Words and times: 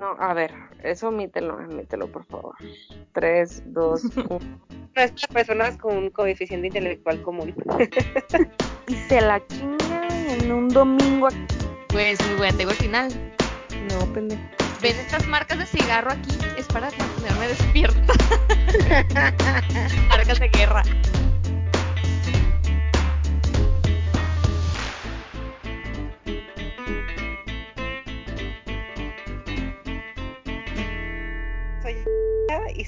No, 0.00 0.12
a 0.18 0.34
ver, 0.34 0.52
eso 0.82 1.08
omítelo, 1.08 1.56
omítelo, 1.56 2.10
por 2.10 2.24
favor. 2.24 2.54
3, 3.12 3.62
2, 3.72 4.02
1. 4.16 4.40
Nuestras 4.94 5.26
personas 5.32 5.76
con 5.76 5.96
un 5.96 6.10
coeficiente 6.10 6.66
intelectual 6.66 7.22
común. 7.22 7.54
y 8.86 8.94
se 8.94 9.20
la 9.20 9.44
chinga 9.46 10.08
en 10.34 10.52
un 10.52 10.68
domingo 10.68 11.28
aquí. 11.28 11.46
Pues 11.88 12.18
muy 12.28 12.36
bueno, 12.38 12.56
tengo 12.58 12.70
el 12.70 12.76
final. 12.76 13.34
No, 13.90 14.12
pendejo. 14.12 14.42
¿Ven 14.82 14.96
estas 14.96 15.26
marcas 15.26 15.58
de 15.58 15.66
cigarro 15.66 16.12
aquí? 16.12 16.36
Es 16.58 16.66
para 16.66 16.90
mantenerme 16.90 17.48
despierta. 17.48 18.12
marcas 20.08 20.38
de 20.38 20.48
guerra. 20.48 20.82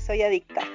Soy 0.09 0.23
adicta. 0.23 0.63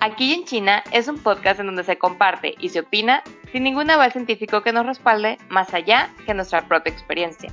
Aquí 0.00 0.32
en 0.32 0.44
China 0.44 0.84
es 0.92 1.08
un 1.08 1.18
podcast 1.18 1.58
en 1.58 1.66
donde 1.66 1.82
se 1.82 1.98
comparte 1.98 2.54
y 2.60 2.68
se 2.68 2.78
opina 2.80 3.24
sin 3.50 3.64
ningún 3.64 3.90
aval 3.90 4.12
científico 4.12 4.62
que 4.62 4.72
nos 4.72 4.86
respalde 4.86 5.38
más 5.48 5.74
allá 5.74 6.14
que 6.24 6.34
nuestra 6.34 6.68
propia 6.68 6.92
experiencia. 6.92 7.52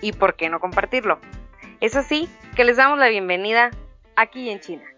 ¿Y 0.00 0.12
por 0.12 0.36
qué 0.36 0.48
no 0.50 0.60
compartirlo? 0.60 1.18
Es 1.80 1.96
así 1.96 2.28
que 2.54 2.62
les 2.62 2.76
damos 2.76 2.96
la 3.00 3.08
bienvenida 3.08 3.72
aquí 4.14 4.50
en 4.50 4.60
China. 4.60 4.91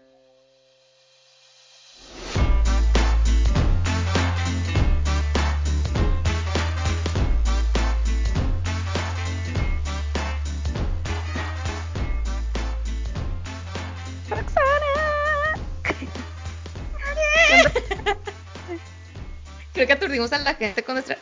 Creo 19.75 19.87
que 19.87 19.93
aturdimos 19.93 20.31
a 20.31 20.37
la 20.39 20.55
gente 20.55 20.83
con 20.83 20.95
nuestra. 20.95 21.17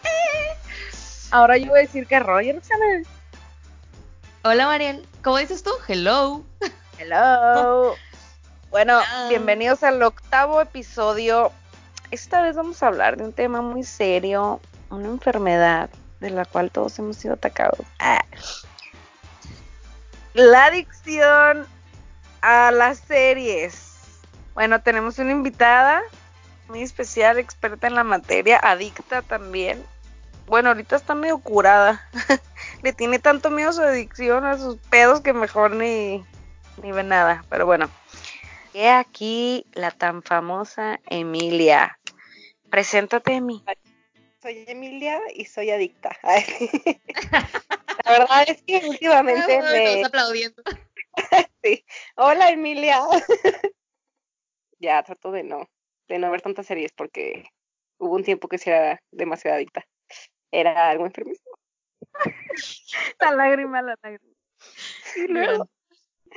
Ahora 1.32 1.58
yo 1.58 1.70
voy 1.70 1.80
a 1.80 1.82
decir 1.82 2.06
que 2.06 2.20
Roger 2.20 2.54
Roxana. 2.54 3.02
Hola 4.44 4.68
Mariel, 4.68 5.08
¿cómo 5.24 5.40
dices 5.40 5.64
tú? 5.64 5.72
Hello. 5.88 6.44
Hello. 7.00 7.96
Bueno, 8.70 9.00
bienvenidos 9.30 9.84
al 9.84 10.02
octavo 10.02 10.60
episodio. 10.60 11.52
Esta 12.10 12.42
vez 12.42 12.56
vamos 12.56 12.82
a 12.82 12.88
hablar 12.88 13.18
de 13.18 13.24
un 13.24 13.32
tema 13.32 13.62
muy 13.62 13.84
serio, 13.84 14.60
una 14.90 15.10
enfermedad 15.10 15.92
de 16.20 16.32
la 16.32 16.44
cual 16.46 16.72
todos 16.72 16.98
hemos 16.98 17.18
sido 17.18 17.36
atacados. 17.36 17.86
Ah. 18.00 18.26
La 20.34 20.66
adicción 20.66 21.68
a 22.42 22.72
las 22.72 22.98
series. 22.98 23.94
Bueno, 24.56 24.82
tenemos 24.82 25.20
una 25.20 25.32
invitada 25.32 26.02
muy 26.68 26.82
especial, 26.82 27.38
experta 27.38 27.88
en 27.88 27.96
la 27.96 28.04
materia, 28.04 28.58
adicta 28.58 29.22
también. 29.22 29.84
Bueno, 30.46 30.70
ahorita 30.70 30.96
está 30.96 31.16
medio 31.16 31.40
curada. 31.40 32.08
Le 32.84 32.94
tiene 32.94 33.20
tanto 33.20 33.50
miedo 33.50 33.70
a 33.70 33.74
su 33.74 33.82
adicción, 33.82 34.46
a 34.46 34.58
sus 34.58 34.78
pedos, 34.90 35.22
que 35.22 35.34
mejor 35.34 35.72
ni, 35.72 36.24
ni 36.82 36.92
ve 36.92 37.04
nada. 37.04 37.46
Pero 37.50 37.66
bueno, 37.66 37.90
he 38.74 38.90
aquí 38.90 39.66
la 39.74 39.92
tan 39.92 40.22
famosa 40.24 41.00
Emilia. 41.08 42.00
Preséntate, 42.70 43.36
Emi. 43.36 43.64
Soy 44.42 44.66
Emilia 44.68 45.22
y 45.34 45.46
soy 45.46 45.72
adicta. 45.72 46.18
la 48.06 48.12
verdad 48.12 48.44
es 48.48 48.62
que 48.64 48.82
últimamente 48.86 49.62
me... 49.62 50.04
aplaudiendo. 50.04 50.62
sí. 51.64 51.86
Hola, 52.16 52.50
Emilia. 52.50 53.00
ya, 54.80 55.02
trato 55.04 55.32
de 55.32 55.44
no 55.44 55.70
de 56.08 56.20
no 56.20 56.32
ver 56.32 56.42
tantas 56.42 56.66
series 56.66 56.92
porque 56.92 57.46
hubo 57.98 58.16
un 58.16 58.24
tiempo 58.24 58.48
que 58.48 58.58
se 58.58 58.70
era 58.70 59.00
demasiado 59.12 59.58
adicta. 59.58 59.86
Era 60.52 60.90
algo 60.90 61.06
enfermizo. 61.06 61.44
la 63.20 63.32
lágrima, 63.32 63.82
la 63.82 63.96
lágrima. 64.02 64.34
Y 65.16 65.28
luego 65.28 65.70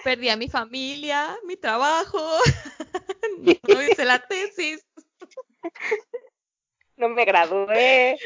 perdí 0.05 0.29
a 0.29 0.37
mi 0.37 0.49
familia, 0.49 1.37
mi 1.45 1.57
trabajo, 1.57 2.19
no 3.69 3.83
hice 3.83 4.05
la 4.05 4.19
tesis. 4.27 4.85
No 6.99 7.11
me 7.11 7.27
gradué. 7.27 8.17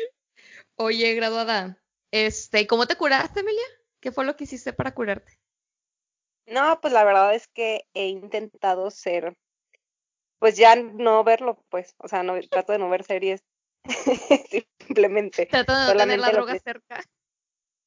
Oye, 0.77 1.15
graduada, 1.17 1.83
este, 2.13 2.69
¿cómo 2.69 2.87
te 2.87 2.97
curaste, 2.97 3.41
Emilia? 3.41 3.65
¿Qué 3.99 4.13
fue 4.13 4.25
lo 4.25 4.37
que 4.37 4.45
hiciste 4.45 4.73
para 4.73 4.95
curarte? 4.95 5.41
No, 6.47 6.81
pues 6.81 6.93
la 6.93 7.03
verdad 7.03 7.35
es 7.35 7.49
que 7.49 7.89
he 7.95 8.07
intentado 8.07 8.93
ser 8.93 9.37
pues 10.41 10.57
ya 10.57 10.75
no 10.75 11.23
verlo, 11.23 11.63
pues, 11.69 11.95
o 11.99 12.09
sea, 12.09 12.25
no 12.25 12.35
trato 12.49 12.73
de 12.73 12.79
no 12.79 12.89
ver 12.89 13.05
series, 13.05 13.45
simplemente. 14.81 15.47
Trato 15.47 15.79
de 15.79 15.93
no 15.93 16.01
tener 16.01 16.19
la 16.19 16.31
droga 16.31 16.59
cerca. 16.59 17.05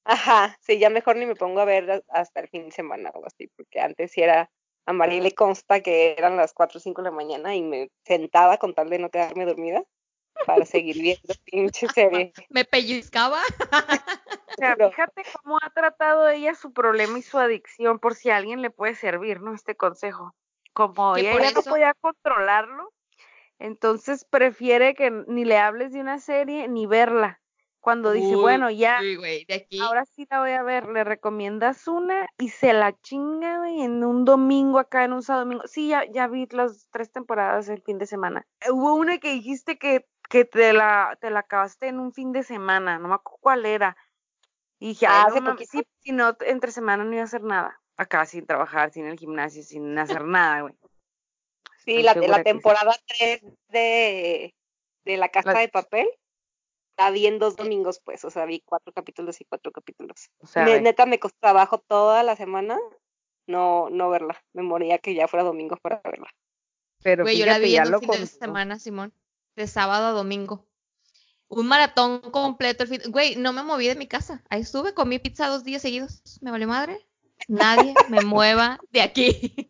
Ajá, 0.06 0.58
sí, 0.62 0.78
ya 0.78 0.90
mejor 0.90 1.16
ni 1.16 1.26
me 1.26 1.36
pongo 1.36 1.62
a 1.62 1.66
ver 1.66 2.04
hasta 2.10 2.42
el 2.42 2.50
fin 2.50 2.66
de 2.66 2.72
semana 2.72 3.10
o 3.16 3.26
así, 3.26 3.48
porque 3.58 3.80
antes 3.80 4.12
sí 4.12 4.22
era, 4.22 4.52
a 4.86 4.94
María 4.94 5.22
le 5.22 5.34
consta 5.34 5.82
que 5.82 6.14
eran 6.16 6.38
las 6.38 6.54
4 6.54 6.78
o 6.78 6.82
5 6.82 7.02
de 7.02 7.10
la 7.10 7.16
mañana 7.16 7.56
y 7.56 7.64
me 7.64 7.90
sentaba 8.06 8.58
con 8.58 8.76
tal 8.76 8.90
de 8.90 9.00
no 9.00 9.10
quedarme 9.10 9.46
dormida 9.46 9.84
para 10.46 10.66
seguir 10.66 11.02
viendo 11.02 11.34
pinche 11.46 11.88
serie. 11.88 12.34
Me 12.50 12.66
pellizcaba. 12.66 13.42
O 13.42 14.56
sea, 14.58 14.76
fíjate 14.76 15.24
cómo 15.42 15.58
ha 15.60 15.70
tratado 15.72 16.30
ella 16.30 16.54
su 16.54 16.72
problema 16.74 17.18
y 17.18 17.24
su 17.24 17.40
adicción, 17.40 17.98
por 17.98 18.14
si 18.14 18.30
a 18.30 18.38
alguien 18.38 18.62
le 18.62 18.70
puede 18.70 18.94
servir, 18.94 19.42
¿no? 19.42 19.56
Este 19.56 19.76
consejo 19.76 20.36
como 20.74 21.16
ella 21.16 21.40
ya 21.40 21.52
no 21.52 21.62
podía 21.62 21.94
controlarlo, 21.94 22.92
entonces 23.60 24.26
prefiere 24.26 24.96
que 24.96 25.12
ni 25.28 25.46
le 25.46 25.58
hables 25.58 25.94
de 25.94 26.02
una 26.02 26.20
serie 26.20 26.68
ni 26.68 26.86
verla. 26.86 27.40
Cuando 27.80 28.12
dice, 28.12 28.38
bueno, 28.38 28.72
ya, 28.72 29.02
ahora 29.82 30.06
sí 30.06 30.26
la 30.32 30.40
voy 30.40 30.52
a 30.52 30.64
ver, 30.64 30.88
le 30.88 31.04
recomiendas 31.04 31.86
una 31.90 32.30
y 32.38 32.48
se 32.48 32.72
la 32.72 32.98
chinga, 33.02 33.58
güey, 33.58 33.82
en 33.82 34.06
un 34.06 34.24
domingo 34.24 34.80
acá, 34.80 35.04
en 35.04 35.12
un 35.12 35.22
sábado 35.22 35.44
domingo. 35.44 35.68
Sí, 35.68 35.90
ya, 35.90 36.06
ya 36.10 36.28
vi 36.28 36.48
las 36.52 36.88
tres 36.92 37.12
temporadas 37.12 37.68
el 37.68 37.82
fin 37.82 37.98
de 37.98 38.06
semana. 38.06 38.48
Hubo 38.70 38.94
una 38.94 39.18
que 39.18 39.34
dijiste 39.34 39.78
que, 39.78 40.08
que 40.30 40.46
te, 40.46 40.72
la, 40.72 41.18
te 41.20 41.30
la 41.30 41.40
acabaste 41.40 41.88
en 41.90 42.00
un 42.00 42.14
fin 42.14 42.32
de 42.32 42.44
semana, 42.44 43.00
no 43.00 43.10
me 43.10 43.16
acuerdo 43.16 43.40
cuál 43.42 43.66
era. 43.66 43.98
Y 44.80 44.90
dije, 44.90 45.06
ah, 45.10 45.28
no, 45.42 45.58
sí, 45.58 45.84
si 46.00 46.14
no, 46.14 46.38
entre 46.40 46.72
semana 46.72 47.04
no 47.04 47.12
iba 47.12 47.24
a 47.24 47.26
hacer 47.26 47.44
nada 47.44 47.83
acá 47.98 48.26
sin 48.26 48.46
trabajar, 48.46 48.92
sin 48.92 49.06
el 49.06 49.18
gimnasio, 49.18 49.64
sin 49.64 49.98
hacer 49.98 50.24
nada, 50.26 50.62
güey. 50.62 50.76
Sí, 51.86 52.02
la, 52.02 52.14
la 52.14 52.44
temporada 52.44 52.96
3 53.20 53.42
de, 53.70 54.54
de 55.04 55.18
La 55.18 55.30
Casa 55.30 55.60
de 55.60 55.68
Papel 55.68 56.08
la 56.98 57.10
vi 57.10 57.26
en 57.28 57.40
dos 57.40 57.56
domingos, 57.56 58.00
pues, 58.06 58.24
o 58.24 58.30
sea, 58.30 58.46
vi 58.46 58.62
cuatro 58.62 58.94
capítulos 58.94 59.42
y 59.42 59.46
cuatro 59.46 59.72
capítulos. 59.72 60.30
O 60.40 60.48
sea, 60.48 60.66
neta, 60.80 61.06
me 61.06 61.20
costó 61.20 61.38
trabajo 61.42 61.80
toda 61.80 62.24
la 62.24 62.36
semana 62.36 62.78
no, 63.48 63.90
no 63.90 64.10
verla. 64.10 64.42
Me 64.54 64.64
moría 64.64 64.98
que 65.00 65.16
ya 65.16 65.28
fuera 65.28 65.44
domingo 65.44 65.78
para 65.78 66.02
verla. 66.04 66.30
Pero 67.02 67.24
güey, 67.24 67.38
yo 67.38 67.46
la 67.46 67.60
vi 67.60 67.76
en 67.76 67.94
un 67.94 68.00
fin 68.00 68.12
de 68.12 68.28
semana, 68.28 68.80
Simón, 68.80 69.14
de 69.56 69.68
sábado 69.68 70.08
a 70.08 70.12
domingo. 70.12 70.66
Un 71.50 71.68
maratón 71.68 72.22
completo. 72.32 72.84
El 72.84 72.90
fin... 72.90 73.02
Güey, 73.12 73.36
no 73.36 73.54
me 73.54 73.64
moví 73.64 73.88
de 73.88 73.96
mi 73.96 74.08
casa. 74.08 74.44
Ahí 74.50 74.62
estuve, 74.62 74.94
comí 74.94 75.20
pizza 75.20 75.48
dos 75.48 75.64
días 75.64 75.82
seguidos. 75.82 76.24
Me 76.42 76.52
valió 76.52 76.68
madre. 76.68 77.06
Nadie 77.48 77.94
me 78.10 78.22
mueva 78.22 78.80
de 78.92 79.02
aquí. 79.02 79.70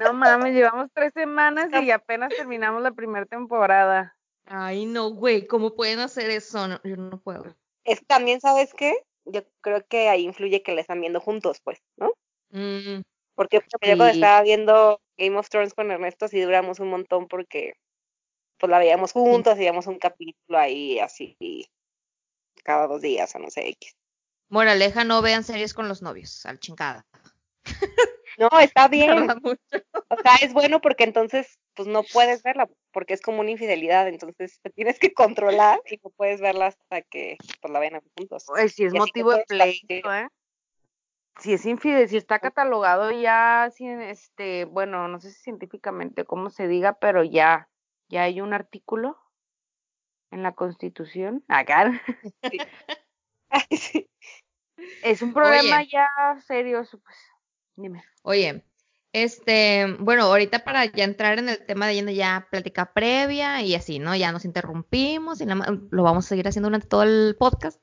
No 0.00 0.12
mames, 0.12 0.54
llevamos 0.54 0.90
tres 0.92 1.12
semanas 1.14 1.68
y 1.82 1.90
apenas 1.90 2.30
terminamos 2.30 2.82
la 2.82 2.90
primera 2.90 3.26
temporada. 3.26 4.16
Ay, 4.46 4.86
no, 4.86 5.10
güey, 5.10 5.46
¿cómo 5.46 5.74
pueden 5.74 6.00
hacer 6.00 6.30
eso? 6.30 6.66
yo 6.82 6.96
no 6.96 7.20
puedo. 7.20 7.54
Es 7.84 8.04
también, 8.06 8.40
¿sabes 8.40 8.74
qué? 8.74 8.96
Yo 9.24 9.42
creo 9.60 9.86
que 9.86 10.08
ahí 10.08 10.22
influye 10.24 10.62
que 10.62 10.74
la 10.74 10.80
están 10.80 11.00
viendo 11.00 11.20
juntos, 11.20 11.60
pues, 11.62 11.80
¿no? 11.96 12.12
Mm, 12.50 13.02
porque 13.34 13.60
yo 13.60 13.78
cuando 13.80 14.06
estaba 14.06 14.42
viendo 14.42 15.00
Game 15.16 15.38
of 15.38 15.48
Thrones 15.48 15.74
con 15.74 15.90
Ernesto 15.90 16.28
sí 16.28 16.40
duramos 16.40 16.80
un 16.80 16.90
montón 16.90 17.28
porque 17.28 17.74
pues 18.58 18.70
la 18.70 18.78
veíamos 18.78 19.12
juntos, 19.12 19.54
hacíamos 19.54 19.86
un 19.86 19.98
capítulo 19.98 20.58
ahí 20.58 20.98
así 20.98 21.36
cada 22.62 22.86
dos 22.86 23.00
días 23.00 23.34
o 23.34 23.38
no 23.38 23.50
sé, 23.50 23.68
X. 23.70 23.96
Moraleja, 24.52 25.04
no 25.04 25.22
vean 25.22 25.44
series 25.44 25.72
con 25.72 25.88
los 25.88 26.02
novios, 26.02 26.44
al 26.44 26.60
chingada. 26.60 27.06
No, 28.38 28.50
está 28.60 28.86
bien. 28.88 29.30
O 29.30 30.16
sea, 30.22 30.36
es 30.42 30.52
bueno 30.52 30.82
porque 30.82 31.04
entonces, 31.04 31.58
pues 31.74 31.88
no 31.88 32.02
puedes 32.02 32.42
verla, 32.42 32.68
porque 32.92 33.14
es 33.14 33.22
como 33.22 33.40
una 33.40 33.50
infidelidad, 33.50 34.08
entonces 34.08 34.60
te 34.62 34.68
tienes 34.68 34.98
que 34.98 35.14
controlar 35.14 35.80
y 35.90 35.98
no 36.04 36.10
puedes 36.10 36.42
verla 36.42 36.66
hasta 36.66 37.00
que 37.00 37.38
pues, 37.62 37.72
la 37.72 37.80
vean 37.80 38.02
juntos. 38.14 38.44
Pues 38.46 38.74
si 38.74 38.84
es 38.84 38.92
motivo 38.92 39.32
de 39.32 39.44
pleito, 39.48 40.12
¿eh? 40.12 40.28
si 41.38 41.54
es 41.54 41.64
infidel, 41.64 42.06
si 42.10 42.18
está 42.18 42.38
catalogado 42.38 43.10
ya, 43.10 43.70
si, 43.74 43.86
este, 43.86 44.66
bueno, 44.66 45.08
no 45.08 45.18
sé 45.18 45.30
si 45.30 45.40
científicamente 45.40 46.26
cómo 46.26 46.50
se 46.50 46.68
diga, 46.68 46.98
pero 46.98 47.24
ya, 47.24 47.70
ya 48.10 48.24
hay 48.24 48.42
un 48.42 48.52
artículo 48.52 49.18
en 50.30 50.42
la 50.42 50.52
Constitución, 50.52 51.42
acá. 51.48 51.90
Es 55.02 55.22
un 55.22 55.32
problema 55.32 55.82
ya 55.82 56.08
serio, 56.46 56.82
pues. 56.90 57.16
Dime. 57.76 58.04
Oye, 58.22 58.64
este, 59.12 59.86
bueno, 59.98 60.24
ahorita 60.24 60.64
para 60.64 60.86
ya 60.86 61.04
entrar 61.04 61.38
en 61.38 61.48
el 61.48 61.64
tema 61.66 61.86
de 61.86 61.94
yendo 61.94 62.12
ya 62.12 62.46
plática 62.50 62.92
previa 62.92 63.60
y 63.62 63.74
así, 63.74 63.98
¿no? 63.98 64.16
Ya 64.16 64.32
nos 64.32 64.44
interrumpimos 64.44 65.40
y 65.40 65.46
lo 65.46 66.02
vamos 66.02 66.24
a 66.24 66.28
seguir 66.28 66.48
haciendo 66.48 66.68
durante 66.68 66.88
todo 66.88 67.02
el 67.02 67.36
podcast. 67.38 67.80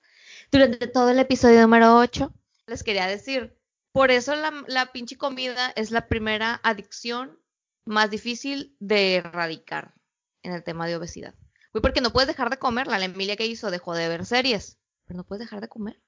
Durante 0.51 0.87
todo 0.87 1.11
el 1.11 1.19
episodio 1.19 1.61
número 1.61 1.97
8, 1.97 2.33
les 2.65 2.83
quería 2.83 3.05
decir, 3.05 3.55
por 3.91 4.09
eso 4.09 4.35
la, 4.35 4.51
la 4.67 4.91
pinche 4.91 5.17
comida 5.17 5.71
es 5.75 5.91
la 5.91 6.07
primera 6.07 6.59
adicción 6.63 7.39
más 7.85 8.09
difícil 8.09 8.75
de 8.79 9.17
erradicar 9.17 9.93
en 10.41 10.53
el 10.53 10.63
tema 10.63 10.87
de 10.87 10.95
obesidad. 10.95 11.35
Fue 11.71 11.81
porque 11.81 12.01
no 12.01 12.11
puedes 12.11 12.27
dejar 12.27 12.49
de 12.49 12.57
comer. 12.57 12.87
La 12.87 13.03
Emilia 13.03 13.35
que 13.35 13.45
hizo 13.45 13.69
dejó 13.69 13.93
de 13.93 14.07
ver 14.07 14.25
series, 14.25 14.79
pero 15.05 15.17
no 15.17 15.23
puedes 15.23 15.45
dejar 15.45 15.61
de 15.61 15.67
comer. 15.67 16.01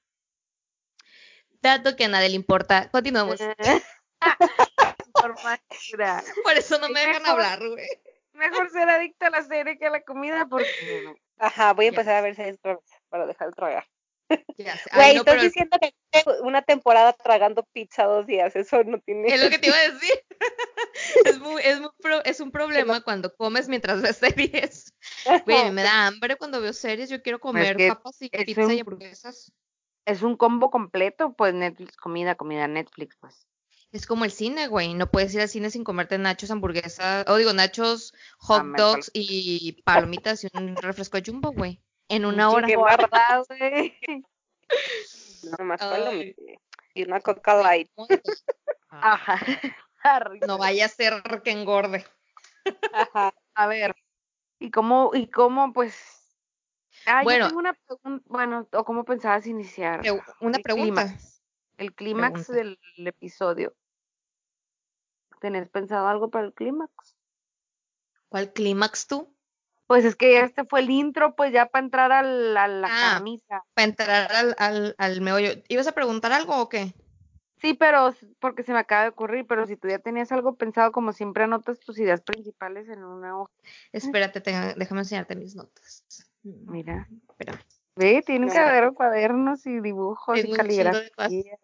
Dato 1.62 1.96
que 1.96 2.04
a 2.04 2.08
nadie 2.08 2.28
le 2.28 2.36
importa. 2.36 2.90
Continuamos. 2.90 3.40
Por 6.44 6.56
eso 6.56 6.78
no 6.78 6.88
me 6.88 7.00
dejan 7.00 7.26
hablar, 7.26 7.58
güey. 7.60 7.86
Mejor 8.32 8.70
ser 8.70 8.88
adicta 8.88 9.26
a 9.28 9.30
la 9.30 9.42
serie 9.42 9.78
que 9.78 9.86
a 9.86 9.90
la 9.90 10.02
comida 10.02 10.46
porque... 10.48 11.14
Ajá, 11.38 11.74
voy 11.74 11.86
a 11.86 11.90
empezar 11.90 12.16
a 12.16 12.22
ver 12.22 12.34
series 12.34 12.58
para 13.08 13.26
dejar 13.26 13.48
de 13.48 13.54
tragar. 13.54 13.86
Güey, 14.94 15.16
estás 15.16 15.42
diciendo 15.42 15.76
que 15.80 15.92
una 16.42 16.62
temporada 16.62 17.12
tragando 17.12 17.64
pizza 17.72 18.04
dos 18.04 18.26
días, 18.26 18.56
eso 18.56 18.82
no 18.84 18.98
tiene... 19.00 19.28
Es 19.28 19.42
lo 19.42 19.50
que 19.50 19.58
te 19.58 19.68
iba 19.68 19.76
a 19.76 19.90
decir. 19.90 20.24
es, 21.26 21.38
muy, 21.38 21.62
es, 21.62 21.80
muy 21.80 21.90
es, 22.24 22.40
un 22.40 22.50
problema 22.50 23.02
cuando 23.02 23.34
comes 23.34 23.68
mientras 23.68 24.00
ves 24.00 24.16
series. 24.16 24.94
Güey, 25.44 25.70
me 25.70 25.82
da 25.88 26.06
hambre 26.06 26.36
cuando 26.36 26.60
veo 26.60 26.72
series, 26.72 27.10
yo 27.10 27.22
quiero 27.22 27.38
comer 27.38 27.76
papas 27.88 28.22
y 28.22 28.30
pizza 28.30 28.72
y 28.72 28.80
hamburguesas. 28.80 29.52
Es 30.04 30.22
un 30.22 30.36
combo 30.36 30.70
completo, 30.70 31.34
pues 31.34 31.54
Netflix, 31.54 31.96
comida, 31.96 32.34
comida, 32.34 32.66
Netflix, 32.66 33.16
pues. 33.20 33.46
Es 33.92 34.06
como 34.06 34.24
el 34.24 34.32
cine, 34.32 34.68
güey. 34.68 34.94
No 34.94 35.10
puedes 35.10 35.34
ir 35.34 35.42
al 35.42 35.48
cine 35.48 35.70
sin 35.70 35.84
comerte 35.84 36.16
nachos, 36.16 36.50
hamburguesas, 36.50 37.26
o 37.28 37.36
digo, 37.36 37.52
nachos, 37.52 38.14
hot 38.38 38.64
dogs 38.76 39.10
y 39.12 39.82
palomitas 39.82 40.44
y 40.44 40.48
un 40.54 40.76
refresco 40.76 41.18
de 41.18 41.30
jumbo, 41.30 41.52
güey. 41.52 41.80
En 42.08 42.24
una 42.24 42.50
hora. 42.50 42.66
Qué 42.66 42.76
güey. 42.76 43.98
No 45.42 45.64
más 45.64 45.80
Y 46.94 47.02
una 47.02 47.20
coca 47.20 47.56
light. 47.56 47.90
Ajá. 48.90 49.40
no 50.46 50.56
vaya 50.56 50.86
a 50.86 50.88
ser 50.88 51.22
que 51.42 51.50
engorde. 51.50 52.06
Ajá. 52.92 53.34
A 53.54 53.66
ver. 53.66 53.94
¿Y 54.60 54.70
cómo, 54.70 55.10
y 55.12 55.26
cómo, 55.26 55.72
pues? 55.72 56.21
Ah, 57.06 57.22
bueno, 57.24 57.44
yo 57.44 57.48
tengo 57.48 57.60
una 57.60 57.74
pregunta. 57.74 58.24
Bueno, 58.28 58.68
o 58.72 58.84
cómo 58.84 59.04
pensabas 59.04 59.46
iniciar. 59.46 60.02
Una 60.40 60.58
pregunta. 60.58 61.16
el 61.78 61.94
clímax 61.94 62.48
del 62.48 62.78
episodio. 62.96 63.74
¿Tenés 65.40 65.68
pensado 65.68 66.06
algo 66.06 66.30
para 66.30 66.46
el 66.46 66.52
clímax? 66.52 67.16
¿Cuál 68.28 68.52
clímax 68.52 69.08
tú? 69.08 69.34
Pues 69.86 70.04
es 70.04 70.16
que 70.16 70.40
este 70.40 70.64
fue 70.64 70.80
el 70.80 70.90
intro, 70.90 71.34
pues 71.34 71.52
ya 71.52 71.66
para 71.66 71.84
entrar 71.84 72.12
al, 72.12 72.56
a 72.56 72.68
la 72.68 72.88
ah, 72.90 73.14
camisa. 73.14 73.62
Para 73.74 73.88
entrar 73.88 74.32
al, 74.32 74.54
al, 74.58 74.94
al 74.96 75.20
meollo. 75.20 75.50
¿Ibas 75.68 75.86
a 75.88 75.92
preguntar 75.92 76.32
algo 76.32 76.56
o 76.56 76.68
qué? 76.68 76.94
Sí, 77.62 77.74
pero 77.74 78.12
porque 78.40 78.64
se 78.64 78.72
me 78.72 78.80
acaba 78.80 79.02
de 79.02 79.10
ocurrir, 79.10 79.46
pero 79.46 79.66
si 79.66 79.76
tú 79.76 79.88
ya 79.88 80.00
tenías 80.00 80.32
algo 80.32 80.56
pensado, 80.56 80.90
como 80.90 81.12
siempre 81.12 81.44
anotas 81.44 81.78
tus 81.78 81.96
ideas 81.98 82.20
principales 82.20 82.88
en 82.88 83.04
una 83.04 83.38
hoja. 83.38 83.52
Espérate, 83.92 84.40
déjame 84.40 85.02
enseñarte 85.02 85.36
mis 85.36 85.54
notas. 85.54 86.04
Mira, 86.42 87.08
espera. 87.28 87.64
Ve, 87.94 88.22
tienen 88.24 88.50
que 88.50 88.58
haber 88.58 88.92
cuadernos 88.94 89.66
y 89.66 89.80
dibujos 89.80 90.38
y 90.38 90.52
caligrafía. 90.52 91.58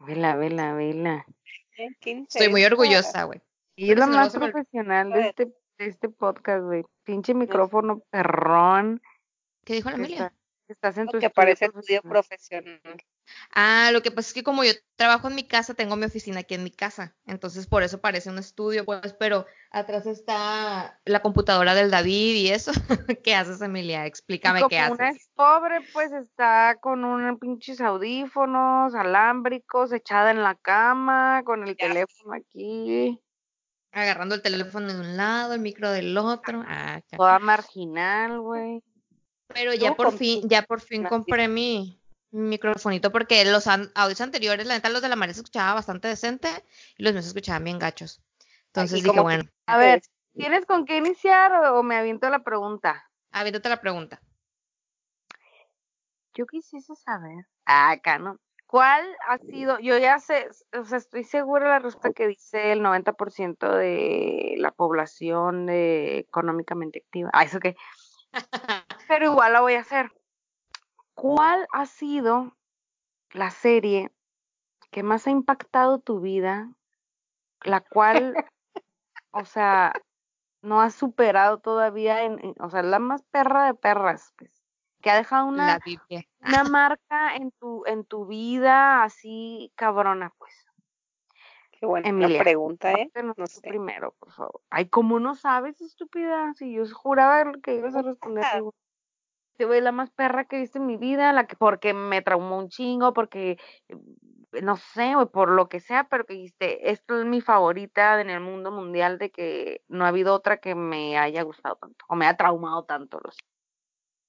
Vela, 0.00 0.36
vela, 0.36 0.74
vela. 0.74 1.26
Estoy 1.76 2.48
muy 2.48 2.64
orgullosa, 2.64 3.24
güey. 3.24 3.40
Y 3.76 3.92
es 3.92 3.98
la 3.98 4.06
más 4.06 4.34
profesional 4.34 5.10
de 5.12 5.28
este, 5.28 5.46
de 5.46 5.86
este 5.86 6.08
podcast, 6.10 6.64
güey. 6.64 6.84
Pinche 7.02 7.34
micrófono 7.34 8.00
perrón. 8.10 9.00
¿Qué 9.64 9.74
dijo 9.74 9.90
la 9.90 9.96
Emilia? 9.96 10.34
Estás 10.68 10.98
en 10.98 11.08
tu 11.08 11.18
que 11.18 11.30
parece 11.30 11.66
estudio 11.66 12.02
profesional. 12.02 12.80
Ah, 13.54 13.90
lo 13.92 14.02
que 14.02 14.10
pasa 14.10 14.28
es 14.28 14.34
que 14.34 14.42
como 14.42 14.64
yo 14.64 14.72
trabajo 14.96 15.28
en 15.28 15.34
mi 15.34 15.44
casa, 15.44 15.74
tengo 15.74 15.96
mi 15.96 16.04
oficina 16.04 16.40
aquí 16.40 16.54
en 16.54 16.64
mi 16.64 16.70
casa. 16.70 17.14
Entonces, 17.26 17.66
por 17.66 17.82
eso 17.82 18.00
parece 18.00 18.30
un 18.30 18.38
estudio, 18.38 18.84
pues, 18.84 19.12
pero 19.14 19.46
atrás 19.70 20.06
está 20.06 21.00
la 21.04 21.20
computadora 21.20 21.74
del 21.74 21.90
David 21.90 22.34
y 22.36 22.48
eso. 22.48 22.72
¿Qué 23.24 23.34
haces, 23.34 23.60
Emilia? 23.60 24.06
Explícame 24.06 24.62
qué 24.68 24.78
haces. 24.78 24.98
Una 24.98 25.10
es 25.10 25.28
pobre, 25.34 25.80
pues 25.92 26.12
está 26.12 26.76
con 26.80 27.04
unos 27.04 27.38
pinches 27.38 27.80
audífonos 27.80 28.94
alámbricos, 28.94 29.92
echada 29.92 30.30
en 30.30 30.42
la 30.42 30.54
cama, 30.54 31.42
con 31.44 31.66
el 31.66 31.76
teléfono 31.76 32.34
aquí. 32.34 33.20
Agarrando 33.92 34.36
el 34.36 34.42
teléfono 34.42 34.92
de 34.92 35.00
un 35.00 35.16
lado, 35.16 35.54
el 35.54 35.60
micro 35.60 35.90
del 35.90 36.16
otro. 36.16 36.62
Ah, 36.66 37.00
Toda 37.16 37.40
marginal, 37.40 38.40
güey. 38.40 38.82
Pero 39.52 39.74
ya 39.74 39.94
por 39.94 40.16
fin, 40.16 40.48
ya 40.48 40.62
por 40.62 40.80
fin 40.80 41.04
compré 41.04 41.48
mi, 41.48 41.99
microfonito 42.30 43.10
porque 43.12 43.44
los 43.44 43.66
audios 43.66 44.20
anteriores, 44.20 44.66
la 44.66 44.74
neta, 44.74 44.88
los 44.88 45.02
de 45.02 45.08
la 45.08 45.16
María 45.16 45.34
se 45.34 45.40
escuchaba 45.40 45.74
bastante 45.74 46.08
decente 46.08 46.48
y 46.96 47.02
los 47.02 47.12
míos 47.12 47.24
se 47.24 47.30
escuchaban 47.30 47.64
bien 47.64 47.78
gachos. 47.78 48.22
Entonces 48.66 49.02
dije, 49.02 49.20
bueno. 49.20 49.44
A 49.66 49.76
ver, 49.76 50.02
¿tienes 50.34 50.64
con 50.66 50.84
qué 50.84 50.96
iniciar 50.96 51.52
o 51.52 51.82
me 51.82 51.96
aviento 51.96 52.28
la 52.30 52.40
pregunta? 52.40 53.10
Aviéntate 53.32 53.68
la 53.68 53.80
pregunta. 53.80 54.20
Yo 56.34 56.46
quisiese 56.46 56.94
saber, 56.94 57.46
ah, 57.66 57.90
acá, 57.90 58.18
¿no? 58.18 58.38
¿Cuál 58.70 59.04
ha 59.26 59.38
sido, 59.38 59.80
yo 59.80 59.98
ya 59.98 60.20
sé, 60.20 60.48
o 60.78 60.84
sea, 60.84 60.98
estoy 60.98 61.24
segura 61.24 61.64
de 61.64 61.70
la 61.70 61.78
respuesta 61.80 62.12
que 62.12 62.28
dice 62.28 62.70
el 62.70 62.82
90% 62.82 63.68
de 63.76 64.54
la 64.58 64.70
población 64.70 65.68
económicamente 65.68 67.02
activa. 67.04 67.30
Ah, 67.32 67.42
eso 67.42 67.58
que. 67.58 67.74
Pero 69.08 69.32
igual 69.32 69.54
la 69.54 69.60
voy 69.60 69.74
a 69.74 69.80
hacer. 69.80 70.12
¿Cuál 71.14 71.66
ha 71.72 71.86
sido 71.86 72.56
la 73.32 73.50
serie 73.50 74.10
que 74.90 75.02
más 75.02 75.26
ha 75.26 75.30
impactado 75.30 75.98
tu 75.98 76.20
vida, 76.20 76.72
la 77.62 77.80
cual, 77.80 78.34
o 79.30 79.44
sea, 79.44 79.92
no 80.62 80.80
has 80.80 80.94
superado 80.94 81.58
todavía, 81.58 82.24
en, 82.24 82.54
o 82.60 82.70
sea, 82.70 82.82
la 82.82 82.98
más 82.98 83.22
perra 83.30 83.66
de 83.66 83.74
perras, 83.74 84.32
pues, 84.36 84.52
que 85.00 85.10
ha 85.10 85.16
dejado 85.16 85.46
una, 85.46 85.78
una 86.40 86.64
marca 86.74 87.36
en 87.36 87.52
tu, 87.52 87.84
en 87.86 88.04
tu 88.04 88.26
vida 88.26 89.02
así 89.02 89.72
cabrona, 89.76 90.34
pues. 90.38 90.52
Qué 91.72 91.86
buena 91.86 92.28
pregunta, 92.38 92.92
¿eh? 92.92 93.10
No 93.14 93.46
sé. 93.46 93.62
primero, 93.62 94.14
por 94.18 94.32
favor. 94.32 94.60
Ay, 94.68 94.90
¿cómo 94.90 95.18
no 95.18 95.34
sabes, 95.34 95.80
estúpida? 95.80 96.52
Si 96.52 96.74
yo 96.74 96.84
juraba 96.92 97.52
que 97.62 97.76
ibas 97.76 97.94
a 97.94 98.02
responder 98.02 98.44
fue 99.66 99.80
la 99.80 99.92
más 99.92 100.10
perra 100.10 100.44
que 100.44 100.56
he 100.56 100.60
visto 100.60 100.78
en 100.78 100.86
mi 100.86 100.96
vida, 100.96 101.32
la 101.32 101.46
que 101.46 101.56
porque 101.56 101.94
me 101.94 102.22
traumó 102.22 102.58
un 102.58 102.68
chingo, 102.68 103.12
porque 103.12 103.58
eh, 103.88 103.96
no 104.62 104.76
sé, 104.76 105.16
o 105.16 105.30
por 105.30 105.50
lo 105.50 105.68
que 105.68 105.80
sea, 105.80 106.04
pero 106.08 106.26
que 106.26 106.34
dijiste, 106.34 106.90
esto 106.90 107.20
es 107.20 107.26
mi 107.26 107.40
favorita 107.40 108.20
en 108.20 108.30
el 108.30 108.40
mundo 108.40 108.70
mundial 108.70 109.18
de 109.18 109.30
que 109.30 109.82
no 109.88 110.04
ha 110.04 110.08
habido 110.08 110.34
otra 110.34 110.58
que 110.58 110.74
me 110.74 111.18
haya 111.18 111.42
gustado 111.42 111.76
tanto 111.76 112.04
o 112.08 112.16
me 112.16 112.26
haya 112.26 112.36
traumado 112.36 112.84
tanto. 112.84 113.20
Los... 113.22 113.36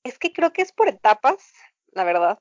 Es 0.04 0.20
que 0.20 0.32
creo 0.32 0.54
que 0.54 0.62
es 0.62 0.72
por 0.72 0.88
etapas, 0.88 1.54
la 1.92 2.04
verdad. 2.04 2.40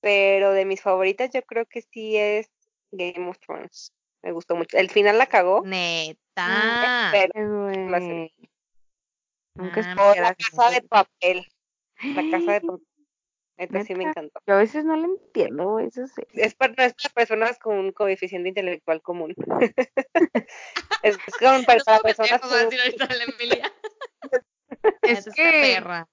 Pero 0.00 0.52
de 0.52 0.64
mis 0.64 0.82
favoritas 0.82 1.30
yo 1.32 1.42
creo 1.42 1.66
que 1.66 1.82
sí 1.82 2.16
es 2.16 2.50
Game 2.90 3.28
of 3.28 3.38
Thrones. 3.38 3.92
Me 4.22 4.32
gustó 4.32 4.56
mucho. 4.56 4.76
El 4.76 4.90
final 4.90 5.18
la 5.18 5.26
cagó. 5.26 5.62
Neta. 5.64 7.12
Nunca 9.54 9.80
ah, 9.96 10.14
la 10.16 10.34
casa 10.34 10.70
de 10.70 10.82
papel. 10.82 11.46
La 12.02 12.30
casa 12.30 12.52
de 12.52 12.60
papel. 12.60 12.86
Neta, 13.58 13.84
sí 13.84 13.94
me 13.94 14.04
encantó. 14.04 14.40
Yo 14.46 14.54
a 14.54 14.58
veces 14.58 14.84
no 14.84 14.96
lo 14.96 15.04
entiendo, 15.06 15.78
eso 15.78 16.06
sí. 16.08 16.22
Es 16.34 16.54
para, 16.54 16.74
no 16.74 16.82
es 16.82 16.94
para 16.94 17.14
personas 17.14 17.58
con 17.58 17.78
un 17.78 17.92
coeficiente 17.92 18.50
intelectual 18.50 19.00
común. 19.00 19.34
es, 21.02 21.16
es 21.26 21.36
como 21.38 21.62
para, 21.64 21.82
para 21.82 22.00
personas 22.00 22.40
con... 22.40 22.52
es 25.02 25.24
que, 25.34 25.42
perra. 25.76 26.06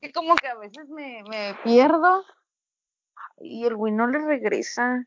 que 0.00 0.10
como 0.12 0.36
que 0.36 0.48
a 0.48 0.54
veces 0.54 0.88
me, 0.88 1.22
me 1.28 1.54
pierdo 1.64 2.24
y 3.40 3.66
el 3.66 3.76
güey 3.76 3.92
no 3.92 4.06
le 4.06 4.18
regresa. 4.18 5.04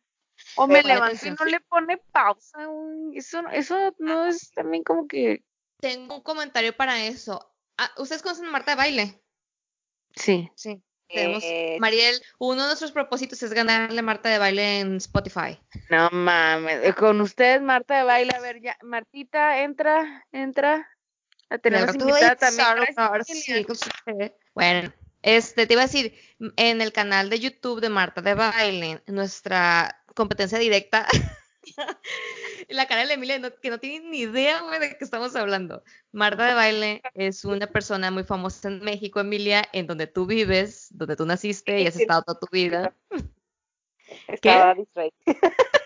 O 0.55 0.67
me 0.67 0.83
levanta 0.83 1.27
y 1.27 1.31
no 1.31 1.45
le 1.45 1.59
pone 1.61 1.97
pausa. 2.11 2.67
Eso, 3.13 3.47
eso 3.51 3.95
no 3.99 4.25
es 4.25 4.51
también 4.51 4.83
como 4.83 5.07
que... 5.07 5.43
Tengo 5.79 6.17
un 6.17 6.23
comentario 6.23 6.75
para 6.75 7.03
eso. 7.03 7.55
Ah, 7.77 7.91
¿Ustedes 7.97 8.21
conocen 8.21 8.45
a 8.45 8.51
Marta 8.51 8.71
de 8.71 8.77
Baile? 8.77 9.22
Sí. 10.15 10.49
Sí. 10.55 10.81
Eh, 11.15 11.77
Mariel, 11.79 12.19
uno 12.39 12.61
de 12.61 12.67
nuestros 12.67 12.91
propósitos 12.91 13.41
es 13.43 13.53
ganarle 13.53 14.01
Marta 14.01 14.29
de 14.29 14.39
baile 14.39 14.79
en 14.79 14.97
Spotify. 14.97 15.59
No 15.89 16.09
mames, 16.11 16.95
con 16.95 17.21
ustedes 17.21 17.61
Marta 17.61 17.97
de 17.97 18.03
baile, 18.03 18.31
a 18.35 18.39
ver, 18.39 18.61
ya, 18.61 18.77
Martita, 18.81 19.61
entra, 19.61 20.25
entra. 20.31 20.89
La 21.49 21.59
tenemos 21.59 21.93
invitada 21.93 22.35
también. 22.35 22.95
bueno, 24.55 24.93
este, 25.21 25.67
te 25.67 25.73
iba 25.73 25.83
a 25.83 25.85
decir, 25.85 26.15
en 26.57 26.81
el 26.81 26.91
canal 26.91 27.29
de 27.29 27.39
YouTube 27.39 27.79
de 27.79 27.89
Marta 27.89 28.21
de 28.21 28.33
baile, 28.33 29.03
nuestra 29.05 30.03
competencia 30.15 30.57
directa 30.57 31.07
la 32.69 32.87
cara 32.87 33.05
de 33.05 33.13
Emilia 33.13 33.39
que 33.61 33.69
no 33.69 33.79
tiene 33.79 34.09
ni 34.09 34.19
idea, 34.19 34.61
de 34.79 34.97
qué 34.97 35.03
estamos 35.03 35.35
hablando. 35.35 35.83
Marta 36.11 36.47
de 36.47 36.53
Baile 36.53 37.01
es 37.13 37.45
una 37.45 37.67
persona 37.67 38.11
muy 38.11 38.23
famosa 38.23 38.67
en 38.67 38.81
México, 38.81 39.19
Emilia, 39.19 39.63
en 39.73 39.87
donde 39.87 40.07
tú 40.07 40.25
vives, 40.25 40.87
donde 40.91 41.15
tú 41.15 41.25
naciste 41.25 41.81
y 41.81 41.87
has 41.87 41.95
estado 41.95 42.23
toda 42.23 42.39
tu 42.39 42.47
vida. 42.51 42.95
Estaba 44.27 44.73
distraída. 44.75 45.13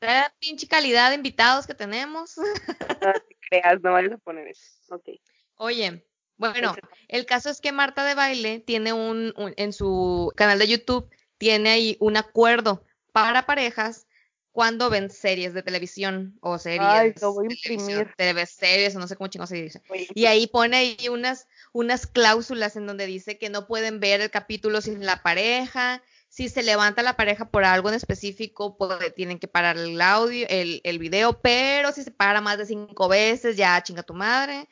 La 0.00 0.32
pinche 0.38 0.68
calidad 0.68 1.10
de 1.10 1.16
invitados 1.16 1.66
que 1.66 1.74
tenemos. 1.74 2.36
No 3.00 3.12
te 3.12 3.36
creas, 3.48 3.80
no 3.80 3.92
vayas 3.92 4.12
a 4.12 4.18
poner 4.18 4.48
eso. 4.48 4.96
Okay. 4.96 5.20
Oye, 5.54 6.04
bueno, 6.36 6.74
el 7.06 7.26
caso 7.26 7.48
es 7.48 7.60
que 7.60 7.70
Marta 7.70 8.04
de 8.04 8.14
Baile 8.14 8.58
tiene 8.58 8.92
un, 8.92 9.32
en 9.56 9.72
su 9.72 10.32
canal 10.34 10.58
de 10.58 10.66
YouTube, 10.66 11.08
tiene 11.38 11.70
ahí 11.70 11.96
un 12.00 12.16
acuerdo 12.16 12.84
para 13.12 13.46
parejas 13.46 14.07
cuando 14.52 14.90
ven 14.90 15.10
series 15.10 15.54
de 15.54 15.62
televisión 15.62 16.36
o 16.40 16.58
series. 16.58 16.82
Ay, 16.82 17.14
lo 17.20 17.32
voy 17.32 17.46
a 17.48 17.52
imprimir. 17.52 18.14
series 18.46 18.96
o 18.96 18.98
no 18.98 19.06
sé 19.06 19.16
cómo 19.16 19.28
chingados 19.28 19.50
se 19.50 19.62
dice. 19.62 19.82
Y 20.14 20.26
ahí 20.26 20.46
pone 20.46 20.76
ahí 20.76 21.08
unas, 21.10 21.46
unas 21.72 22.06
cláusulas 22.06 22.76
en 22.76 22.86
donde 22.86 23.06
dice 23.06 23.38
que 23.38 23.50
no 23.50 23.66
pueden 23.66 24.00
ver 24.00 24.20
el 24.20 24.30
capítulo 24.30 24.80
sin 24.80 25.06
la 25.06 25.22
pareja. 25.22 26.02
Si 26.28 26.48
se 26.48 26.62
levanta 26.62 27.02
la 27.02 27.16
pareja 27.16 27.50
por 27.50 27.64
algo 27.64 27.88
en 27.88 27.94
específico, 27.94 28.76
pues, 28.76 29.14
tienen 29.14 29.38
que 29.38 29.48
parar 29.48 29.78
el 29.78 30.00
audio, 30.00 30.46
el, 30.50 30.80
el 30.84 30.98
video, 30.98 31.40
pero 31.40 31.92
si 31.92 32.02
se 32.02 32.10
para 32.10 32.40
más 32.40 32.58
de 32.58 32.66
cinco 32.66 33.08
veces, 33.08 33.56
ya 33.56 33.82
chinga 33.82 34.02
tu 34.02 34.12
madre. 34.14 34.68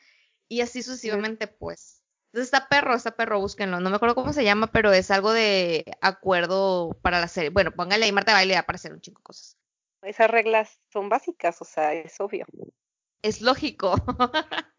Y 0.47 0.61
así 0.61 0.83
sucesivamente, 0.83 1.47
pues. 1.47 2.03
Entonces 2.27 2.53
está 2.53 2.69
perro, 2.69 2.93
está 2.93 3.15
perro, 3.15 3.39
búsquenlo. 3.39 3.79
No 3.79 3.89
me 3.89 3.95
acuerdo 3.95 4.15
cómo 4.15 4.33
se 4.33 4.43
llama, 4.43 4.67
pero 4.71 4.91
es 4.93 5.09
algo 5.11 5.31
de 5.31 5.85
acuerdo 6.01 6.97
para 7.01 7.19
la 7.19 7.27
serie. 7.27 7.49
Bueno, 7.49 7.71
póngale 7.71 8.05
ahí 8.05 8.11
Marta 8.11 8.33
Baile 8.33 8.53
va 8.53 8.59
a 8.59 8.61
aparecer 8.61 8.93
un 8.93 9.01
chingo 9.01 9.21
cosas. 9.23 9.57
Esas 10.07 10.29
reglas 10.29 10.79
son 10.91 11.09
básicas, 11.09 11.61
o 11.61 11.65
sea, 11.65 11.93
es 11.93 12.19
obvio. 12.19 12.45
Es 13.21 13.41
lógico. 13.41 13.93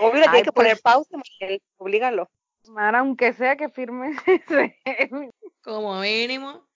Obvio, 0.00 0.22
tiene 0.22 0.42
que 0.42 0.52
poner 0.52 0.72
pues 0.72 0.82
pausa, 0.82 1.16
Miguel, 1.16 1.62
oblígalo. 1.76 2.28
Mara, 2.68 2.98
aunque 2.98 3.32
sea 3.32 3.56
que 3.56 3.68
firme 3.68 4.16
Como 5.62 6.00
mínimo. 6.00 6.68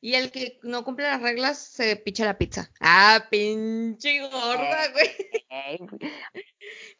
Y 0.00 0.14
el 0.14 0.32
que 0.32 0.58
no 0.62 0.82
cumple 0.82 1.04
las 1.04 1.22
reglas 1.22 1.58
se 1.58 1.94
picha 1.96 2.24
la 2.24 2.38
pizza. 2.38 2.72
Ah, 2.80 3.28
pinche 3.30 4.20
gorda, 4.20 4.88
güey. 4.92 5.10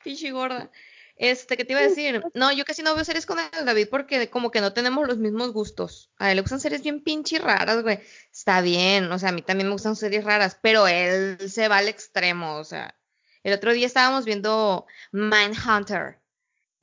pinche 0.04 0.30
gorda. 0.30 0.70
Este, 1.16 1.56
¿qué 1.56 1.64
te 1.64 1.72
iba 1.72 1.80
a 1.80 1.88
decir? 1.88 2.22
No, 2.34 2.52
yo 2.52 2.64
casi 2.64 2.82
no 2.82 2.94
veo 2.94 3.04
series 3.04 3.26
con 3.26 3.38
el 3.38 3.64
David 3.64 3.88
porque 3.90 4.30
como 4.30 4.50
que 4.50 4.60
no 4.60 4.72
tenemos 4.72 5.06
los 5.06 5.18
mismos 5.18 5.52
gustos. 5.52 6.10
A 6.16 6.30
él 6.30 6.36
le 6.36 6.42
gustan 6.42 6.60
series 6.60 6.82
bien 6.82 7.02
pinche 7.02 7.38
raras, 7.38 7.82
güey. 7.82 8.00
Está 8.32 8.60
bien, 8.60 9.10
o 9.12 9.18
sea, 9.18 9.28
a 9.28 9.32
mí 9.32 9.42
también 9.42 9.68
me 9.68 9.74
gustan 9.74 9.94
series 9.94 10.24
raras, 10.24 10.58
pero 10.60 10.88
él 10.88 11.38
se 11.50 11.68
va 11.68 11.78
al 11.78 11.88
extremo, 11.88 12.56
o 12.56 12.64
sea. 12.64 12.96
El 13.42 13.52
otro 13.52 13.72
día 13.72 13.86
estábamos 13.86 14.24
viendo 14.24 14.86
Mindhunter. 15.10 16.20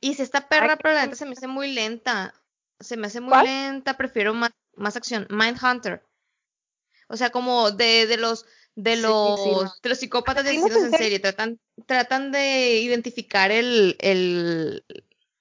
Y 0.01 0.13
si 0.13 0.21
está 0.21 0.47
perra, 0.47 0.77
pero 0.77 0.93
la 0.93 1.05
neta 1.05 1.15
se 1.15 1.25
me 1.25 1.33
hace 1.33 1.47
muy 1.47 1.73
lenta. 1.73 2.33
Se 2.79 2.97
me 2.97 3.07
hace 3.07 3.19
muy 3.19 3.43
lenta, 3.43 3.97
prefiero 3.97 4.33
más, 4.33 4.51
más 4.75 4.95
acción. 4.95 5.27
Mindhunter. 5.29 6.05
O 7.07 7.17
sea, 7.17 7.31
como 7.31 7.71
de, 7.71 8.07
de 8.07 8.17
los 8.17 8.45
de 8.83 8.95
los, 8.95 9.81
de 9.81 9.89
los 9.89 9.97
psicópatas 9.97 10.43
de 10.43 10.51
asesinos 10.51 10.83
en 10.83 10.91
serie. 10.91 11.19
Tratan, 11.19 11.59
tratan 11.85 12.31
de 12.31 12.79
identificar 12.79 13.51
el, 13.51 13.97
el 13.99 14.85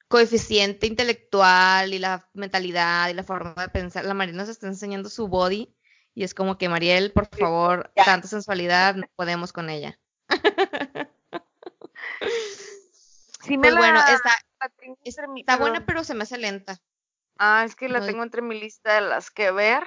coeficiente 0.08 0.86
intelectual 0.86 1.94
y 1.94 1.98
la 1.98 2.28
mentalidad 2.34 3.08
y 3.08 3.14
la 3.14 3.22
forma 3.22 3.54
de 3.54 3.68
pensar. 3.68 4.04
La 4.04 4.14
Mariel 4.14 4.36
nos 4.36 4.48
está 4.48 4.66
enseñando 4.66 5.08
su 5.08 5.28
body 5.28 5.72
y 6.14 6.24
es 6.24 6.34
como 6.34 6.58
que 6.58 6.68
Mariel, 6.68 7.12
por 7.12 7.28
favor, 7.28 7.92
tanta 7.94 8.26
sensualidad, 8.26 8.96
no 8.96 9.06
podemos 9.16 9.52
con 9.52 9.70
ella. 9.70 9.98
Sí, 13.40 13.56
me 13.56 13.68
pues 13.68 13.76
bueno, 13.76 13.98
está, 14.00 14.32
está 15.32 15.56
buena, 15.56 15.86
pero 15.86 16.04
se 16.04 16.12
me 16.12 16.24
hace 16.24 16.36
lenta. 16.36 16.78
Ah, 17.38 17.62
es 17.64 17.74
que 17.74 17.88
la 17.88 18.04
tengo 18.04 18.22
entre 18.22 18.42
mi 18.42 18.60
lista 18.60 18.96
de 18.96 19.00
las 19.00 19.30
que 19.30 19.50
ver 19.52 19.84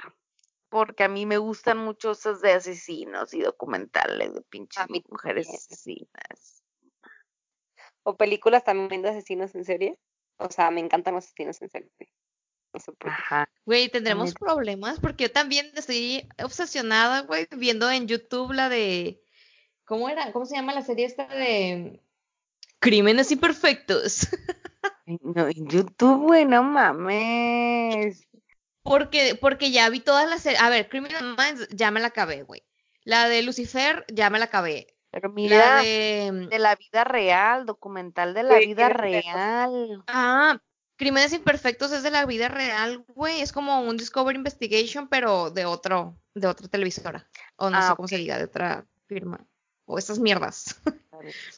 porque 0.71 1.03
a 1.03 1.09
mí 1.09 1.25
me 1.25 1.37
gustan 1.37 1.77
mucho 1.77 2.11
esos 2.11 2.41
de 2.41 2.53
asesinos 2.53 3.33
y 3.33 3.41
documentales 3.41 4.33
de 4.33 4.41
pinches 4.41 4.85
mujeres 5.09 5.49
asesinas. 5.49 6.63
O 8.03 8.15
películas 8.15 8.63
también 8.63 9.01
de 9.01 9.09
asesinos 9.09 9.53
en 9.53 9.65
serie. 9.65 9.99
O 10.37 10.49
sea, 10.49 10.71
me 10.71 10.79
encantan 10.79 11.13
los 11.13 11.25
asesinos 11.25 11.61
en 11.61 11.69
serie. 11.69 11.91
Ajá. 13.01 13.49
Güey, 13.65 13.89
tendremos 13.89 14.33
problemas 14.33 14.97
porque 15.01 15.25
yo 15.25 15.31
también 15.31 15.69
estoy 15.75 16.25
obsesionada, 16.41 17.23
güey, 17.23 17.47
viendo 17.57 17.91
en 17.91 18.07
YouTube 18.07 18.53
la 18.53 18.69
de. 18.69 19.21
¿Cómo 19.83 20.07
era? 20.07 20.31
¿Cómo 20.31 20.45
se 20.45 20.55
llama 20.55 20.73
la 20.73 20.83
serie 20.83 21.05
esta 21.05 21.27
de. 21.27 22.01
Crímenes 22.79 23.29
imperfectos? 23.29 24.29
no, 25.21 25.49
en 25.49 25.67
YouTube, 25.67 26.27
güey, 26.27 26.45
no 26.45 26.63
mames. 26.63 28.25
Porque, 28.83 29.35
porque 29.39 29.71
ya 29.71 29.89
vi 29.89 29.99
todas 29.99 30.29
las 30.29 30.45
A 30.59 30.69
ver, 30.69 30.89
Criminal 30.89 31.35
Minds 31.37 31.67
ya 31.69 31.91
me 31.91 31.99
la 31.99 32.07
acabé, 32.07 32.43
güey. 32.43 32.63
La 33.03 33.27
de 33.27 33.41
Lucifer 33.41 34.05
ya 34.11 34.29
me 34.29 34.39
la 34.39 34.45
acabé. 34.45 34.87
Pero 35.11 35.29
mira, 35.29 35.57
la 35.57 35.81
de, 35.81 36.47
de 36.49 36.59
la 36.59 36.75
vida 36.75 37.03
real, 37.03 37.65
documental 37.65 38.33
de 38.33 38.43
la 38.43 38.59
vida 38.59 38.89
real. 38.89 40.03
Ah, 40.07 40.57
Crímenes 40.95 41.33
Imperfectos 41.33 41.91
es 41.91 42.03
de 42.03 42.11
la 42.11 42.25
vida 42.25 42.47
real, 42.47 43.03
güey. 43.07 43.41
Es 43.41 43.51
como 43.51 43.81
un 43.81 43.97
Discovery 43.97 44.37
Investigation, 44.37 45.09
pero 45.09 45.49
de 45.49 45.65
otro, 45.65 46.17
de 46.33 46.47
otra 46.47 46.67
televisora. 46.67 47.27
O 47.57 47.69
no 47.69 47.77
ah, 47.77 47.89
sé 47.89 47.95
cómo 47.95 48.07
se 48.07 48.17
diga, 48.17 48.37
de 48.37 48.45
otra 48.45 48.85
firma. 49.07 49.45
O 49.85 49.97
esas 49.97 50.19
mierdas. 50.19 50.79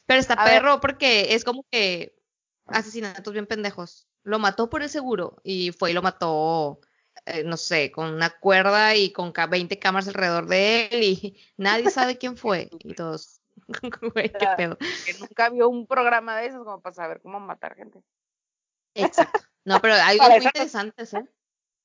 pero 0.05 0.19
está 0.19 0.41
perro 0.43 0.79
porque 0.79 1.35
es 1.35 1.43
como 1.43 1.65
que 1.69 2.15
asesinatos 2.65 3.33
bien 3.33 3.45
pendejos. 3.45 4.07
Lo 4.23 4.39
mató 4.39 4.69
por 4.69 4.81
el 4.81 4.89
seguro 4.89 5.41
y 5.43 5.71
fue 5.73 5.91
y 5.91 5.93
lo 5.93 6.01
mató 6.01 6.79
eh, 7.25 7.43
no 7.43 7.55
sé, 7.55 7.91
con 7.91 8.13
una 8.13 8.29
cuerda 8.29 8.95
y 8.95 9.13
con 9.13 9.31
20 9.33 9.79
cámaras 9.79 10.07
alrededor 10.09 10.47
de 10.47 10.87
él 10.87 11.03
y 11.03 11.39
nadie 11.57 11.89
sabe 11.89 12.17
quién 12.17 12.35
fue. 12.37 12.69
Y 12.79 12.93
todos, 12.95 13.41
güey, 14.13 14.29
qué 14.31 14.47
pedo. 14.57 14.77
Que 14.77 15.13
nunca 15.19 15.49
vio 15.49 15.69
un 15.69 15.87
programa 15.87 16.37
de 16.37 16.47
esos 16.47 16.63
como 16.63 16.81
para 16.81 16.93
saber 16.93 17.21
cómo 17.21 17.39
matar 17.39 17.75
gente. 17.75 18.01
Exacto. 18.93 19.39
No, 19.65 19.79
pero 19.79 19.93
hay 19.93 20.17
algo 20.19 20.35
muy 20.35 20.45
interesantes, 20.45 21.13
¿eh? 21.13 21.25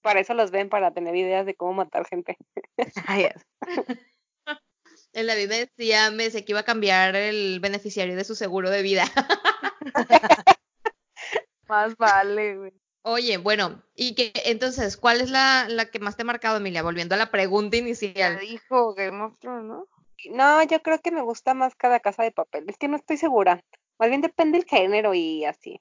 Para 0.01 0.21
eso 0.21 0.35
los 0.35 0.51
ven, 0.51 0.69
para 0.69 0.93
tener 0.93 1.15
ideas 1.17 1.45
de 1.47 1.55
cómo 1.55 1.75
matar 1.75 2.07
gente. 2.07 2.37
En 5.13 5.27
la 5.27 5.35
vida 5.35 5.57
decía, 5.57 6.11
me 6.11 6.25
decía 6.25 6.45
que 6.45 6.53
iba 6.53 6.61
a 6.61 6.65
cambiar 6.65 7.17
el 7.17 7.59
beneficiario 7.61 8.15
de 8.15 8.25
su 8.25 8.37
seguro 8.37 8.71
de 8.71 8.83
vida. 8.83 9.05
Más 11.69 11.97
vale, 11.97 12.57
güey. 12.57 12.73
Oye, 13.03 13.39
bueno, 13.39 13.83
y 13.95 14.15
que 14.15 14.33
entonces, 14.45 14.97
¿cuál 14.97 15.21
es 15.21 15.31
la, 15.31 15.67
la 15.69 15.91
que 15.91 15.99
más 15.99 16.17
te 16.17 16.23
ha 16.23 16.27
marcado, 16.27 16.57
Emilia? 16.57 16.83
Volviendo 16.83 17.15
a 17.15 17.19
la 17.19 17.31
pregunta 17.31 17.77
inicial. 17.77 18.35
Ya 18.35 18.39
dijo 18.41 18.95
Game 18.95 19.23
of 19.23 19.39
Thrones, 19.39 19.65
¿no? 19.65 19.89
No, 20.31 20.63
yo 20.65 20.83
creo 20.83 21.01
que 21.01 21.11
me 21.11 21.23
gusta 21.23 21.55
más 21.55 21.75
cada 21.77 22.01
casa 22.01 22.23
de 22.25 22.33
papel. 22.33 22.65
Es 22.69 22.77
que 22.77 22.89
no 22.89 22.97
estoy 22.97 23.17
segura. 23.17 23.63
Más 23.99 24.09
bien 24.09 24.21
depende 24.21 24.59
del 24.59 24.67
género 24.67 25.15
y 25.15 25.45
así. 25.45 25.81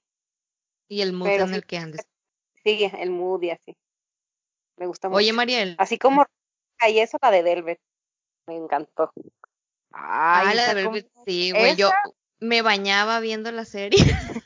Y 0.87 1.01
el 1.01 1.13
mood 1.13 1.27
en 1.27 1.53
el 1.53 1.65
que 1.65 1.77
andes. 1.77 2.07
Sí, 2.63 2.89
el 2.99 3.09
mood 3.09 3.41
y 3.43 3.49
así. 3.51 3.75
Me 4.77 4.85
gusta 4.85 5.09
mucho. 5.09 5.17
Oye, 5.17 5.33
Mariel. 5.33 5.75
Así 5.79 5.97
como 5.97 6.25
y 6.87 6.99
eso, 6.99 7.17
la 7.21 7.31
de 7.31 7.41
Velvet. 7.41 7.79
Me 8.45 8.55
encantó. 8.55 9.11
ah, 9.91 10.53
la 10.53 10.67
de 10.67 10.73
Velvet, 10.75 11.11
sí, 11.25 11.51
güey. 11.51 11.75
Yo 11.75 11.91
me 12.39 12.61
bañaba 12.61 13.19
viendo 13.19 13.51
la 13.51 13.65
serie. 13.65 13.97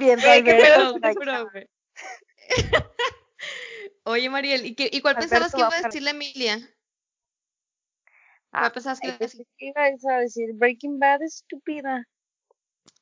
viendo 0.00 0.26
Oye, 4.04 4.30
Mariel, 4.30 4.66
¿y, 4.66 4.74
qué, 4.74 4.88
¿y 4.90 5.00
cuál 5.00 5.16
pensabas 5.16 5.52
que 5.52 5.60
iba 5.60 5.68
a 5.68 5.82
decir 5.82 6.02
la 6.02 6.10
Emilia? 6.10 6.58
¿Cuál 8.50 8.64
ah, 8.64 8.72
pensabas 8.72 8.98
que 8.98 9.08
iba 9.08 9.16
a 9.16 9.18
decir? 9.18 9.46
Iba 9.58 9.84
a 9.84 10.18
decir 10.18 10.50
Breaking 10.54 10.98
Bad 10.98 11.22
estúpida. 11.22 12.08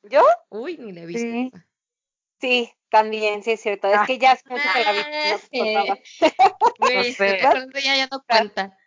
¿Yo? 0.03 0.23
Uy, 0.49 0.77
ni 0.77 0.91
le 0.91 1.03
he 1.03 1.05
visto. 1.05 1.57
Sí. 2.39 2.71
también, 2.89 3.43
sí 3.43 3.51
es 3.51 3.61
cierto. 3.61 3.87
Es 3.87 3.97
ah. 3.97 4.03
que 4.05 4.17
ya 4.17 4.33
es 4.33 4.45
mucho 4.45 4.63
que 4.73 4.83
la 4.83 4.91
vi. 4.91 4.99
No, 5.59 5.85
no, 7.53 7.65
no 7.65 7.79
ya, 7.79 7.95
ya 7.95 8.07
no 8.11 8.23
cuenta. 8.27 8.77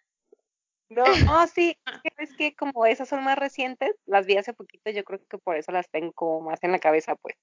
No, 0.95 1.05
no, 1.27 1.47
sí, 1.47 1.79
es 2.19 2.35
que 2.35 2.55
como 2.55 2.87
esas 2.87 3.09
son 3.09 3.25
más 3.25 3.39
recientes, 3.39 3.95
las 4.05 4.27
vi 4.27 4.37
hace 4.37 4.53
poquito, 4.53 4.91
yo 4.91 5.05
creo 5.05 5.21
que 5.27 5.39
por 5.39 5.57
eso 5.57 5.73
las 5.73 5.91
tengo 5.91 6.13
como 6.13 6.51
más 6.51 6.63
en 6.63 6.73
la 6.73 6.79
cabeza, 6.79 7.17
pues. 7.17 7.37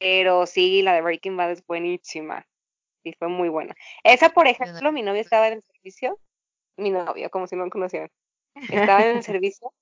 Pero 0.00 0.46
sí, 0.46 0.82
la 0.82 0.94
de 0.94 1.02
Breaking 1.02 1.36
Bad 1.36 1.52
es 1.52 1.64
buenísima. 1.66 2.46
Y 3.04 3.12
fue 3.12 3.28
muy 3.28 3.48
buena. 3.48 3.74
Esa, 4.02 4.30
por 4.30 4.46
ejemplo, 4.46 4.90
mi 4.92 5.02
novio 5.02 5.20
estaba 5.20 5.48
en 5.48 5.54
el 5.54 5.62
servicio. 5.62 6.18
Mi 6.76 6.90
novio, 6.90 7.30
como 7.30 7.46
si 7.46 7.54
no 7.54 7.64
lo 7.64 7.70
conocieran. 7.70 8.10
Estaba 8.96 9.04
en 9.04 9.18
el 9.18 9.22
servicio. 9.22 9.72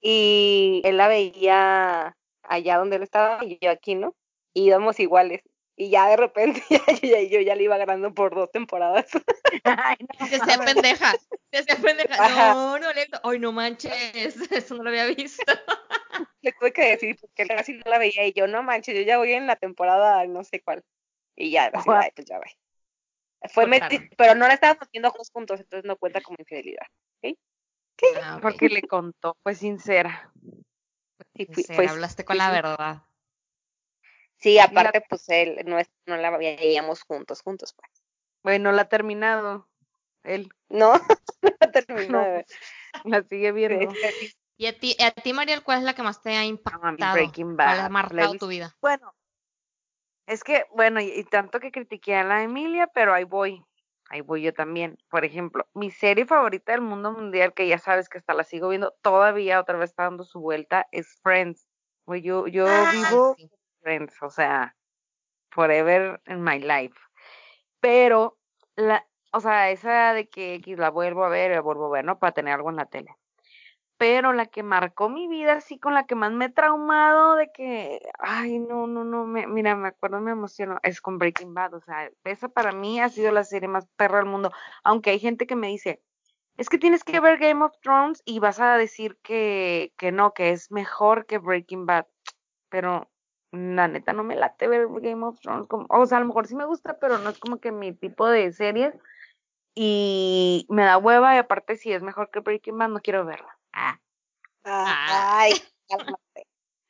Y 0.00 0.82
él 0.84 0.96
la 0.96 1.06
veía 1.06 2.16
allá 2.42 2.78
donde 2.78 2.96
él 2.96 3.04
estaba 3.04 3.44
y 3.44 3.58
yo 3.60 3.70
aquí, 3.70 3.94
¿no? 3.94 4.16
Y 4.52 4.64
íbamos 4.64 4.98
iguales. 4.98 5.42
Y 5.76 5.90
ya 5.90 6.08
de 6.08 6.16
repente 6.16 6.62
ya, 7.02 7.20
yo, 7.22 7.40
ya 7.40 7.54
le 7.54 7.62
iba 7.62 7.78
ganando 7.78 8.12
por 8.12 8.34
dos 8.34 8.50
temporadas. 8.50 9.06
Ay, 9.64 9.96
no, 10.18 10.26
se 10.26 10.36
hacía 10.36 10.58
pendeja. 10.58 11.12
Se 11.52 11.58
hacía 11.58 11.76
pendeja. 11.76 12.54
No, 12.54 12.78
no, 12.78 12.92
le... 12.92 13.06
Ay, 13.22 13.38
no 13.38 13.52
manches. 13.52 14.36
Eso 14.50 14.74
no 14.74 14.82
lo 14.82 14.90
había 14.90 15.06
visto. 15.06 15.52
Tuve 16.62 16.72
que 16.72 16.90
decir 16.90 17.16
porque 17.20 17.44
casi 17.48 17.72
no 17.72 17.82
la 17.86 17.98
veía 17.98 18.24
y 18.24 18.32
yo, 18.32 18.46
no 18.46 18.62
manches, 18.62 18.94
yo 18.94 19.02
ya 19.02 19.18
voy 19.18 19.32
en 19.32 19.48
la 19.48 19.56
temporada 19.56 20.24
no 20.28 20.44
sé 20.44 20.62
cuál. 20.62 20.84
Y 21.34 21.50
ya, 21.50 21.64
así, 21.64 21.90
ay, 21.92 22.12
pues 22.14 22.28
ya 22.28 22.38
va. 22.38 22.44
Fue 23.48 23.68
pero 24.16 24.36
no 24.36 24.46
la 24.46 24.54
estábamos 24.54 24.88
viendo 24.92 25.10
juntos, 25.10 25.58
entonces 25.58 25.84
no 25.84 25.96
cuenta 25.96 26.20
como 26.20 26.36
infidelidad. 26.38 26.86
¿okay? 27.18 27.36
Ah, 28.22 28.38
porque 28.40 28.68
le 28.68 28.82
contó, 28.82 29.36
fue 29.42 29.56
sincera. 29.56 30.32
Sí, 31.34 31.64
fue, 31.74 31.88
hablaste 31.88 32.24
con 32.24 32.38
la 32.38 32.52
verdad. 32.52 33.02
Sí, 34.36 34.60
aparte, 34.60 35.00
pues 35.08 35.28
él 35.30 35.64
no, 35.66 35.78
no 36.06 36.16
la 36.16 36.30
veíamos 36.36 37.02
juntos, 37.02 37.42
juntos, 37.42 37.74
pues. 37.74 37.90
Bueno, 38.44 38.70
la 38.70 38.82
ha 38.82 38.88
terminado. 38.88 39.68
Él. 40.22 40.48
No, 40.68 40.92
no 41.42 41.50
la 41.58 41.66
ha 41.66 41.72
terminado. 41.72 42.44
la 43.02 43.22
sigue 43.24 43.50
viendo. 43.50 43.92
¿Y 44.56 44.66
a 44.66 44.78
ti, 44.78 44.96
a 45.00 45.10
ti, 45.10 45.32
Mariel, 45.32 45.62
cuál 45.62 45.78
es 45.78 45.84
la 45.84 45.94
que 45.94 46.02
más 46.02 46.22
te 46.22 46.36
ha 46.36 46.44
impactado? 46.44 47.14
Breaking 47.14 47.56
Bad. 47.56 47.66
¿Cuál 47.66 47.80
ha 47.80 47.88
marcado 47.88 48.34
tu 48.34 48.46
vida? 48.46 48.76
Bueno, 48.80 49.14
es 50.26 50.44
que, 50.44 50.66
bueno, 50.74 51.00
y, 51.00 51.24
tanto 51.24 51.60
que 51.60 51.72
critiqué 51.72 52.16
a 52.16 52.24
la 52.24 52.42
Emilia, 52.42 52.86
pero 52.94 53.12
ahí 53.12 53.24
voy. 53.24 53.64
Ahí 54.08 54.20
voy 54.20 54.42
yo 54.42 54.52
también. 54.52 54.98
Por 55.10 55.24
ejemplo, 55.24 55.66
mi 55.74 55.90
serie 55.90 56.26
favorita 56.26 56.72
del 56.72 56.82
mundo 56.82 57.12
mundial, 57.12 57.54
que 57.54 57.66
ya 57.66 57.78
sabes 57.78 58.08
que 58.08 58.18
hasta 58.18 58.34
la 58.34 58.44
sigo 58.44 58.68
viendo, 58.68 58.94
todavía 59.02 59.60
otra 59.60 59.78
vez 59.78 59.90
está 59.90 60.04
dando 60.04 60.24
su 60.24 60.40
vuelta, 60.40 60.86
es 60.92 61.18
Friends. 61.22 61.66
Yo, 62.06 62.46
yo 62.46 62.66
vivo 62.92 63.36
Friends, 63.80 64.22
o 64.22 64.30
sea, 64.30 64.76
forever 65.50 66.20
in 66.26 66.42
my 66.42 66.58
life. 66.58 66.98
Pero, 67.80 68.38
la, 68.76 69.06
o 69.32 69.40
sea, 69.40 69.70
esa 69.70 70.12
de 70.12 70.28
que, 70.28 70.60
la 70.76 70.90
vuelvo 70.90 71.24
a 71.24 71.28
ver, 71.28 71.52
la 71.52 71.60
vuelvo 71.60 71.86
a 71.86 71.90
ver, 71.90 72.04
¿no? 72.04 72.18
Para 72.18 72.32
tener 72.32 72.54
algo 72.54 72.70
en 72.70 72.76
la 72.76 72.86
tele. 72.86 73.16
Pero 74.02 74.32
la 74.32 74.46
que 74.46 74.64
marcó 74.64 75.08
mi 75.08 75.28
vida, 75.28 75.52
así 75.52 75.78
con 75.78 75.94
la 75.94 76.06
que 76.06 76.16
más 76.16 76.32
me 76.32 76.46
he 76.46 76.48
traumado, 76.48 77.36
de 77.36 77.52
que, 77.52 78.00
ay, 78.18 78.58
no, 78.58 78.88
no, 78.88 79.04
no, 79.04 79.26
me, 79.26 79.46
mira, 79.46 79.76
me 79.76 79.86
acuerdo, 79.86 80.20
me 80.20 80.32
emociono, 80.32 80.80
es 80.82 81.00
con 81.00 81.18
Breaking 81.18 81.54
Bad, 81.54 81.74
o 81.74 81.80
sea, 81.82 82.10
esa 82.24 82.48
para 82.48 82.72
mí 82.72 83.00
ha 83.00 83.08
sido 83.10 83.30
la 83.30 83.44
serie 83.44 83.68
más 83.68 83.86
perra 83.94 84.18
del 84.18 84.26
mundo, 84.26 84.50
aunque 84.82 85.10
hay 85.10 85.20
gente 85.20 85.46
que 85.46 85.54
me 85.54 85.68
dice, 85.68 86.02
es 86.56 86.68
que 86.68 86.78
tienes 86.78 87.04
que 87.04 87.20
ver 87.20 87.38
Game 87.38 87.64
of 87.64 87.78
Thrones 87.80 88.22
y 88.24 88.40
vas 88.40 88.58
a 88.58 88.76
decir 88.76 89.18
que, 89.22 89.92
que 89.96 90.10
no, 90.10 90.34
que 90.34 90.50
es 90.50 90.72
mejor 90.72 91.24
que 91.26 91.38
Breaking 91.38 91.86
Bad, 91.86 92.06
pero 92.70 93.08
la 93.52 93.86
neta 93.86 94.12
no 94.12 94.24
me 94.24 94.34
late 94.34 94.66
ver 94.66 94.88
Game 95.00 95.24
of 95.24 95.38
Thrones. 95.38 95.68
Como, 95.68 95.86
o 95.88 96.06
sea, 96.06 96.18
a 96.18 96.22
lo 96.22 96.26
mejor 96.26 96.48
sí 96.48 96.56
me 96.56 96.64
gusta, 96.64 96.98
pero 96.98 97.18
no 97.18 97.30
es 97.30 97.38
como 97.38 97.58
que 97.58 97.70
mi 97.70 97.92
tipo 97.92 98.26
de 98.26 98.52
series. 98.52 98.96
Y 99.76 100.66
me 100.68 100.82
da 100.82 100.98
hueva 100.98 101.36
y 101.36 101.38
aparte 101.38 101.76
si 101.76 101.92
es 101.92 102.02
mejor 102.02 102.30
que 102.30 102.40
Breaking 102.40 102.78
Bad, 102.78 102.88
no 102.88 103.00
quiero 103.00 103.24
verla. 103.24 103.56
Ah. 103.72 103.98
Ay, 104.64 105.52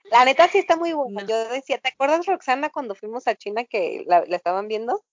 La 0.04 0.24
neta 0.24 0.48
sí 0.48 0.58
está 0.58 0.76
muy 0.76 0.92
buena. 0.92 1.26
Yo 1.26 1.48
decía, 1.48 1.78
¿te 1.78 1.88
acuerdas, 1.88 2.26
Roxana, 2.26 2.70
cuando 2.70 2.94
fuimos 2.94 3.26
a 3.26 3.34
China 3.34 3.64
que 3.64 4.04
la, 4.06 4.18
estaban 4.18 4.68
viendo? 4.68 5.04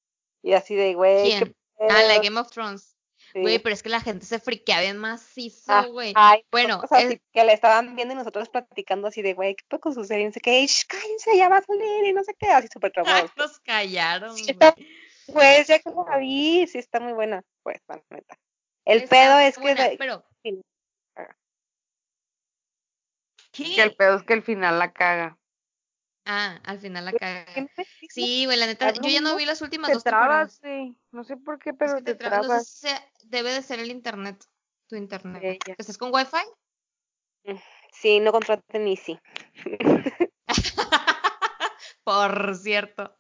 Y 0.42 0.54
así 0.54 0.76
de, 0.76 0.94
güey. 0.94 1.34
Ah, 1.80 2.04
la 2.04 2.20
Game 2.20 2.40
of 2.40 2.52
Thrones. 2.52 2.96
Güey, 3.34 3.60
pero 3.60 3.74
es 3.74 3.84
que 3.84 3.90
la 3.90 4.02
gente 4.02 4.26
se 4.26 4.40
friquea 4.40 4.82
bien 4.82 4.98
macizo, 4.98 5.72
ah, 5.72 5.86
güey. 5.86 6.14
bueno, 6.52 6.82
que 7.32 7.44
le 7.44 7.54
estaban 7.54 7.96
viendo 7.96 8.14
y 8.14 8.18
nosotros 8.18 8.50
platicando 8.50 9.08
así 9.08 9.22
de, 9.22 9.34
güey, 9.34 9.56
¿qué 9.56 9.64
puede 9.68 9.82
con 9.82 9.94
su 9.94 10.04
serie? 10.04 10.24
Y 10.24 10.28
dice 10.28 10.40
que, 10.40 10.66
cállense, 10.88 11.38
ya 11.38 11.48
va 11.48 11.58
a 11.58 11.62
salir 11.62 12.06
y 12.06 12.14
no 12.14 12.24
sé 12.24 12.34
qué, 12.40 12.48
así 12.48 12.68
súper 12.72 12.92
traumados. 13.28 13.32
Nos 13.38 13.60
callaron, 13.60 14.36
Pues 15.32 15.68
ya 15.68 15.80
que 15.80 15.92
la 15.92 16.18
vi, 16.18 16.66
sí 16.68 16.80
está 16.80 17.00
muy 17.00 17.14
buena, 17.14 17.44
pues, 17.62 17.80
la 17.88 18.02
neta. 18.10 18.38
El 18.86 19.08
pedo 19.08 19.38
es 19.40 19.58
que... 19.58 19.96
pero... 20.00 20.26
Que 23.64 23.84
el 23.84 23.96
pedo 23.96 24.16
es 24.18 24.24
que 24.24 24.34
el 24.34 24.44
final 24.44 24.80
la 24.80 24.92
caga. 24.94 25.38
Ah, 26.26 26.60
al 26.64 26.80
final 26.80 27.06
la 27.06 27.14
caga. 27.14 27.46
Sí, 28.10 28.46
güey, 28.46 28.58
la 28.58 28.68
neta, 28.68 28.94
yo 28.94 29.10
ya 29.10 29.22
no 29.22 29.36
vi 29.36 29.46
las 29.46 29.62
últimas 29.62 29.92
dos 29.92 30.04
trabas, 30.04 30.60
sí. 30.62 30.96
No 31.12 31.24
sé 31.24 31.38
por 31.38 31.60
qué, 31.60 31.74
pero 31.74 32.04
te, 32.04 32.16
trabas. 32.16 32.82
debe 33.24 33.52
de 33.52 33.62
ser 33.62 33.80
el 33.80 33.90
internet, 33.90 34.44
tu 34.88 34.96
internet. 34.96 35.60
¿Estás 35.78 35.98
con 35.98 36.14
wifi? 36.14 36.38
Mm, 37.46 37.58
sí, 37.92 38.20
no 38.20 38.32
contraten 38.32 38.88
Easy. 38.88 39.20
por 42.04 42.56
cierto. 42.56 43.16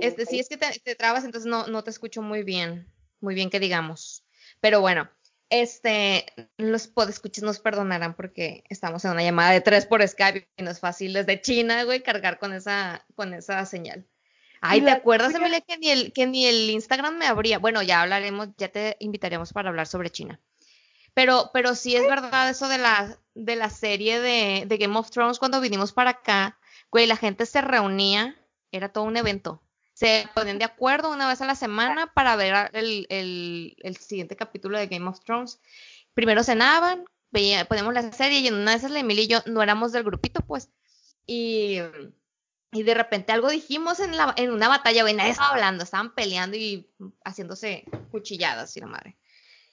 este, 0.00 0.26
sí, 0.26 0.40
es 0.40 0.48
que 0.48 0.56
te, 0.56 0.80
te, 0.80 0.94
trabas, 0.94 1.24
entonces 1.24 1.50
no, 1.50 1.66
no 1.66 1.84
te 1.84 1.90
escucho 1.90 2.22
muy 2.22 2.42
bien. 2.42 2.90
Muy 3.20 3.34
bien 3.34 3.50
que 3.50 3.60
digamos. 3.60 4.24
Pero 4.60 4.80
bueno, 4.80 5.10
este, 5.48 6.26
los 6.56 6.88
podescuchas 6.88 7.44
nos 7.44 7.60
perdonarán 7.60 8.14
porque 8.14 8.64
estamos 8.68 9.04
en 9.04 9.12
una 9.12 9.22
llamada 9.22 9.52
de 9.52 9.60
tres 9.60 9.86
por 9.86 10.06
Skype 10.06 10.48
y 10.56 10.62
no 10.62 10.70
es 10.70 10.80
fácil 10.80 11.12
desde 11.12 11.40
China, 11.40 11.84
güey, 11.84 12.02
cargar 12.02 12.38
con 12.38 12.52
esa, 12.52 13.04
con 13.14 13.34
esa 13.34 13.64
señal. 13.66 14.06
Ay, 14.60 14.80
¿te 14.80 14.90
acuerdas, 14.90 15.34
Emilia, 15.34 15.60
que 15.60 15.78
ni, 15.78 15.90
el, 15.90 16.12
que 16.12 16.26
ni 16.26 16.46
el 16.46 16.70
Instagram 16.70 17.18
me 17.18 17.26
abría? 17.26 17.58
Bueno, 17.58 17.82
ya 17.82 18.02
hablaremos, 18.02 18.48
ya 18.56 18.68
te 18.68 18.96
invitaremos 19.00 19.52
para 19.52 19.68
hablar 19.68 19.86
sobre 19.86 20.10
China. 20.10 20.40
Pero, 21.14 21.50
pero 21.52 21.74
sí 21.74 21.94
es 21.94 22.02
verdad 22.02 22.50
eso 22.50 22.68
de 22.68 22.78
la, 22.78 23.18
de 23.34 23.56
la 23.56 23.70
serie 23.70 24.20
de, 24.20 24.64
de 24.66 24.76
Game 24.78 24.98
of 24.98 25.10
Thrones 25.10 25.38
cuando 25.38 25.60
vinimos 25.60 25.92
para 25.92 26.10
acá, 26.10 26.58
güey, 26.90 27.06
la 27.06 27.16
gente 27.16 27.46
se 27.46 27.60
reunía, 27.60 28.36
era 28.72 28.88
todo 28.88 29.04
un 29.04 29.16
evento 29.16 29.62
se 29.96 30.28
ponen 30.34 30.58
de 30.58 30.66
acuerdo 30.66 31.10
una 31.10 31.26
vez 31.26 31.40
a 31.40 31.46
la 31.46 31.54
semana 31.54 32.12
para 32.12 32.36
ver 32.36 32.68
el, 32.74 33.06
el, 33.08 33.96
siguiente 33.96 34.36
capítulo 34.36 34.78
de 34.78 34.88
Game 34.88 35.08
of 35.08 35.20
Thrones. 35.24 35.58
Primero 36.12 36.44
cenaban, 36.44 37.06
veía, 37.30 37.64
ponemos 37.64 37.94
la 37.94 38.12
serie 38.12 38.40
y 38.40 38.48
en 38.48 38.56
una 38.56 38.72
de 38.72 38.76
esas 38.76 38.90
la 38.90 38.98
Emilia 38.98 39.24
y 39.24 39.26
yo 39.26 39.38
no 39.46 39.62
éramos 39.62 39.92
del 39.92 40.04
grupito, 40.04 40.42
pues. 40.42 40.68
Y, 41.26 41.78
y 42.72 42.82
de 42.82 42.92
repente 42.92 43.32
algo 43.32 43.48
dijimos 43.48 43.98
en, 44.00 44.18
la, 44.18 44.34
en 44.36 44.50
una 44.50 44.68
batalla, 44.68 45.00
güey, 45.00 45.14
nadie 45.14 45.30
estaba 45.30 45.52
hablando, 45.52 45.84
estaban 45.84 46.14
peleando 46.14 46.58
y 46.58 46.86
haciéndose 47.24 47.86
cuchilladas 48.10 48.76
y 48.76 48.80
la 48.80 48.88
madre. 48.88 49.16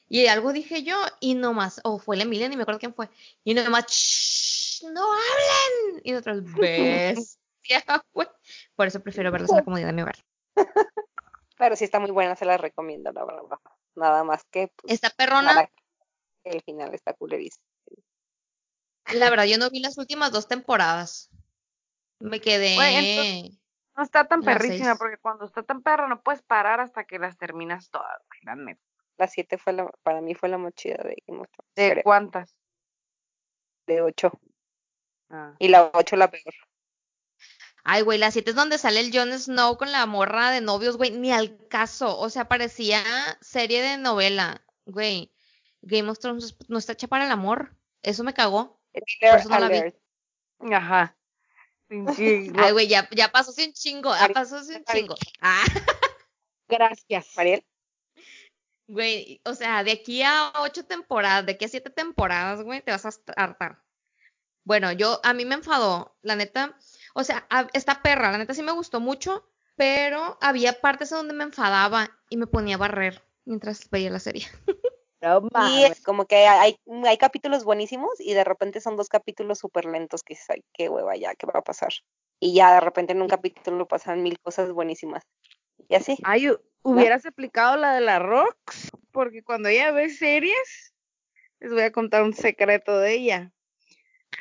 Y 0.08 0.28
algo 0.28 0.54
dije 0.54 0.84
yo 0.84 0.96
y 1.20 1.36
nomás, 1.36 1.82
o 1.84 2.00
fue 2.00 2.16
la 2.16 2.24
Emilia, 2.24 2.48
ni 2.48 2.56
me 2.56 2.62
acuerdo 2.62 2.80
quién 2.80 2.94
fue, 2.94 3.10
y 3.44 3.54
nomás, 3.54 4.80
no 4.94 5.04
hablen. 5.04 6.02
Y 6.06 6.14
nosotros, 6.14 6.44
ves. 6.56 7.40
Por 8.76 8.88
eso 8.88 9.02
prefiero 9.02 9.32
verlos 9.32 9.50
en 9.52 9.58
la 9.58 9.64
comodidad 9.64 9.88
de 9.88 9.94
mi 9.94 10.02
hogar. 10.02 10.18
Pero 11.58 11.76
sí 11.76 11.86
está 11.86 12.00
muy 12.00 12.12
buena, 12.12 12.36
se 12.36 12.46
la 12.46 12.58
recomiendo, 12.58 13.12
la 13.12 13.26
verdad. 13.26 13.58
Nada 13.96 14.24
más 14.24 14.44
que. 14.46 14.70
Pues, 14.76 14.94
¿Está 14.94 15.10
perrona? 15.12 15.70
El 16.44 16.62
final 16.62 16.94
está 16.94 17.14
culerísimo. 17.14 17.66
La 19.14 19.30
verdad, 19.30 19.46
yo 19.46 19.58
no 19.58 19.70
vi 19.70 19.80
las 19.80 19.98
últimas 19.98 20.32
dos 20.32 20.48
temporadas. 20.48 21.30
Me 22.20 22.40
quedé. 22.40 22.76
no 23.96 24.04
está 24.04 24.28
tan 24.28 24.42
perrísima, 24.42 24.96
porque 24.96 25.18
cuando 25.18 25.46
está 25.46 25.64
tan 25.64 25.82
perra 25.82 26.08
no 26.08 26.22
puedes 26.22 26.42
parar 26.42 26.80
hasta 26.80 27.04
que 27.04 27.20
las 27.20 27.38
terminas 27.38 27.90
todas, 27.90 28.22
La 29.18 29.28
siete 29.28 29.58
fue 29.58 29.74
la, 29.74 29.90
para 30.04 30.22
mí 30.22 30.34
fue 30.34 30.50
la 30.50 30.58
mochila 30.58 31.04
de 31.04 31.24
¿De 31.76 32.02
cuántas? 32.04 32.56
De 33.86 34.02
ocho. 34.02 34.32
Ah. 35.30 35.56
Y 35.60 35.68
la 35.68 35.92
ocho 35.94 36.16
la 36.16 36.30
peor. 36.30 36.54
Ay, 37.84 38.02
güey, 38.02 38.18
la 38.18 38.32
7 38.32 38.50
es 38.50 38.56
donde 38.56 38.78
sale 38.78 39.02
el 39.02 39.12
Jon 39.14 39.38
Snow 39.38 39.78
con 39.78 39.92
la 39.92 40.06
morra 40.06 40.52
de 40.52 40.62
novios, 40.62 40.96
güey, 40.96 41.12
ni 41.12 41.32
al 41.32 41.58
caso. 41.68 42.18
O 42.18 42.30
sea, 42.30 42.48
parecía 42.48 43.04
serie 43.42 43.82
de 43.82 43.98
novela, 43.98 44.64
güey. 44.86 45.34
Game 45.82 46.10
of 46.10 46.20
Thrones 46.20 46.56
no 46.70 46.78
está 46.78 46.94
hecha 46.94 47.08
para 47.08 47.26
el 47.26 47.32
amor. 47.32 47.76
Eso 48.02 48.24
me 48.24 48.34
cagó. 48.34 48.80
Por 48.94 49.40
eso 49.40 49.50
no 49.50 49.60
la 49.60 49.68
vi. 49.68 50.74
Ajá. 50.74 51.18
Ay, 51.90 52.72
güey, 52.72 52.88
ya, 52.88 53.10
ya 53.12 53.32
pasó 53.32 53.52
sin 53.52 53.74
chingo. 53.74 54.16
Ya 54.16 54.30
pasó 54.30 54.64
sin 54.64 54.84
chingo. 54.86 55.16
Ah. 55.42 55.64
Gracias, 56.70 57.28
Mariel. 57.36 57.66
Güey, 58.88 59.42
o 59.46 59.54
sea, 59.54 59.84
de 59.84 59.92
aquí 59.92 60.22
a 60.24 60.54
ocho 60.62 60.86
temporadas, 60.86 61.46
de 61.46 61.54
aquí 61.54 61.66
a 61.66 61.70
siete 61.70 61.90
temporadas, 61.90 62.64
güey, 62.64 62.82
te 62.82 62.92
vas 62.92 63.06
a 63.06 63.12
hartar. 63.36 63.82
Bueno, 64.66 64.92
yo, 64.92 65.20
a 65.24 65.34
mí 65.34 65.46
me 65.46 65.56
enfadó, 65.56 66.16
la 66.22 66.36
neta 66.36 66.78
o 67.14 67.24
sea, 67.24 67.48
esta 67.74 68.02
perra, 68.02 68.32
la 68.32 68.40
neta 68.40 68.54
sí 68.54 68.64
me 68.64 68.72
gustó 68.72 69.00
mucho, 69.00 69.48
pero 69.76 70.38
había 70.42 70.82
partes 70.82 71.10
donde 71.10 71.34
me 71.34 71.44
enfadaba 71.44 72.10
y 72.30 72.38
me 72.38 72.48
ponía 72.48 72.76
a 72.76 72.80
barrer 72.80 73.24
mientras 73.46 73.90
veía 73.90 74.10
la 74.10 74.20
serie. 74.20 74.48
y 75.72 75.84
es 75.84 76.02
como 76.02 76.26
que 76.26 76.48
hay, 76.48 76.78
hay 77.06 77.18
capítulos 77.18 77.64
buenísimos 77.64 78.20
y 78.20 78.34
de 78.34 78.44
repente 78.44 78.82
son 78.82 78.98
dos 78.98 79.10
capítulos 79.10 79.60
súper 79.60 79.86
lentos 79.86 80.22
que 80.24 80.34
dices, 80.34 80.64
qué 80.74 80.90
hueva 80.90 81.16
ya, 81.16 81.34
qué 81.36 81.46
va 81.46 81.60
a 81.60 81.64
pasar. 81.64 81.94
Y 82.40 82.54
ya 82.54 82.74
de 82.74 82.82
repente 82.82 83.14
en 83.14 83.22
un 83.22 83.30
capítulo 83.30 83.88
pasan 83.88 84.22
mil 84.22 84.40
cosas 84.40 84.72
buenísimas. 84.72 85.24
Y 85.88 85.96
así. 85.96 86.18
Ay, 86.24 86.52
hubieras 86.82 87.26
aplicado 87.26 87.78
la 87.78 87.94
de 87.94 88.02
la 88.02 88.20
Rox, 88.20 88.92
porque 89.12 89.44
cuando 89.44 89.70
ella 89.70 89.92
ve 89.92 90.10
series, 90.10 90.94
les 91.60 91.72
voy 91.72 91.84
a 91.84 91.92
contar 91.92 92.24
un 92.24 92.34
secreto 92.34 92.98
de 92.98 93.14
ella. 93.14 93.52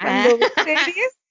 Cuando 0.00 0.38
ve 0.38 0.46
ah. 0.56 0.64
series 0.64 1.21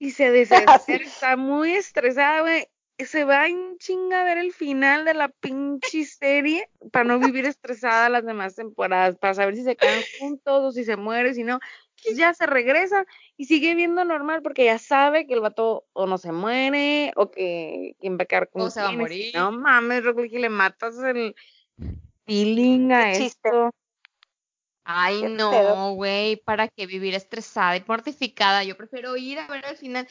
y 0.00 0.10
se 0.10 0.32
desespera, 0.32 0.76
está 1.04 1.36
muy 1.36 1.72
estresada, 1.72 2.40
güey, 2.40 2.66
se 2.98 3.24
va 3.24 3.46
en 3.46 3.76
chinga 3.78 4.22
a 4.22 4.24
ver 4.24 4.38
el 4.38 4.52
final 4.52 5.04
de 5.04 5.14
la 5.14 5.28
pinche 5.28 6.04
serie 6.04 6.68
para 6.90 7.04
no 7.04 7.18
vivir 7.18 7.44
estresada 7.44 8.08
las 8.08 8.24
demás 8.24 8.56
temporadas, 8.56 9.16
para 9.18 9.34
saber 9.34 9.54
si 9.54 9.62
se 9.62 9.76
quedan 9.76 10.02
juntos 10.18 10.64
o 10.64 10.72
si 10.72 10.84
se 10.84 10.96
muere, 10.96 11.34
si 11.34 11.44
no, 11.44 11.60
pues 12.02 12.16
ya 12.16 12.32
se 12.32 12.46
regresa 12.46 13.04
y 13.36 13.44
sigue 13.44 13.74
viendo 13.74 14.04
normal 14.04 14.40
porque 14.42 14.64
ya 14.64 14.78
sabe 14.78 15.26
que 15.26 15.34
el 15.34 15.40
vato 15.40 15.84
o 15.92 16.06
no 16.06 16.16
se 16.16 16.32
muere 16.32 17.12
o 17.16 17.30
que 17.30 17.94
quien 18.00 18.18
va 18.18 18.22
a 18.22 18.26
quedar 18.26 18.48
con 18.48 18.62
o 18.62 18.70
se 18.70 18.80
va 18.80 18.88
a 18.88 18.92
morir. 18.92 19.34
No 19.34 19.52
mames, 19.52 20.02
Rocky, 20.02 20.38
le 20.38 20.48
matas 20.48 20.98
el 20.98 21.34
feeling 22.26 22.90
a 22.90 23.12
esto. 23.12 23.70
Ay, 24.84 25.22
no, 25.22 25.92
güey, 25.94 26.36
¿para 26.36 26.68
qué 26.68 26.86
vivir 26.86 27.14
estresada 27.14 27.76
y 27.76 27.84
mortificada? 27.86 28.64
Yo 28.64 28.76
prefiero 28.76 29.16
ir 29.16 29.38
a 29.38 29.46
ver 29.46 29.64
al 29.66 29.76
final. 29.76 30.08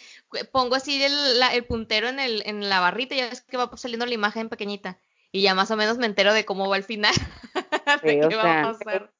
Pongo 0.51 0.75
así 0.75 1.03
el, 1.03 1.41
el 1.51 1.65
puntero 1.65 2.07
en, 2.07 2.19
el, 2.19 2.43
en 2.45 2.69
la 2.69 2.79
barrita 2.79 3.15
y 3.15 3.17
ya 3.17 3.29
ves 3.29 3.41
que 3.41 3.57
va 3.57 3.69
saliendo 3.75 4.05
la 4.05 4.13
imagen 4.13 4.49
pequeñita. 4.49 4.99
Y 5.31 5.41
ya 5.41 5.53
más 5.53 5.69
o 5.71 5.75
menos 5.75 5.97
me 5.97 6.05
entero 6.05 6.33
de 6.33 6.45
cómo 6.45 6.69
va 6.69 6.77
el 6.77 6.83
final. 6.83 7.13
qué 8.03 8.35
va 8.35 8.61
a 8.61 8.73
pasar. 8.73 9.13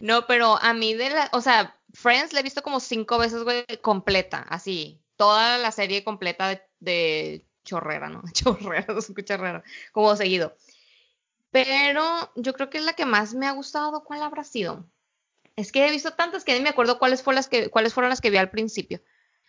No, 0.00 0.26
pero 0.26 0.58
a 0.60 0.74
mí 0.74 0.94
de 0.94 1.10
la, 1.10 1.30
o 1.32 1.40
sea, 1.40 1.76
Friends 1.92 2.32
la 2.32 2.40
he 2.40 2.42
visto 2.42 2.62
como 2.62 2.80
cinco 2.80 3.18
veces, 3.18 3.42
güey, 3.42 3.64
completa, 3.82 4.44
así. 4.48 5.00
Toda 5.16 5.58
la 5.58 5.72
serie 5.72 6.04
completa 6.04 6.48
de, 6.48 6.62
de 6.80 7.46
chorrera, 7.64 8.08
¿no? 8.08 8.22
Chorrera, 8.32 8.94
no 8.94 9.00
se 9.00 9.12
escucha 9.12 9.36
raro. 9.36 9.62
Como 9.92 10.14
seguido. 10.16 10.54
Pero 11.50 12.32
yo 12.36 12.52
creo 12.52 12.70
que 12.70 12.78
es 12.78 12.84
la 12.84 12.94
que 12.94 13.06
más 13.06 13.34
me 13.34 13.46
ha 13.46 13.52
gustado. 13.52 14.04
¿Cuál 14.04 14.22
habrá 14.22 14.44
sido? 14.44 14.88
Es 15.56 15.72
que 15.72 15.86
he 15.86 15.90
visto 15.90 16.12
tantas 16.12 16.44
que 16.44 16.52
ni 16.54 16.60
me 16.60 16.68
acuerdo 16.68 16.98
cuáles, 16.98 17.22
fueron 17.22 17.36
las 17.36 17.48
que, 17.48 17.70
cuáles 17.70 17.94
fueron 17.94 18.10
las 18.10 18.20
que 18.20 18.30
vi 18.30 18.36
al 18.36 18.50
principio. 18.50 19.00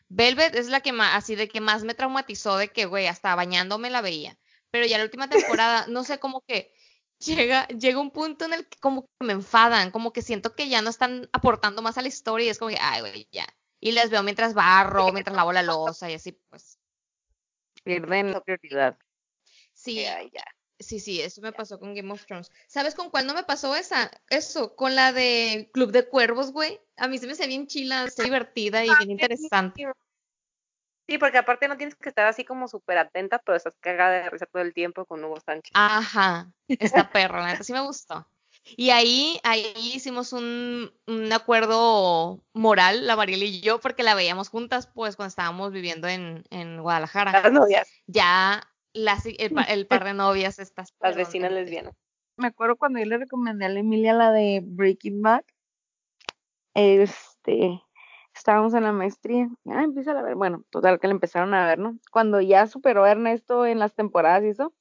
Velvet 0.09 0.55
es 0.55 0.67
la 0.67 0.79
que 0.79 0.93
más, 0.93 1.15
así 1.15 1.35
de 1.35 1.49
que 1.49 1.59
más 1.59 1.83
me 1.83 1.93
traumatizó 1.93 2.57
de 2.57 2.69
que, 2.69 2.85
güey, 2.85 3.07
hasta 3.07 3.35
bañándome 3.35 3.89
la 3.89 4.01
veía. 4.01 4.37
Pero 4.71 4.85
ya 4.85 4.97
la 4.97 5.03
última 5.03 5.29
temporada, 5.59 5.85
no 5.87 6.03
sé, 6.03 6.19
cómo 6.19 6.41
que 6.47 6.73
llega, 7.19 7.67
llega 7.67 7.99
un 7.99 8.11
punto 8.11 8.45
en 8.45 8.53
el 8.53 8.67
que 8.67 8.77
como 8.79 9.03
que 9.03 9.25
me 9.25 9.33
enfadan, 9.33 9.91
como 9.91 10.13
que 10.13 10.21
siento 10.21 10.55
que 10.55 10.69
ya 10.69 10.81
no 10.81 10.89
están 10.89 11.29
aportando 11.33 11.81
más 11.81 11.97
a 11.97 12.01
la 12.01 12.07
historia 12.07 12.47
y 12.47 12.49
es 12.49 12.57
como 12.57 12.69
que, 12.69 12.79
ay, 12.79 13.01
güey, 13.01 13.27
ya. 13.31 13.45
Y 13.79 13.91
les 13.91 14.09
veo 14.09 14.23
mientras 14.23 14.53
barro, 14.53 15.11
mientras 15.11 15.35
lavo 15.35 15.51
la 15.51 15.61
losa 15.61 16.09
y 16.09 16.15
así, 16.15 16.31
pues. 16.49 16.79
Pierden 17.83 18.31
la 18.31 18.41
prioridad. 18.41 18.97
Sí, 19.73 20.03
ya. 20.03 20.43
Sí, 20.79 20.99
sí, 20.99 21.21
eso 21.21 21.41
me 21.41 21.51
pasó 21.51 21.79
con 21.79 21.95
Game 21.95 22.11
of 22.11 22.25
Thrones. 22.25 22.51
¿Sabes 22.67 22.93
con 22.93 23.09
cuál 23.09 23.25
no 23.25 23.33
me 23.33 23.43
pasó 23.43 23.75
esa? 23.75 24.11
Eso, 24.29 24.75
con 24.75 24.95
la 24.95 25.11
de 25.11 25.69
Club 25.73 25.91
de 25.91 26.07
Cuervos, 26.07 26.51
güey. 26.51 26.79
A 26.97 27.07
mí 27.07 27.17
se 27.17 27.25
me 27.25 27.33
hace 27.33 27.47
bien 27.47 27.65
chila, 27.67 28.07
se 28.09 28.23
divertida 28.23 28.85
y 28.85 28.89
bien 28.97 29.11
interesante. 29.11 29.87
Sí, 31.07 31.17
porque 31.17 31.37
aparte 31.37 31.67
no 31.67 31.77
tienes 31.77 31.95
que 31.95 32.09
estar 32.09 32.27
así 32.27 32.43
como 32.43 32.67
súper 32.67 32.97
atenta, 32.97 33.39
pero 33.39 33.55
estás 33.55 33.73
cagada 33.79 34.23
de 34.23 34.29
risa 34.29 34.45
todo 34.45 34.61
el 34.61 34.73
tiempo 34.73 35.05
con 35.05 35.23
Hugo 35.23 35.39
Sánchez. 35.39 35.71
Ajá, 35.73 36.51
esta 36.67 37.09
perra, 37.11 37.41
la 37.41 37.47
neta 37.53 37.63
sí 37.63 37.73
me 37.73 37.81
gustó. 37.81 38.27
Y 38.75 38.89
ahí, 38.89 39.39
ahí 39.43 39.73
hicimos 39.75 40.33
un, 40.33 40.91
un 41.07 41.31
acuerdo 41.31 42.43
moral, 42.53 43.07
la 43.07 43.15
Mariela 43.15 43.45
y 43.45 43.61
yo, 43.61 43.79
porque 43.79 44.03
la 44.03 44.13
veíamos 44.13 44.49
juntas, 44.49 44.87
pues, 44.87 45.15
cuando 45.15 45.29
estábamos 45.29 45.71
viviendo 45.71 46.09
en, 46.09 46.43
en 46.49 46.81
Guadalajara. 46.81 47.31
Las 47.31 47.51
novias. 47.51 47.87
Ya 48.07 48.61
el, 48.97 49.87
par 49.87 50.03
de 50.05 50.13
novias 50.13 50.59
estas. 50.59 50.93
Las 50.99 51.15
vecinas 51.15 51.51
lesbianas. 51.51 51.93
Me 52.37 52.47
acuerdo 52.47 52.75
cuando 52.75 52.99
yo 52.99 53.05
le 53.05 53.17
recomendé 53.17 53.65
a 53.65 53.69
la 53.69 53.79
Emilia 53.79 54.13
la 54.13 54.31
de 54.31 54.61
Breaking 54.63 55.21
Bad. 55.21 55.43
Este, 56.75 57.81
estábamos 58.33 58.73
en 58.75 58.83
la 58.83 58.91
maestría. 58.91 59.49
Ah, 59.65 59.83
empieza 59.83 60.11
a 60.11 60.21
ver. 60.21 60.35
Bueno, 60.35 60.63
total 60.69 60.99
que 60.99 61.07
le 61.07 61.13
empezaron 61.13 61.53
a 61.53 61.65
ver, 61.65 61.79
¿no? 61.79 61.97
Cuando 62.11 62.39
ya 62.39 62.67
superó 62.67 63.03
a 63.03 63.11
Ernesto 63.11 63.65
en 63.65 63.79
las 63.79 63.95
temporadas 63.95 64.43
y 64.43 64.49
eso, 64.49 64.73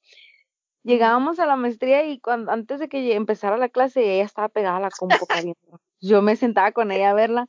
llegábamos 0.83 1.39
a 1.39 1.45
la 1.47 1.55
maestría 1.55 2.05
y 2.05 2.19
cuando 2.19 2.51
antes 2.51 2.79
de 2.79 2.89
que 2.89 3.15
empezara 3.15 3.57
la 3.57 3.69
clase 3.69 4.01
ella 4.01 4.25
estaba 4.25 4.49
pegada 4.49 4.77
a 4.77 4.81
la 4.81 4.89
compu 4.89 5.15
Yo 5.99 6.21
me 6.21 6.35
sentaba 6.35 6.71
con 6.71 6.91
ella 6.91 7.09
a 7.09 7.15
verla. 7.15 7.47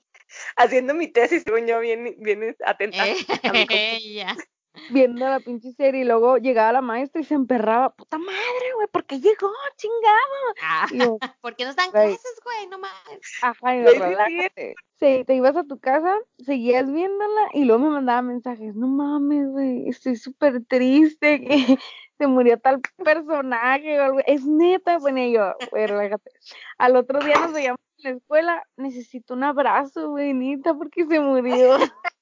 Haciendo 0.56 0.94
mi 0.94 1.08
tesis, 1.08 1.44
yo 1.44 1.80
bien, 1.80 2.16
bien 2.18 2.56
atenta. 2.64 3.06
Ella 3.06 4.36
viendo 4.90 5.28
la 5.28 5.40
pinche 5.40 5.72
serie 5.72 6.02
y 6.02 6.04
luego 6.04 6.38
llegaba 6.38 6.72
la 6.72 6.80
maestra 6.80 7.20
y 7.20 7.24
se 7.24 7.34
emperraba, 7.34 7.90
puta 7.90 8.18
madre, 8.18 8.72
güey, 8.76 8.86
¿por 8.88 9.04
qué 9.04 9.20
llegó? 9.20 9.50
Chingado. 9.76 10.54
Ah, 10.62 10.86
¿Por 11.40 11.56
qué 11.56 11.64
no 11.64 11.70
están 11.70 11.90
clases, 11.90 12.40
güey? 12.44 12.66
No 12.68 12.78
mames. 12.78 13.38
Ajá, 13.42 13.76
y 13.76 13.84
relájate. 13.84 14.74
Sí, 14.98 15.22
te 15.26 15.34
ibas 15.34 15.56
a 15.56 15.64
tu 15.64 15.78
casa, 15.78 16.18
seguías 16.38 16.90
viéndola 16.90 17.48
y 17.52 17.64
luego 17.64 17.84
me 17.84 17.90
mandaba 17.90 18.20
mensajes, 18.20 18.74
no 18.74 18.88
mames, 18.88 19.48
güey, 19.48 19.88
estoy 19.88 20.16
súper 20.16 20.64
triste 20.64 21.40
que 21.40 21.48
se 22.18 22.26
murió 22.26 22.58
tal 22.58 22.80
personaje 23.04 24.00
o 24.00 24.04
algo. 24.04 24.18
Es 24.26 24.44
neta, 24.44 24.98
ponía 24.98 25.28
yo, 25.28 25.68
güey, 25.70 25.86
relájate. 25.86 26.32
Al 26.78 26.96
otro 26.96 27.20
día 27.20 27.36
nos 27.38 27.52
veíamos 27.52 27.80
en 27.98 28.10
la 28.10 28.16
escuela, 28.16 28.64
necesito 28.76 29.34
un 29.34 29.44
abrazo, 29.44 30.10
güey, 30.10 30.34
neta, 30.34 30.74
porque 30.74 31.06
se 31.06 31.20
murió. 31.20 31.76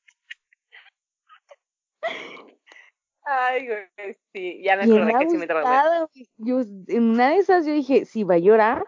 Ay, 3.29 3.67
güey, 3.67 4.17
sí, 4.33 4.63
ya 4.63 4.77
me 4.77 4.85
acordé 4.85 5.13
que 5.19 5.31
sí 5.31 5.37
me 5.37 5.47
traumé. 5.47 6.07
Yo, 6.37 6.61
en 6.61 7.11
una 7.11 7.31
de 7.31 7.39
esas 7.39 7.67
yo 7.67 7.73
dije, 7.73 8.05
si 8.05 8.23
va 8.23 8.35
a 8.35 8.39
llorar, 8.39 8.85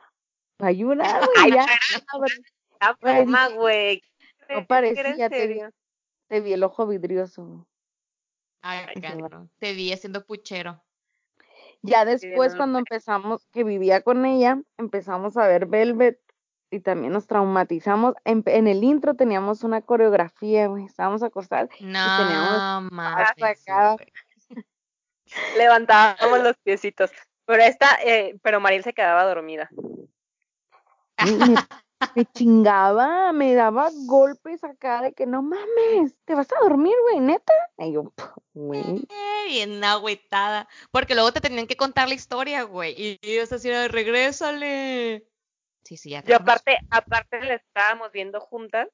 va 0.62 0.68
a 0.68 0.72
llorar, 0.72 1.26
güey, 1.35 1.52
ya. 1.52 1.66
La 2.81 3.48
güey. 3.48 4.02
No 4.48 4.66
parecía, 4.66 5.28
te, 5.28 5.70
te 6.28 6.40
vi 6.40 6.52
el 6.52 6.62
ojo 6.62 6.87
vidrioso. 6.87 7.66
Ay, 8.62 8.87
te 9.59 9.72
vi 9.74 9.92
haciendo 9.92 10.24
puchero. 10.24 10.83
Ya 11.83 12.04
después, 12.04 12.54
cuando 12.54 12.78
empezamos, 12.78 13.46
que 13.52 13.64
vivía 13.64 14.02
con 14.02 14.24
ella, 14.24 14.62
empezamos 14.78 15.37
a 15.37 15.46
ver 15.46 15.66
Velvet 15.66 16.20
y 16.70 16.81
también 16.81 17.12
nos 17.12 17.26
traumatizamos. 17.26 18.14
En, 18.24 18.42
el 18.66 18.85
intro 18.85 19.14
teníamos 19.14 19.64
una 19.64 19.81
coreografía, 19.81 20.66
güey. 20.66 20.85
Estábamos 20.85 21.22
acostados 21.22 21.70
no, 21.81 21.87
y 21.87 22.18
teníamos 22.18 22.92
más 22.92 23.33
Levantábamos 25.57 26.42
los 26.42 26.57
piecitos. 26.59 27.11
Pero 27.46 27.62
esta, 27.62 27.87
eh, 28.04 28.38
pero 28.42 28.61
Mariel 28.61 28.85
se 28.85 28.92
quedaba 28.92 29.24
dormida. 29.24 29.70
Me, 32.14 32.24
chingaba, 32.26 33.33
me 33.33 33.54
daba 33.54 33.90
golpes 34.07 34.62
acá 34.62 35.02
de 35.02 35.12
que 35.14 35.26
no 35.26 35.42
mames, 35.42 36.14
te 36.24 36.35
vas 36.35 36.46
a 36.52 36.61
dormir, 36.61 36.94
güey, 37.02 37.20
neta. 37.20 37.52
Y 37.78 37.92
yo, 37.92 38.12
güey. 38.54 39.04
Bien 39.48 39.83
agüitada. 39.83 40.68
Porque 40.92 41.14
luego 41.14 41.33
te 41.33 41.40
tenían 41.40 41.66
que 41.66 41.76
contar 41.76 42.09
la 42.09 42.14
historia, 42.14 42.62
güey. 42.62 42.94
Y, 42.96 43.18
y 43.22 43.38
así, 43.38 43.70
regrésale. 43.88 45.26
Sí, 45.88 45.96
sí, 45.96 46.11
ya. 46.11 46.22
Yo 46.22 46.37
aparte, 46.37 46.79
aparte 46.90 47.40
le 47.40 47.55
estábamos 47.55 48.12
viendo 48.12 48.40
juntas 48.42 48.88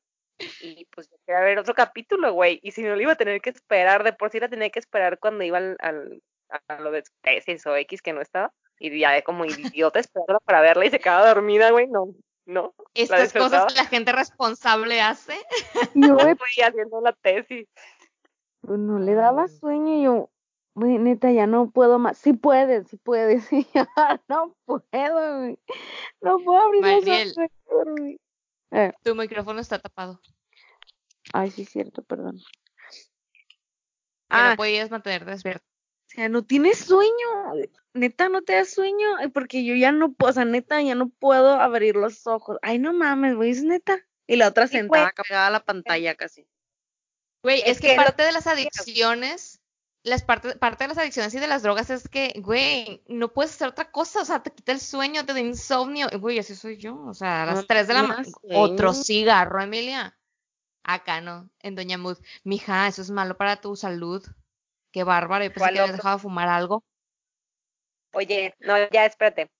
y 0.60 0.84
pues 0.94 1.10
yo 1.10 1.16
quería 1.26 1.40
ver 1.40 1.58
otro 1.58 1.74
capítulo, 1.74 2.32
güey. 2.32 2.60
Y 2.62 2.70
si 2.70 2.84
no 2.84 2.94
lo 2.94 3.02
iba 3.02 3.14
a 3.14 3.16
tener 3.16 3.40
que 3.40 3.50
esperar, 3.50 4.04
de 4.04 4.12
por 4.12 4.30
sí 4.30 4.38
la 4.38 4.48
tenía 4.48 4.70
que 4.70 4.78
esperar 4.78 5.18
cuando 5.18 5.42
iba 5.42 5.58
al, 5.58 6.22
a 6.68 6.80
lo 6.80 6.92
de 6.92 7.02
tesis 7.20 7.66
o 7.66 7.74
X 7.74 8.00
que 8.00 8.12
no 8.12 8.20
estaba. 8.20 8.52
Y 8.78 8.96
ya 8.96 9.10
de 9.10 9.24
como 9.24 9.44
idiota 9.44 9.98
esperarla 9.98 10.38
para 10.44 10.60
verla 10.60 10.86
y 10.86 10.90
se 10.90 11.00
quedaba 11.00 11.26
dormida, 11.26 11.72
güey. 11.72 11.88
No, 11.88 12.14
no. 12.46 12.72
Estas 12.94 13.32
cosas 13.32 13.72
que 13.72 13.74
la 13.74 13.86
gente 13.86 14.12
responsable 14.12 15.00
hace. 15.00 15.34
Yo 15.96 16.14
me 16.14 16.36
fui 16.36 16.62
haciendo 16.62 17.00
la 17.00 17.12
tesis. 17.12 17.66
Pues 18.60 18.78
no 18.78 19.00
le 19.00 19.14
daba 19.14 19.48
sueño 19.48 19.96
y 19.96 20.04
yo, 20.04 20.30
Güey, 20.74 20.98
neta, 20.98 21.30
ya 21.30 21.46
no 21.46 21.70
puedo 21.70 22.00
más. 22.00 22.18
Sí 22.18 22.32
puedes, 22.32 22.88
sí 22.88 22.96
puedes. 22.96 23.48
no 24.28 24.56
puedo, 24.64 25.38
güey. 25.38 25.58
No 26.20 26.38
puedo 26.40 26.60
abrir 26.60 26.82
Mariel, 26.82 27.32
eh. 28.72 28.92
Tu 29.04 29.14
micrófono 29.14 29.60
está 29.60 29.78
tapado. 29.78 30.20
Ay, 31.32 31.52
sí, 31.52 31.64
cierto, 31.64 32.02
perdón. 32.02 32.40
ah, 34.28 34.50
no 34.50 34.56
podías 34.56 34.90
mantener 34.90 35.24
despierto. 35.24 35.64
O 35.64 36.10
sea, 36.14 36.28
no 36.28 36.44
tienes 36.44 36.78
sueño. 36.78 37.12
Neta, 37.92 38.28
no 38.28 38.42
te 38.42 38.54
das 38.54 38.70
sueño. 38.70 39.06
Porque 39.32 39.64
yo 39.64 39.76
ya 39.76 39.92
no 39.92 40.12
puedo, 40.12 40.30
o 40.30 40.34
sea, 40.34 40.44
neta, 40.44 40.82
ya 40.82 40.96
no 40.96 41.08
puedo 41.08 41.54
abrir 41.54 41.94
los 41.94 42.26
ojos. 42.26 42.58
Ay, 42.62 42.80
no 42.80 42.92
mames, 42.92 43.36
güey, 43.36 43.50
es 43.50 43.62
neta. 43.62 44.04
Y 44.26 44.36
la 44.36 44.48
otra 44.48 44.66
sentada, 44.66 45.12
pegada 45.12 45.46
a 45.46 45.50
la 45.50 45.64
pantalla 45.64 46.16
casi. 46.16 46.48
Güey, 47.44 47.62
es, 47.64 47.80
que 47.80 47.94
parte 47.94 48.24
de 48.24 48.32
las 48.32 48.46
adicciones 48.46 49.60
las 50.04 50.22
parte, 50.22 50.54
parte 50.56 50.84
de 50.84 50.88
las 50.88 50.98
adicciones 50.98 51.34
y 51.34 51.40
de 51.40 51.46
las 51.46 51.62
drogas 51.62 51.88
es 51.88 52.08
que, 52.08 52.34
güey, 52.36 53.02
no 53.08 53.32
puedes 53.32 53.52
hacer 53.52 53.68
otra 53.68 53.90
cosa, 53.90 54.20
o 54.20 54.24
sea, 54.24 54.42
te 54.42 54.52
quita 54.52 54.72
el 54.72 54.80
sueño, 54.80 55.24
te 55.24 55.32
da 55.32 55.40
insomnio, 55.40 56.08
güey, 56.20 56.38
así 56.38 56.54
soy 56.54 56.76
yo, 56.76 57.02
o 57.06 57.14
sea, 57.14 57.42
a 57.42 57.46
las 57.46 57.66
3 57.66 57.88
de 57.88 57.94
la 57.94 58.02
mañana, 58.02 58.28
otro 58.52 58.92
cigarro, 58.92 59.62
Emilia. 59.62 60.16
Acá 60.82 61.22
no, 61.22 61.50
en 61.60 61.74
Doña 61.74 61.96
Mood, 61.96 62.18
mija, 62.44 62.86
eso 62.86 63.00
es 63.00 63.10
malo 63.10 63.38
para 63.38 63.62
tu 63.62 63.74
salud. 63.74 64.22
Qué 64.92 65.02
bárbaro, 65.02 65.44
yo 65.44 65.52
pensé 65.52 65.72
que 65.72 65.80
habías 65.80 65.96
dejado 65.96 66.16
de 66.18 66.22
fumar 66.22 66.48
algo. 66.48 66.84
Oye, 68.12 68.54
no, 68.60 68.74
ya 68.90 69.06
espérate, 69.06 69.50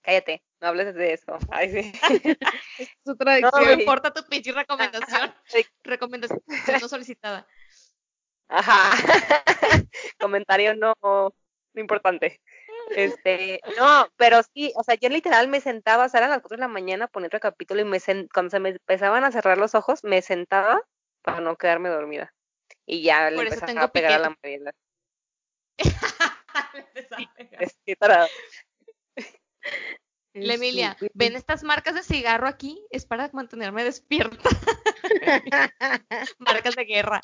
cállate, 0.00 0.42
no 0.60 0.68
hables 0.68 0.94
de 0.94 1.12
eso. 1.12 1.38
Ay, 1.50 1.70
sí. 1.70 1.92
es 2.78 2.88
tu 3.04 3.14
tradición. 3.16 3.50
No, 3.54 3.66
me 3.66 3.74
importa 3.74 4.12
tu 4.12 4.24
pinche 4.24 4.52
recomendación. 4.52 5.34
recomendación 5.84 6.40
no 6.80 6.88
solicitada. 6.88 7.46
Ajá. 8.50 8.90
Comentario 10.18 10.74
no, 10.74 10.94
no 11.02 11.32
importante. 11.74 12.40
Este, 12.90 13.60
no, 13.78 14.08
pero 14.16 14.42
sí, 14.42 14.72
o 14.74 14.82
sea, 14.82 14.96
yo 14.96 15.08
literal 15.08 15.46
me 15.48 15.60
sentaba, 15.60 16.06
o 16.06 16.08
sea, 16.08 16.18
eran 16.18 16.30
las 16.30 16.40
4 16.40 16.56
de 16.56 16.62
la 16.62 16.68
mañana, 16.68 17.06
ponía 17.06 17.28
otro 17.28 17.38
capítulo 17.38 17.80
y 17.80 17.84
me 17.84 18.00
cuando 18.32 18.50
se 18.50 18.58
me 18.58 18.70
empezaban 18.70 19.22
a 19.22 19.30
cerrar 19.30 19.58
los 19.58 19.76
ojos, 19.76 20.02
me 20.02 20.22
sentaba 20.22 20.82
para 21.22 21.40
no 21.40 21.56
quedarme 21.56 21.88
dormida. 21.88 22.34
Y 22.86 23.02
ya 23.02 23.30
le 23.30 23.42
empezaba 23.42 23.82
a 23.82 23.92
pegar 23.92 24.12
a 24.14 24.18
la 24.18 24.30
Mariela. 24.30 24.72
es 27.60 27.76
que 27.86 27.96
La 30.32 30.54
Emilia, 30.54 30.96
¿ven 31.14 31.34
estas 31.34 31.64
marcas 31.64 31.94
de 31.94 32.02
cigarro 32.02 32.46
aquí? 32.46 32.84
Es 32.90 33.04
para 33.04 33.28
mantenerme 33.32 33.82
despierta. 33.82 34.48
marcas 36.38 36.76
de 36.76 36.84
guerra. 36.84 37.20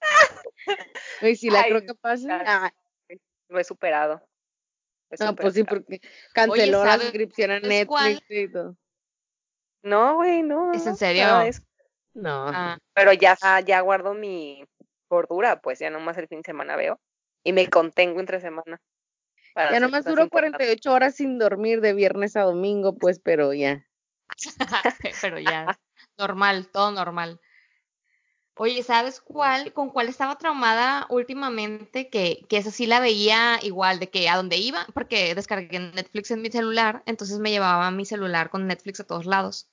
Oye, 1.22 1.36
si 1.36 1.50
la 1.50 1.64
creo 1.64 1.82
que 1.82 1.94
pasa. 1.94 2.72
Lo 3.48 3.58
he 3.58 3.64
superado. 3.64 4.26
no, 5.18 5.34
pues 5.34 5.54
sí, 5.54 5.64
porque 5.64 6.00
canceló 6.32 6.84
la 6.84 6.98
suscripción 6.98 7.50
a 7.50 7.60
Netflix 7.60 8.22
y 8.28 8.48
todo. 8.50 8.76
No, 9.82 10.16
güey, 10.16 10.42
no. 10.42 10.72
¿Es 10.72 10.86
en 10.86 10.96
serio? 10.96 11.26
No. 12.14 12.48
Ah. 12.48 12.78
Pero 12.94 13.12
ya, 13.12 13.36
ya 13.64 13.80
guardo 13.80 14.14
mi 14.14 14.64
gordura, 15.08 15.60
pues 15.60 15.78
ya 15.78 15.90
nomás 15.90 16.16
el 16.18 16.28
fin 16.28 16.38
de 16.38 16.46
semana 16.46 16.76
veo. 16.76 17.00
Y 17.42 17.52
me 17.52 17.68
contengo 17.68 18.20
entre 18.20 18.40
semana. 18.40 18.80
Ya 19.56 19.80
nomás 19.80 20.04
duro 20.04 20.28
48 20.28 20.92
horas 20.92 21.16
sin 21.16 21.38
dormir 21.38 21.80
de 21.80 21.92
viernes 21.92 22.36
a 22.36 22.42
domingo, 22.42 22.96
pues, 22.96 23.18
pero 23.18 23.52
ya. 23.52 23.84
pero 25.22 25.38
ya, 25.38 25.78
normal, 26.16 26.68
todo 26.72 26.92
normal. 26.92 27.40
Oye, 28.62 28.82
¿sabes 28.82 29.22
cuál? 29.22 29.72
¿Con 29.72 29.88
cuál 29.88 30.10
estaba 30.10 30.36
traumada 30.36 31.06
últimamente? 31.08 32.10
Que, 32.10 32.44
que 32.46 32.58
esa 32.58 32.70
sí 32.70 32.84
la 32.84 33.00
veía 33.00 33.58
igual, 33.62 33.98
de 33.98 34.10
que 34.10 34.28
a 34.28 34.36
dónde 34.36 34.58
iba, 34.58 34.86
porque 34.92 35.34
descargué 35.34 35.78
Netflix 35.78 36.30
en 36.30 36.42
mi 36.42 36.50
celular, 36.50 37.02
entonces 37.06 37.38
me 37.38 37.50
llevaba 37.50 37.90
mi 37.90 38.04
celular 38.04 38.50
con 38.50 38.66
Netflix 38.66 39.00
a 39.00 39.06
todos 39.06 39.24
lados. 39.24 39.70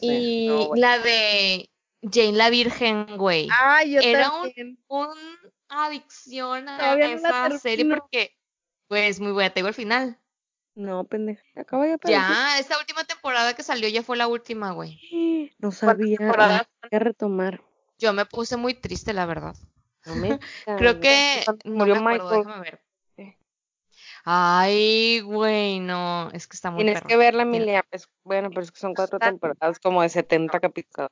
y 0.00 0.48
la 0.76 1.00
de 1.00 1.70
Jane 2.02 2.34
la 2.34 2.50
Virgen, 2.50 3.16
güey. 3.16 3.48
Ah, 3.50 3.82
yo 3.82 4.00
Era 4.00 4.30
un, 4.30 4.78
un, 4.86 5.18
adicción 5.68 6.68
a 6.68 6.94
esa 6.94 7.58
serie 7.58 7.84
porque, 7.84 8.30
pues, 8.86 9.18
muy 9.18 9.32
buena. 9.32 9.50
Tengo 9.50 9.66
el 9.66 9.74
final. 9.74 10.20
No, 10.76 11.02
pendeja. 11.02 11.42
Acaba 11.56 11.84
ya 11.88 11.98
Ya, 12.04 12.60
esta 12.60 12.78
última 12.78 13.02
temporada 13.02 13.54
que 13.54 13.64
salió 13.64 13.88
ya 13.88 14.04
fue 14.04 14.16
la 14.16 14.28
última, 14.28 14.70
güey. 14.70 15.50
No 15.58 15.72
sabía. 15.72 16.16
Voy 16.20 16.90
a 16.92 16.98
retomar. 17.00 17.67
Yo 17.98 18.12
me 18.12 18.26
puse 18.26 18.56
muy 18.56 18.74
triste, 18.74 19.12
la 19.12 19.26
verdad. 19.26 19.56
Creo 20.78 21.00
que 21.00 21.44
murió 21.64 21.96
no 21.96 22.02
Michael. 22.02 22.44
déjame 22.44 22.60
ver. 22.60 22.80
Ay, 24.24 25.20
güey, 25.20 25.80
no, 25.80 26.30
es 26.32 26.46
que 26.46 26.54
está 26.54 26.70
muy 26.70 26.84
Tienes 26.84 27.02
que 27.02 27.16
verla, 27.16 27.42
Emilia. 27.44 27.82
Pues, 27.88 28.08
bueno, 28.24 28.50
pero 28.50 28.60
es 28.62 28.72
que 28.72 28.78
son 28.78 28.94
cuatro 28.94 29.18
temporadas 29.18 29.78
como 29.78 30.02
de 30.02 30.10
70 30.10 30.60
capítulos. 30.60 31.10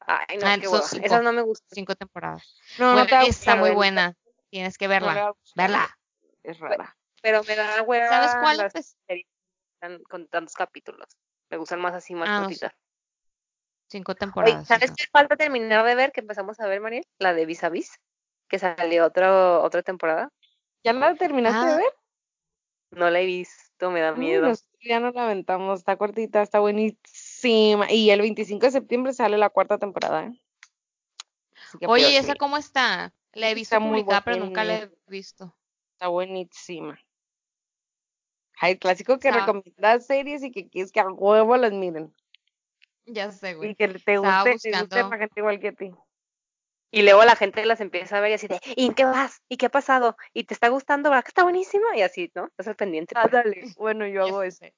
Ay, 0.00 0.38
no, 0.38 0.46
ah, 0.46 0.56
qué 0.58 0.66
Esas 1.04 1.22
no 1.22 1.32
me 1.32 1.42
gustan. 1.42 1.68
Cinco 1.72 1.94
temporadas. 1.94 2.42
No, 2.78 2.94
no 2.94 3.02
está 3.02 3.56
muy 3.56 3.70
buena. 3.70 4.16
Tienes 4.50 4.78
que 4.78 4.88
verla. 4.88 5.32
verla. 5.54 5.98
Es 6.42 6.58
rara. 6.58 6.96
Pero 7.22 7.42
me 7.44 7.56
da 7.56 7.82
hueva. 7.82 8.08
¿Sabes 8.08 8.36
cuál? 8.40 8.56
Las 8.58 8.96
con 10.08 10.26
tantos 10.28 10.54
capítulos. 10.54 11.08
Me 11.50 11.56
gustan 11.56 11.80
más 11.80 11.94
así, 11.94 12.14
más 12.14 12.28
ah, 12.28 12.70
Cinco 13.88 14.14
temporadas. 14.14 14.66
¿Sabes 14.66 14.92
qué 14.92 15.04
falta 15.10 15.36
terminar 15.36 15.84
de 15.84 15.94
ver 15.94 16.12
que 16.12 16.20
empezamos 16.20 16.58
a 16.60 16.66
ver, 16.66 16.80
María? 16.80 17.02
La 17.18 17.34
de 17.34 17.46
Vis 17.46 17.62
a 17.62 17.68
Vis, 17.68 18.00
que 18.48 18.58
salió 18.58 19.06
otro, 19.06 19.62
otra 19.62 19.82
temporada. 19.82 20.32
¿Ya 20.82 20.92
la 20.92 21.14
terminaste 21.14 21.66
de 21.66 21.72
ah. 21.72 21.76
ver? 21.76 21.94
No 22.90 23.10
la 23.10 23.20
he 23.20 23.26
visto, 23.26 23.90
me 23.90 24.00
da 24.00 24.12
miedo. 24.12 24.52
ya 24.80 25.00
nos 25.00 25.14
la 25.14 25.24
aventamos, 25.24 25.80
está 25.80 25.96
cortita, 25.96 26.42
está 26.42 26.60
buenísima. 26.60 27.90
Y 27.90 28.10
el 28.10 28.20
25 28.20 28.66
de 28.66 28.72
septiembre 28.72 29.12
sale 29.12 29.38
la 29.38 29.50
cuarta 29.50 29.78
temporada. 29.78 30.26
¿eh? 30.26 30.38
Oye, 31.86 32.12
¿y 32.12 32.16
esa 32.16 32.34
cómo 32.36 32.56
está? 32.56 33.12
La 33.32 33.50
he 33.50 33.54
visto 33.54 33.78
publicada, 33.78 34.22
pero 34.22 34.38
nunca 34.38 34.64
la 34.64 34.76
he 34.76 34.90
visto. 35.08 35.54
Está 35.92 36.08
buenísima. 36.08 36.98
Hay 38.58 38.78
clásico 38.78 39.18
que 39.18 39.30
recomiendas 39.30 40.06
series 40.06 40.42
y 40.42 40.50
que 40.50 40.68
quieres 40.68 40.90
que 40.90 41.00
a 41.00 41.08
huevo 41.08 41.56
las 41.56 41.72
miren. 41.72 42.14
Ya 43.06 43.30
sé, 43.30 43.54
güey. 43.54 43.70
Y 43.70 43.74
que 43.74 43.88
te 43.88 44.18
guste, 44.18 44.44
te 44.44 44.52
guste 44.52 44.70
la 44.70 45.18
gente 45.18 45.40
igual 45.40 45.60
que 45.60 45.68
a 45.68 45.72
ti. 45.72 45.90
Y 46.90 47.02
luego 47.02 47.24
la 47.24 47.36
gente 47.36 47.64
las 47.66 47.80
empieza 47.80 48.16
a 48.16 48.20
ver 48.20 48.30
y 48.30 48.34
así 48.34 48.48
de, 48.48 48.60
¿y 48.76 48.86
en 48.86 48.94
qué 48.94 49.04
vas? 49.04 49.42
¿Y 49.48 49.56
qué 49.56 49.66
ha 49.66 49.70
pasado? 49.70 50.16
¿Y 50.32 50.44
te 50.44 50.54
está 50.54 50.68
gustando? 50.68 51.10
¿Verdad 51.10 51.24
que 51.24 51.28
está 51.30 51.42
buenísima? 51.42 51.96
Y 51.96 52.02
así, 52.02 52.30
¿no? 52.34 52.46
Estás 52.46 52.68
al 52.68 52.76
pendiente. 52.76 53.14
Ah, 53.16 53.28
dale. 53.30 53.64
Bueno, 53.76 54.06
yo 54.06 54.24
hago 54.24 54.42
ese. 54.42 54.74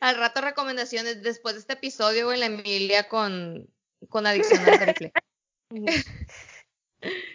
al 0.00 0.16
rato 0.16 0.40
recomendaciones 0.40 1.22
después 1.22 1.54
de 1.54 1.60
este 1.60 1.72
episodio, 1.74 2.26
güey, 2.26 2.38
la 2.38 2.46
Emilia 2.46 3.08
con, 3.08 3.68
con 4.08 4.26
adicción 4.26 4.60
al 4.60 4.78
triple. 4.78 5.12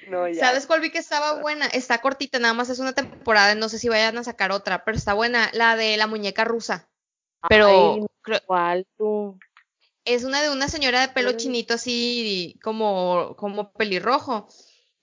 No, 0.07 0.29
ya. 0.29 0.39
¿Sabes 0.39 0.65
cuál 0.65 0.79
vi 0.79 0.91
que 0.91 0.97
estaba 0.97 1.41
buena? 1.41 1.65
Está 1.65 1.99
cortita, 1.99 2.39
nada 2.39 2.53
más 2.53 2.69
es 2.69 2.79
una 2.79 2.93
temporada, 2.93 3.53
no 3.55 3.67
sé 3.67 3.79
si 3.79 3.89
vayan 3.89 4.17
a 4.17 4.23
sacar 4.23 4.53
otra, 4.53 4.85
pero 4.85 4.95
está 4.95 5.13
buena, 5.13 5.49
la 5.51 5.75
de 5.75 5.97
la 5.97 6.07
muñeca 6.07 6.45
rusa. 6.45 6.89
Pero. 7.47 8.07
¿Cuál 8.45 8.85
tú? 8.97 9.39
Es 10.03 10.23
una 10.23 10.41
de 10.41 10.49
una 10.49 10.69
señora 10.69 11.01
de 11.01 11.09
pelo 11.09 11.33
chinito 11.33 11.73
así 11.73 12.57
como, 12.63 13.35
como 13.37 13.71
pelirrojo. 13.73 14.47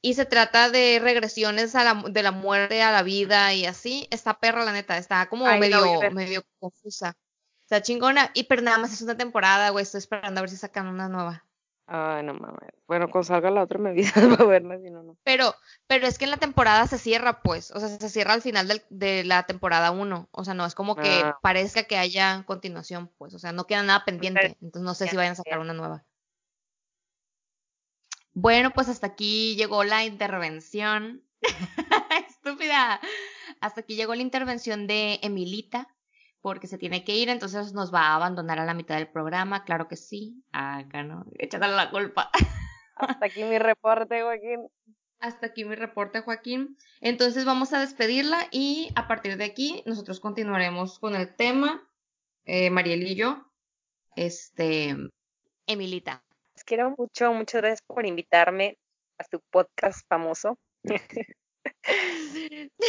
Y 0.01 0.15
se 0.15 0.27
trata 0.27 0.69
de 0.69 0.99
regresiones 1.03 1.75
a 1.75 1.85
la, 1.85 2.05
de 2.11 2.23
la 2.23 2.31
muerte 2.31 2.83
a 2.83 2.93
la 2.93 3.03
vida 3.03 3.55
y 3.55 3.65
así. 3.65 4.07
Está 4.11 4.39
perra, 4.39 4.65
la 4.65 4.73
neta. 4.73 4.99
Está 4.99 5.29
como 5.29 5.47
medio, 5.59 6.01
medio 6.13 6.43
confusa. 6.59 7.17
Está 7.63 7.81
chingona. 7.81 8.31
Y 8.35 8.45
pero 8.45 8.61
nada 8.61 8.79
más 8.79 8.93
es 8.93 9.01
una 9.01 9.17
temporada, 9.17 9.71
güey. 9.71 9.83
Estoy 9.83 9.99
esperando 9.99 10.41
a 10.41 10.43
ver 10.43 10.51
si 10.51 10.57
sacan 10.57 10.89
una 10.89 11.09
nueva. 11.09 11.45
Ay, 11.87 12.23
no 12.23 12.35
mames. 12.35 12.71
Bueno, 12.87 13.11
cuando 13.11 13.27
salga 13.27 13.51
la 13.51 13.63
otra 13.63 13.79
me 13.79 13.91
avisas 13.91 14.15
para 14.39 14.45
verla, 14.49 14.79
si 14.79 14.91
no, 14.91 15.03
no. 15.03 15.19
Pero, 15.23 15.55
pero 15.87 16.07
es 16.07 16.19
que 16.19 16.25
en 16.25 16.31
la 16.31 16.39
temporada 16.39 16.87
se 16.87 16.99
cierra, 16.99 17.43
pues. 17.43 17.71
O 17.73 17.81
sea, 17.81 17.89
se 17.89 18.09
cierra 18.09 18.33
al 18.33 18.43
final 18.43 18.69
del, 18.69 18.83
de 18.89 19.25
la 19.25 19.45
temporada 19.45 19.91
1. 19.91 20.29
O 20.31 20.45
sea, 20.45 20.55
no 20.55 20.65
es 20.65 20.75
como 20.75 20.97
que 20.97 21.23
ah. 21.25 21.39
parezca 21.43 21.85
que 21.85 21.99
haya 21.99 22.43
continuación, 22.47 23.11
pues. 23.19 23.35
O 23.35 23.39
sea, 23.39 23.53
no 23.53 23.67
queda 23.67 23.83
nada 23.83 24.05
pendiente. 24.05 24.57
Entonces 24.63 24.83
no 24.83 24.95
sé 24.95 25.09
si 25.09 25.17
vayan 25.17 25.33
a 25.33 25.37
sacar 25.37 25.59
una 25.59 25.75
nueva. 25.75 26.05
Bueno, 28.33 28.71
pues 28.71 28.89
hasta 28.89 29.07
aquí 29.07 29.55
llegó 29.57 29.85
la 29.85 30.05
intervención. 30.05 31.23
Estúpida. 32.29 33.01
Hasta 33.61 33.83
aquí 33.83 33.95
llegó 33.95 34.15
la 34.15 34.23
intervención 34.23 34.87
de 34.87 35.21
Emilita 35.23 35.89
porque 36.45 36.67
se 36.67 36.77
tiene 36.77 37.05
que 37.05 37.17
ir, 37.17 37.31
entonces 37.31 37.73
nos 37.73 37.93
va 37.93 38.01
a 38.03 38.17
abandonar 38.17 38.59
a 38.59 38.67
la 38.67 38.75
mitad 38.75 38.97
del 38.97 39.09
programa, 39.09 39.65
claro 39.65 39.89
que 39.89 39.97
sí. 39.97 40.45
Acá 40.53 41.03
no, 41.03 41.25
échale 41.39 41.69
la 41.69 41.91
culpa. 41.91 42.31
Hasta 42.97 43.25
aquí 43.25 43.45
mi 43.45 43.59
reporte, 43.59 44.21
Joaquín. 44.21 44.69
Hasta 45.21 45.47
aquí 45.47 45.65
mi 45.65 45.75
reporte, 45.75 46.21
Joaquín. 46.21 46.77
Entonces 47.01 47.47
vamos 47.47 47.73
a 47.73 47.81
despedirla 47.81 48.47
y 48.51 48.91
a 48.95 49.09
partir 49.09 49.39
de 49.39 49.45
aquí 49.45 49.83
nosotros 49.87 50.21
continuaremos 50.21 50.99
con 50.99 51.17
el 51.17 51.35
tema, 51.35 51.91
eh, 52.45 52.69
Mariel 52.69 53.05
y 53.05 53.15
yo. 53.15 53.51
Este, 54.15 54.95
Emilita. 55.67 56.23
Les 56.57 56.65
quiero 56.65 56.95
mucho, 56.99 57.33
muchas 57.33 57.63
gracias 57.63 57.83
por 57.87 58.05
invitarme 58.05 58.77
a 59.17 59.25
su 59.25 59.41
podcast 59.51 60.07
famoso. 60.11 60.59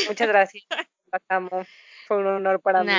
muchas 0.09 0.27
gracias. 0.27 0.65
Pasamos. 1.09 1.69
Fue 2.07 2.17
un 2.17 2.27
honor 2.27 2.61
para 2.61 2.83
mí. 2.83 2.91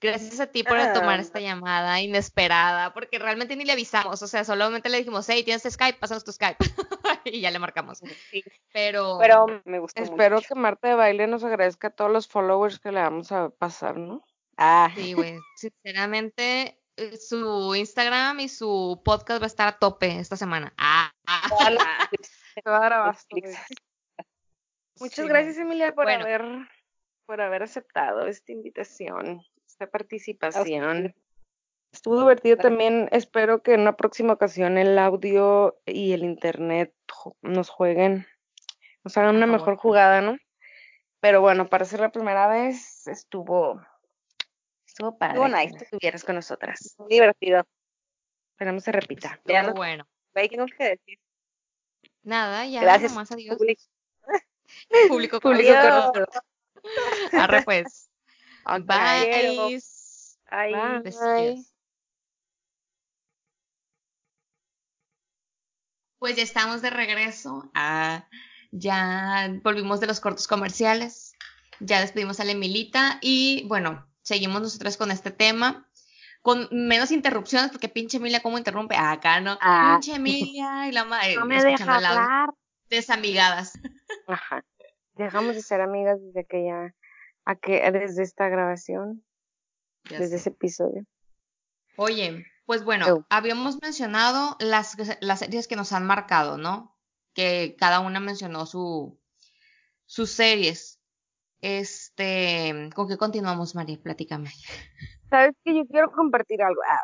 Gracias 0.00 0.38
a 0.38 0.46
ti 0.46 0.62
por 0.62 0.78
tomar 0.92 1.18
ah. 1.18 1.22
esta 1.22 1.40
llamada 1.40 2.00
inesperada, 2.00 2.94
porque 2.94 3.18
realmente 3.18 3.56
ni 3.56 3.64
le 3.64 3.72
avisamos, 3.72 4.22
o 4.22 4.28
sea, 4.28 4.44
solamente 4.44 4.88
le 4.88 4.98
dijimos, 4.98 5.28
hey, 5.28 5.42
tienes 5.42 5.64
Skype, 5.64 5.98
pasanos 5.98 6.22
tu 6.22 6.30
Skype, 6.30 6.56
y 7.24 7.40
ya 7.40 7.50
le 7.50 7.58
marcamos. 7.58 8.00
Pero, 8.72 9.18
Pero 9.20 9.46
me 9.64 9.80
gustó 9.80 10.00
Espero 10.00 10.40
que 10.40 10.54
Marta 10.54 10.86
de 10.88 10.94
Baile 10.94 11.26
nos 11.26 11.42
agradezca 11.42 11.88
a 11.88 11.90
todos 11.90 12.12
los 12.12 12.28
followers 12.28 12.78
que 12.78 12.92
le 12.92 13.00
vamos 13.00 13.32
a 13.32 13.50
pasar, 13.50 13.96
¿no? 13.96 14.24
Ah. 14.56 14.88
Sí, 14.94 15.14
güey, 15.14 15.36
sinceramente, 15.56 16.80
eh, 16.96 17.16
su 17.16 17.74
Instagram 17.74 18.38
y 18.38 18.48
su 18.48 19.02
podcast 19.04 19.42
va 19.42 19.46
a 19.46 19.48
estar 19.48 19.66
a 19.66 19.78
tope 19.78 20.20
esta 20.20 20.36
semana. 20.36 20.72
Ah, 20.76 21.10
Muchas 25.00 25.26
gracias, 25.26 25.58
Emilia, 25.58 25.92
por 25.92 26.08
haber 26.08 26.68
por 27.28 27.42
haber 27.42 27.62
aceptado 27.62 28.26
esta 28.26 28.52
invitación, 28.52 29.42
esta 29.66 29.86
participación. 29.86 31.14
Estuvo 31.92 32.18
divertido 32.18 32.56
también. 32.56 33.10
Espero 33.12 33.62
que 33.62 33.74
en 33.74 33.82
una 33.82 33.96
próxima 33.98 34.32
ocasión 34.32 34.78
el 34.78 34.98
audio 34.98 35.78
y 35.84 36.12
el 36.12 36.24
internet 36.24 36.94
nos 37.42 37.68
jueguen, 37.68 38.26
nos 39.04 39.14
hagan 39.18 39.36
una 39.36 39.46
mejor 39.46 39.76
jugada, 39.76 40.22
¿no? 40.22 40.38
Pero 41.20 41.42
bueno, 41.42 41.68
para 41.68 41.84
ser 41.84 42.00
la 42.00 42.10
primera 42.10 42.48
vez 42.48 43.06
estuvo 43.06 43.78
Estuvo 44.86 45.18
padre 45.18 45.34
estuvo 45.34 45.48
nice. 45.48 45.76
que 45.76 45.84
estuvieras 45.84 46.24
con 46.24 46.34
nosotras. 46.36 46.94
Muy 46.96 47.10
divertido. 47.10 47.62
Esperamos 48.52 48.84
se 48.84 48.92
repita. 48.92 49.38
Ya 49.44 49.70
bueno. 49.74 50.08
¿Qué 50.32 50.48
tengo 50.48 50.64
que 50.64 50.84
decir? 50.84 51.18
Nada, 52.22 52.64
ya. 52.64 52.80
Gracias. 52.80 53.12
Nomás, 53.12 53.30
adiós. 53.32 53.58
Público. 53.58 53.82
Público, 55.08 55.40
Público 55.42 55.72
Arre 57.32 57.62
pues. 57.62 58.10
Bye. 58.66 59.80
Bye. 60.50 61.02
Bye. 61.02 61.64
Pues 66.18 66.36
ya 66.36 66.42
estamos 66.42 66.82
de 66.82 66.90
regreso. 66.90 67.70
Ah, 67.74 68.28
ya 68.72 69.48
volvimos 69.62 70.00
de 70.00 70.06
los 70.06 70.20
cortos 70.20 70.48
comerciales. 70.48 71.32
Ya 71.80 72.00
despedimos 72.00 72.40
a 72.40 72.44
la 72.44 72.52
Emilita 72.52 73.18
y 73.22 73.64
bueno, 73.68 74.06
seguimos 74.22 74.60
nosotros 74.60 74.96
con 74.96 75.10
este 75.10 75.30
tema. 75.30 75.88
Con 76.42 76.68
menos 76.70 77.10
interrupciones, 77.10 77.70
porque 77.70 77.88
pinche 77.88 78.16
Emilia, 78.16 78.40
¿cómo 78.40 78.58
interrumpe? 78.58 78.96
Ah, 78.96 79.12
acá 79.12 79.40
no. 79.40 79.58
Ah. 79.60 79.98
Pinche 80.00 80.16
Emilia 80.16 80.88
y 80.88 80.92
la 80.92 81.04
madre. 81.04 81.34
No 81.38 81.46
me 81.46 81.62
deja 81.62 81.96
hablar. 81.96 82.50
Desamigadas. 82.88 83.78
Ajá. 84.26 84.64
Dejamos 85.18 85.56
de 85.56 85.62
ser 85.62 85.80
amigas 85.80 86.20
desde 86.22 86.46
que 86.46 86.64
ya, 86.64 86.94
a 87.44 87.56
que, 87.56 87.90
desde 87.90 88.22
esta 88.22 88.48
grabación, 88.48 89.24
desde 90.08 90.36
ese 90.36 90.50
episodio. 90.50 91.04
Oye, 91.96 92.46
pues 92.66 92.84
bueno, 92.84 93.26
habíamos 93.28 93.82
mencionado 93.82 94.56
las, 94.60 94.96
las 95.20 95.40
series 95.40 95.66
que 95.66 95.74
nos 95.74 95.92
han 95.92 96.06
marcado, 96.06 96.56
¿no? 96.56 96.96
Que 97.34 97.74
cada 97.76 97.98
una 97.98 98.20
mencionó 98.20 98.64
su, 98.64 99.18
sus 100.06 100.30
series. 100.30 101.00
Este, 101.60 102.88
¿con 102.94 103.08
qué 103.08 103.16
continuamos, 103.16 103.74
María? 103.74 103.98
Platícame. 104.00 104.50
Sabes 105.28 105.56
que 105.64 105.74
yo 105.74 105.84
quiero 105.86 106.12
compartir 106.12 106.62
algo. 106.62 106.80
Ah, 106.88 107.02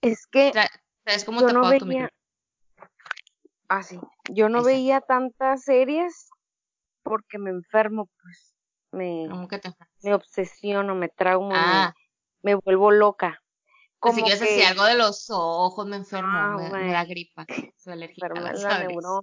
es 0.00 0.28
que 0.28 0.52
¿Sabes 1.04 1.24
cómo 1.24 1.44
te 1.44 1.52
no 1.52 1.68
veía... 1.68 2.08
Ah, 3.68 3.82
sí. 3.82 3.98
Yo 4.30 4.48
no 4.48 4.62
veía 4.62 5.00
tantas 5.00 5.64
series 5.64 6.30
porque 7.08 7.38
me 7.38 7.50
enfermo, 7.50 8.08
pues. 8.20 8.54
Me, 8.90 9.26
¿Cómo 9.28 9.48
que 9.48 9.58
te 9.58 9.70
me 10.02 10.14
obsesiono, 10.14 10.94
me 10.94 11.08
traumo, 11.10 11.52
ah. 11.54 11.94
me, 12.42 12.54
vuelvo 12.54 12.90
loca. 12.90 13.42
Como 13.98 14.14
si 14.14 14.22
quieres 14.22 14.40
decir 14.40 14.64
algo 14.64 14.84
de 14.84 14.96
los 14.96 15.28
ojos, 15.28 15.86
me 15.86 15.96
enfermo, 15.96 16.30
ah, 16.32 16.56
me, 16.72 16.92
da 16.92 17.04
gripa, 17.04 17.44
soy 17.76 17.92
alérgica 17.92 18.28
a 18.28 18.40
la 18.40 19.22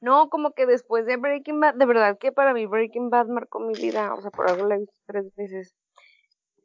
no, 0.00 0.30
como 0.30 0.52
que 0.52 0.64
después 0.64 1.04
de 1.04 1.16
Breaking 1.18 1.60
Bad, 1.60 1.74
de 1.74 1.84
verdad 1.84 2.18
que 2.18 2.32
para 2.32 2.54
mí 2.54 2.64
Breaking 2.64 3.10
Bad 3.10 3.26
marcó 3.26 3.60
mi 3.60 3.74
vida, 3.74 4.14
o 4.14 4.22
sea, 4.22 4.30
por 4.30 4.48
algo 4.48 4.66
la 4.66 4.76
he 4.76 4.78
visto 4.78 4.94
tres 5.06 5.34
veces. 5.36 5.74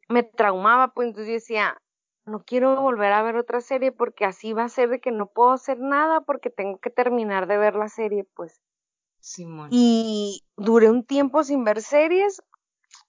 Me 0.08 0.24
traumaba, 0.24 0.93
pues 0.93 1.10
entonces 1.10 1.28
yo 1.28 1.34
decía, 1.34 1.78
no 2.26 2.43
quiero 2.43 2.82
volver 2.82 3.12
a 3.12 3.24
ver 3.24 3.36
otra 3.36 3.60
serie 3.60 3.91
porque 3.91 4.24
así 4.24 4.54
va 4.54 4.63
a 4.63 4.69
ser 4.69 4.89
de 4.89 5.02
que 5.02 5.12
no 5.12 5.28
puedo 5.28 5.52
hacer 5.52 5.80
nada 5.80 6.21
porque 6.21 6.50
tengo 6.50 6.80
que 6.80 6.89
terminar 6.89 7.48
de 7.48 7.58
ver 7.58 7.76
la 7.76 7.89
serie, 7.89 8.24
pues. 8.36 8.62
Y 9.72 10.44
duré 10.56 10.90
un 10.90 11.04
tiempo 11.04 11.44
sin 11.44 11.64
ver 11.64 11.82
series 11.82 12.44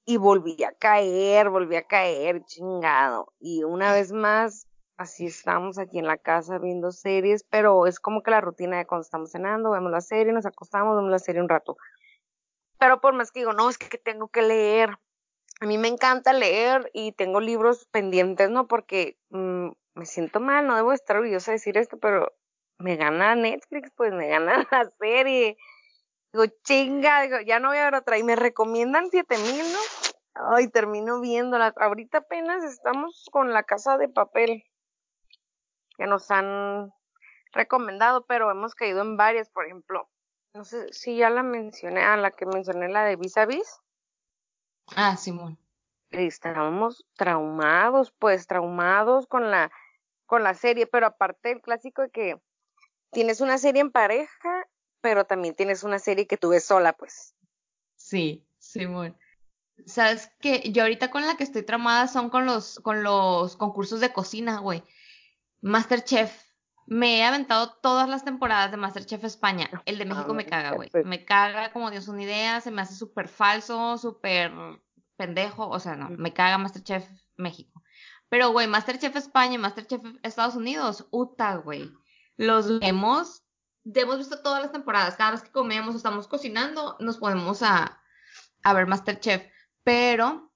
y 0.05 0.17
volví 0.17 0.63
a 0.65 0.73
caer, 0.73 1.51
volví 1.51 1.77
a 1.77 1.87
caer, 1.87 2.45
chingado. 2.45 3.33
Y 3.39 3.65
una 3.65 3.93
vez 3.93 4.13
más 4.13 4.67
así 4.97 5.27
estamos 5.27 5.79
aquí 5.79 5.99
en 5.99 6.07
la 6.07 6.17
casa 6.17 6.59
viendo 6.59 6.91
series, 6.91 7.45
pero 7.45 7.87
es 7.87 8.01
como 8.01 8.23
que 8.23 8.31
la 8.31 8.41
rutina 8.41 8.79
de 8.79 8.87
cuando 8.87 9.03
estamos 9.03 9.31
cenando, 9.31 9.71
vemos 9.71 9.93
la 9.93 10.01
serie, 10.01 10.33
nos 10.33 10.47
acostamos, 10.47 10.97
vemos 10.97 11.11
la 11.11 11.19
serie 11.19 11.43
un 11.43 11.49
rato. 11.49 11.77
Pero 12.79 13.01
por 13.01 13.15
más 13.15 13.31
que 13.31 13.41
digo, 13.41 13.53
no, 13.53 13.69
es 13.69 13.79
que 13.79 13.99
tengo 13.99 14.29
que 14.29 14.43
leer. 14.43 14.99
A 15.61 15.67
mí 15.67 15.79
me 15.79 15.89
encanta 15.89 16.33
leer 16.33 16.91
y 16.93 17.13
tengo 17.13 17.41
libros 17.41 17.87
pendientes, 17.91 18.51
¿no? 18.51 18.69
Porque 18.69 19.19
mm, 19.31 19.69
me 19.95 20.07
siento 20.07 20.41
mal, 20.41 20.67
no 20.67 20.77
debo 20.77 20.93
estar 20.93 21.17
orgullosa 21.17 21.51
de 21.51 21.57
decir 21.57 21.77
esto, 21.79 21.99
pero 21.99 22.33
me 22.79 22.97
gana 22.97 23.35
Netflix, 23.35 23.91
pues 23.97 24.13
me 24.13 24.29
gana 24.29 24.67
la 24.71 24.91
serie. 24.99 25.57
Digo, 26.37 26.53
chinga, 26.64 27.22
digo, 27.22 27.40
ya 27.40 27.61
no 27.61 27.68
voy 27.68 27.79
a 27.79 27.85
ver 27.85 27.94
otra. 27.94 28.18
Y 28.18 28.22
me 28.22 28.37
recomiendan 28.37 29.11
7000, 29.11 29.72
¿no? 29.72 29.79
Ay, 30.35 30.68
termino 30.68 31.18
viéndola. 31.22 31.72
Ahorita 31.79 32.18
apenas 32.18 32.62
estamos 32.62 33.27
con 33.33 33.55
la 33.55 33.62
casa 33.62 33.96
de 33.96 34.11
papel 34.11 34.62
que 35.96 36.07
nos 36.07 36.31
han 36.31 36.92
recomendado, 37.53 38.27
pero 38.27 38.51
hemos 38.51 38.75
caído 38.75 39.01
en 39.01 39.16
varias, 39.16 39.49
por 39.49 39.64
ejemplo, 39.64 40.11
no 40.53 40.66
sé 40.66 40.92
si 40.92 41.16
ya 41.16 41.31
la 41.31 41.42
mencioné, 41.42 42.05
a 42.05 42.18
la 42.18 42.31
que 42.31 42.44
mencioné 42.44 42.90
la 42.90 43.05
de 43.05 43.16
Vis 43.16 43.38
a 43.38 43.46
Vis. 43.46 43.81
Ah, 44.94 45.16
Simón. 45.16 45.57
Estábamos 46.11 47.07
traumados, 47.16 48.12
pues 48.18 48.46
traumados 48.46 49.27
con 49.27 49.51
la 49.51 49.72
con 50.27 50.42
la 50.42 50.53
serie, 50.53 50.87
pero 50.87 51.07
aparte 51.07 51.53
el 51.53 51.62
clásico 51.62 52.03
de 52.03 52.11
que 52.11 52.42
tienes 53.11 53.40
una 53.40 53.57
serie 53.57 53.81
en 53.81 53.90
pareja, 53.90 54.68
pero 55.01 55.25
también 55.25 55.55
tienes 55.55 55.83
una 55.83 55.99
serie 55.99 56.27
que 56.27 56.37
tú 56.37 56.51
ves 56.51 56.65
sola, 56.65 56.93
pues. 56.95 57.35
Sí, 57.97 58.47
Simón. 58.59 59.17
Sabes 59.85 60.31
que 60.41 60.71
yo 60.73 60.83
ahorita 60.83 61.11
con 61.11 61.27
la 61.27 61.37
que 61.37 61.45
estoy 61.45 61.63
traumada 61.63 62.09
son 62.09 62.31
con 62.31 62.47
los 62.47 62.81
con 62.81 63.03
los 63.03 63.57
concursos 63.57 64.01
de 64.01 64.13
cocina, 64.13 64.59
güey. 64.61 64.83
Masterchef. 65.61 66.45
Me 66.89 67.19
he 67.19 67.25
aventado 67.25 67.73
todas 67.83 68.09
las 68.09 68.25
temporadas 68.25 68.71
de 68.71 68.77
Masterchef 68.77 69.25
España. 69.25 69.69
El 69.87 69.99
de 69.99 70.05
México 70.05 70.35
me 70.35 70.47
caga, 70.47 70.77
güey. 70.77 70.89
Me 71.05 71.25
caga 71.25 71.73
como 71.73 71.91
Dios 71.91 72.07
una 72.07 72.23
idea, 72.23 72.61
se 72.61 72.71
me 72.71 72.81
hace 72.81 72.95
súper 72.95 73.27
falso, 73.27 73.99
súper 73.99 74.53
pendejo. 75.17 75.69
O 75.69 75.81
sea, 75.81 75.97
no, 75.97 76.11
me 76.11 76.33
caga 76.33 76.59
Masterchef 76.59 77.09
México. 77.37 77.83
Pero, 78.29 78.51
güey, 78.51 78.67
Masterchef 78.67 79.17
España 79.17 79.55
y 79.55 79.59
Masterchef 79.59 80.01
Estados 80.23 80.55
Unidos, 80.55 81.07
uta, 81.11 81.57
güey. 81.57 81.93
Los 82.37 82.81
vemos, 82.81 83.43
hemos 83.94 84.18
visto 84.18 84.40
todas 84.42 84.62
las 84.62 84.72
temporadas. 84.72 85.16
Cada 85.16 85.33
vez 85.33 85.42
que 85.42 85.51
comemos 85.51 85.94
o 85.94 85.96
estamos 85.96 86.29
cocinando, 86.29 86.96
nos 87.01 87.18
ponemos 87.18 87.62
a, 87.62 88.01
a 88.62 88.72
ver 88.72 88.87
Masterchef. 88.87 89.42
Pero 89.85 90.46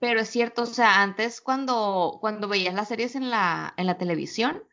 pero 0.00 0.20
es 0.20 0.30
cierto, 0.30 0.62
o 0.62 0.66
sea, 0.66 1.02
antes 1.02 1.42
cuando, 1.42 2.18
cuando 2.20 2.48
veías 2.48 2.74
las 2.74 2.88
series 2.88 3.14
en 3.14 3.30
la, 3.30 3.74
en 3.76 3.86
la 3.86 3.98
televisión, 3.98 4.64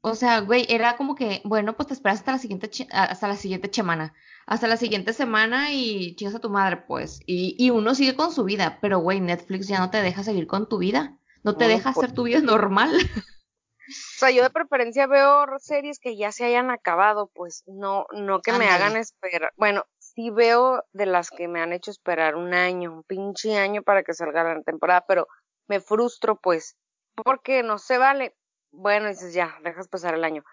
o 0.00 0.14
sea, 0.14 0.40
güey, 0.40 0.64
era 0.68 0.96
como 0.96 1.14
que, 1.16 1.42
bueno, 1.44 1.76
pues 1.76 1.88
te 1.88 1.94
esperas 1.94 2.20
hasta 2.20 2.32
la 2.32 2.38
siguiente, 2.38 2.70
hasta 2.92 3.26
la 3.26 3.36
siguiente 3.36 3.68
semana, 3.72 4.14
hasta 4.46 4.68
la 4.68 4.76
siguiente 4.76 5.12
semana 5.12 5.72
y 5.72 6.14
chingas 6.14 6.36
a 6.36 6.40
tu 6.40 6.50
madre, 6.50 6.76
pues. 6.86 7.20
Y, 7.26 7.56
y 7.58 7.70
uno 7.70 7.94
sigue 7.94 8.14
con 8.14 8.32
su 8.32 8.44
vida, 8.44 8.78
pero 8.80 9.00
güey, 9.00 9.20
Netflix 9.20 9.66
ya 9.66 9.80
no 9.80 9.90
te 9.90 10.02
deja 10.02 10.22
seguir 10.22 10.46
con 10.46 10.68
tu 10.68 10.78
vida, 10.78 11.18
no 11.42 11.56
te 11.56 11.66
deja 11.66 11.90
hacer 11.90 12.12
tu 12.12 12.22
vida 12.24 12.40
normal. 12.40 12.92
O 13.86 14.18
sea, 14.18 14.30
yo 14.30 14.42
de 14.42 14.50
preferencia 14.50 15.06
veo 15.06 15.46
series 15.58 15.98
que 15.98 16.16
ya 16.16 16.32
se 16.32 16.44
hayan 16.44 16.70
acabado, 16.70 17.30
pues 17.34 17.62
no, 17.66 18.06
no 18.12 18.40
que 18.40 18.52
me 18.52 18.66
hagan 18.68 18.96
esperar. 18.96 19.52
Bueno, 19.56 19.84
sí 19.98 20.30
veo 20.30 20.84
de 20.92 21.06
las 21.06 21.30
que 21.30 21.48
me 21.48 21.60
han 21.60 21.72
hecho 21.72 21.90
esperar 21.90 22.36
un 22.36 22.54
año, 22.54 22.92
un 22.92 23.02
pinche 23.02 23.56
año 23.56 23.82
para 23.82 24.02
que 24.02 24.14
salga 24.14 24.44
la 24.44 24.62
temporada, 24.62 25.04
pero 25.06 25.28
me 25.66 25.80
frustro 25.80 26.36
pues, 26.36 26.76
porque 27.14 27.62
no 27.62 27.78
se 27.78 27.98
vale. 27.98 28.34
Bueno, 28.70 29.08
dices 29.08 29.34
ya, 29.34 29.58
dejas 29.62 29.88
pasar 29.88 30.14
el 30.14 30.24
año. 30.24 30.44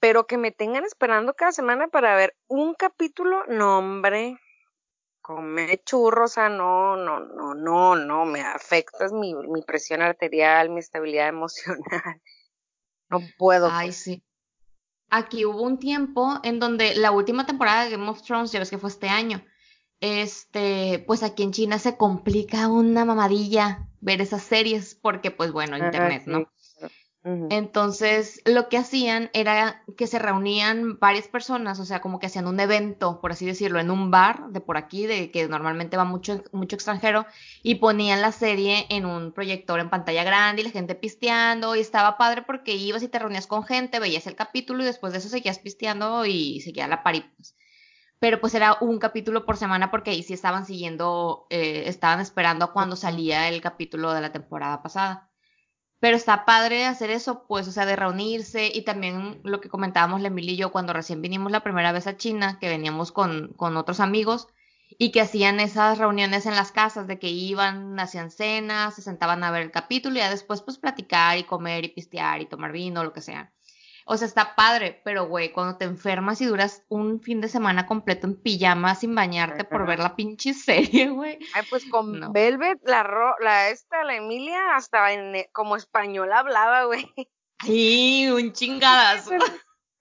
Pero 0.00 0.26
que 0.26 0.38
me 0.38 0.50
tengan 0.50 0.84
esperando 0.84 1.34
cada 1.34 1.52
semana 1.52 1.88
para 1.88 2.16
ver 2.16 2.34
un 2.48 2.74
capítulo, 2.74 3.44
no 3.46 3.78
hombre, 3.78 4.38
come 5.20 5.80
churros, 5.84 6.32
o 6.32 6.34
sea, 6.34 6.48
no, 6.48 6.96
no, 6.96 7.20
no, 7.20 7.54
no, 7.54 7.94
no, 7.94 8.24
me 8.24 8.40
afectas 8.40 9.12
mi, 9.12 9.34
mi 9.34 9.62
presión 9.62 10.02
arterial, 10.02 10.70
mi 10.70 10.80
estabilidad 10.80 11.28
emocional. 11.36 12.20
No 13.10 13.20
puedo. 13.36 13.68
Ay, 13.70 13.88
pues. 13.88 13.96
sí 13.96 14.22
aquí 15.10 15.44
hubo 15.44 15.62
un 15.62 15.78
tiempo 15.78 16.40
en 16.42 16.58
donde 16.60 16.94
la 16.94 17.10
última 17.10 17.44
temporada 17.44 17.84
de 17.84 17.90
Game 17.90 18.08
of 18.08 18.22
Thrones, 18.22 18.52
ya 18.52 18.60
ves 18.60 18.70
que 18.70 18.78
fue 18.78 18.88
este 18.88 19.08
año, 19.08 19.44
este, 20.00 21.04
pues 21.06 21.22
aquí 21.22 21.42
en 21.42 21.52
China 21.52 21.78
se 21.78 21.96
complica 21.96 22.68
una 22.68 23.04
mamadilla 23.04 23.88
ver 24.00 24.22
esas 24.22 24.42
series 24.42 24.94
porque, 24.94 25.30
pues 25.30 25.52
bueno, 25.52 25.76
internet, 25.76 26.22
¿no? 26.26 26.50
Entonces, 27.22 28.40
lo 28.46 28.70
que 28.70 28.78
hacían 28.78 29.28
era 29.34 29.84
que 29.98 30.06
se 30.06 30.18
reunían 30.18 30.98
varias 30.98 31.28
personas, 31.28 31.78
o 31.78 31.84
sea, 31.84 32.00
como 32.00 32.18
que 32.18 32.26
hacían 32.26 32.46
un 32.46 32.60
evento, 32.60 33.20
por 33.20 33.32
así 33.32 33.44
decirlo, 33.44 33.78
en 33.78 33.90
un 33.90 34.10
bar 34.10 34.48
de 34.48 34.62
por 34.62 34.78
aquí, 34.78 35.06
de 35.06 35.30
que 35.30 35.46
normalmente 35.46 35.98
va 35.98 36.04
mucho, 36.04 36.42
mucho 36.52 36.76
extranjero, 36.76 37.26
y 37.62 37.74
ponían 37.74 38.22
la 38.22 38.32
serie 38.32 38.86
en 38.88 39.04
un 39.04 39.32
proyector 39.32 39.80
en 39.80 39.90
pantalla 39.90 40.24
grande 40.24 40.62
y 40.62 40.64
la 40.64 40.70
gente 40.70 40.94
pisteando, 40.94 41.76
y 41.76 41.80
estaba 41.80 42.16
padre 42.16 42.40
porque 42.42 42.74
ibas 42.74 43.02
y 43.02 43.08
te 43.08 43.18
reunías 43.18 43.46
con 43.46 43.64
gente, 43.64 44.00
veías 44.00 44.26
el 44.26 44.34
capítulo 44.34 44.82
y 44.82 44.86
después 44.86 45.12
de 45.12 45.18
eso 45.18 45.28
seguías 45.28 45.58
pisteando 45.58 46.24
y 46.24 46.62
seguía 46.62 46.88
la 46.88 47.02
pari. 47.02 47.20
Pues. 47.36 47.54
Pero 48.18 48.40
pues 48.40 48.54
era 48.54 48.78
un 48.80 48.98
capítulo 48.98 49.46
por 49.46 49.56
semana 49.58 49.90
porque 49.90 50.10
ahí 50.10 50.22
sí 50.22 50.34
estaban 50.34 50.66
siguiendo, 50.66 51.46
eh, 51.50 51.84
estaban 51.86 52.20
esperando 52.20 52.66
a 52.66 52.72
cuando 52.72 52.96
salía 52.96 53.48
el 53.48 53.60
capítulo 53.60 54.12
de 54.12 54.20
la 54.22 54.32
temporada 54.32 54.82
pasada. 54.82 55.29
Pero 56.00 56.16
está 56.16 56.44
padre 56.46 56.86
hacer 56.86 57.10
eso, 57.10 57.44
pues, 57.46 57.68
o 57.68 57.72
sea, 57.72 57.86
de 57.86 57.94
reunirse 57.96 58.70
y 58.72 58.82
también 58.82 59.40
lo 59.44 59.60
que 59.60 59.68
comentábamos 59.68 60.22
Lemil 60.22 60.48
y 60.48 60.56
yo 60.56 60.72
cuando 60.72 60.92
recién 60.94 61.22
vinimos 61.22 61.52
la 61.52 61.62
primera 61.62 61.92
vez 61.92 62.06
a 62.06 62.16
China, 62.16 62.58
que 62.58 62.68
veníamos 62.68 63.12
con, 63.12 63.52
con 63.56 63.76
otros 63.76 64.00
amigos 64.00 64.48
y 64.98 65.12
que 65.12 65.20
hacían 65.20 65.60
esas 65.60 65.98
reuniones 65.98 66.46
en 66.46 66.56
las 66.56 66.72
casas, 66.72 67.06
de 67.06 67.18
que 67.18 67.28
iban, 67.28 67.98
hacían 68.00 68.30
cenas, 68.30 68.94
se 68.94 69.02
sentaban 69.02 69.44
a 69.44 69.50
ver 69.50 69.62
el 69.62 69.70
capítulo 69.70 70.16
y 70.16 70.18
ya 70.18 70.30
después 70.30 70.62
pues 70.62 70.78
platicar 70.78 71.38
y 71.38 71.44
comer 71.44 71.84
y 71.84 71.88
pistear 71.88 72.40
y 72.40 72.46
tomar 72.46 72.72
vino, 72.72 73.04
lo 73.04 73.12
que 73.12 73.20
sea. 73.20 73.52
O 74.06 74.16
sea, 74.16 74.26
está 74.26 74.54
padre, 74.54 75.00
pero 75.04 75.26
güey, 75.26 75.52
cuando 75.52 75.76
te 75.76 75.84
enfermas 75.84 76.40
y 76.40 76.46
duras 76.46 76.84
un 76.88 77.20
fin 77.20 77.40
de 77.40 77.48
semana 77.48 77.86
completo 77.86 78.26
en 78.26 78.40
pijama 78.40 78.94
sin 78.94 79.14
bañarte 79.14 79.64
por 79.64 79.86
ver 79.86 79.98
la 79.98 80.16
pinche 80.16 80.54
serie, 80.54 81.08
güey. 81.08 81.38
Ay, 81.54 81.62
pues 81.68 81.84
con 81.90 82.32
Velvet, 82.32 82.80
la, 82.84 83.08
la 83.40 83.68
esta, 83.68 84.04
la 84.04 84.16
Emilia, 84.16 84.74
hasta 84.74 85.12
en, 85.12 85.46
como 85.52 85.76
español 85.76 86.32
hablaba, 86.32 86.84
güey. 86.84 87.12
Sí, 87.64 88.28
un 88.30 88.52
chingadazo. 88.52 89.32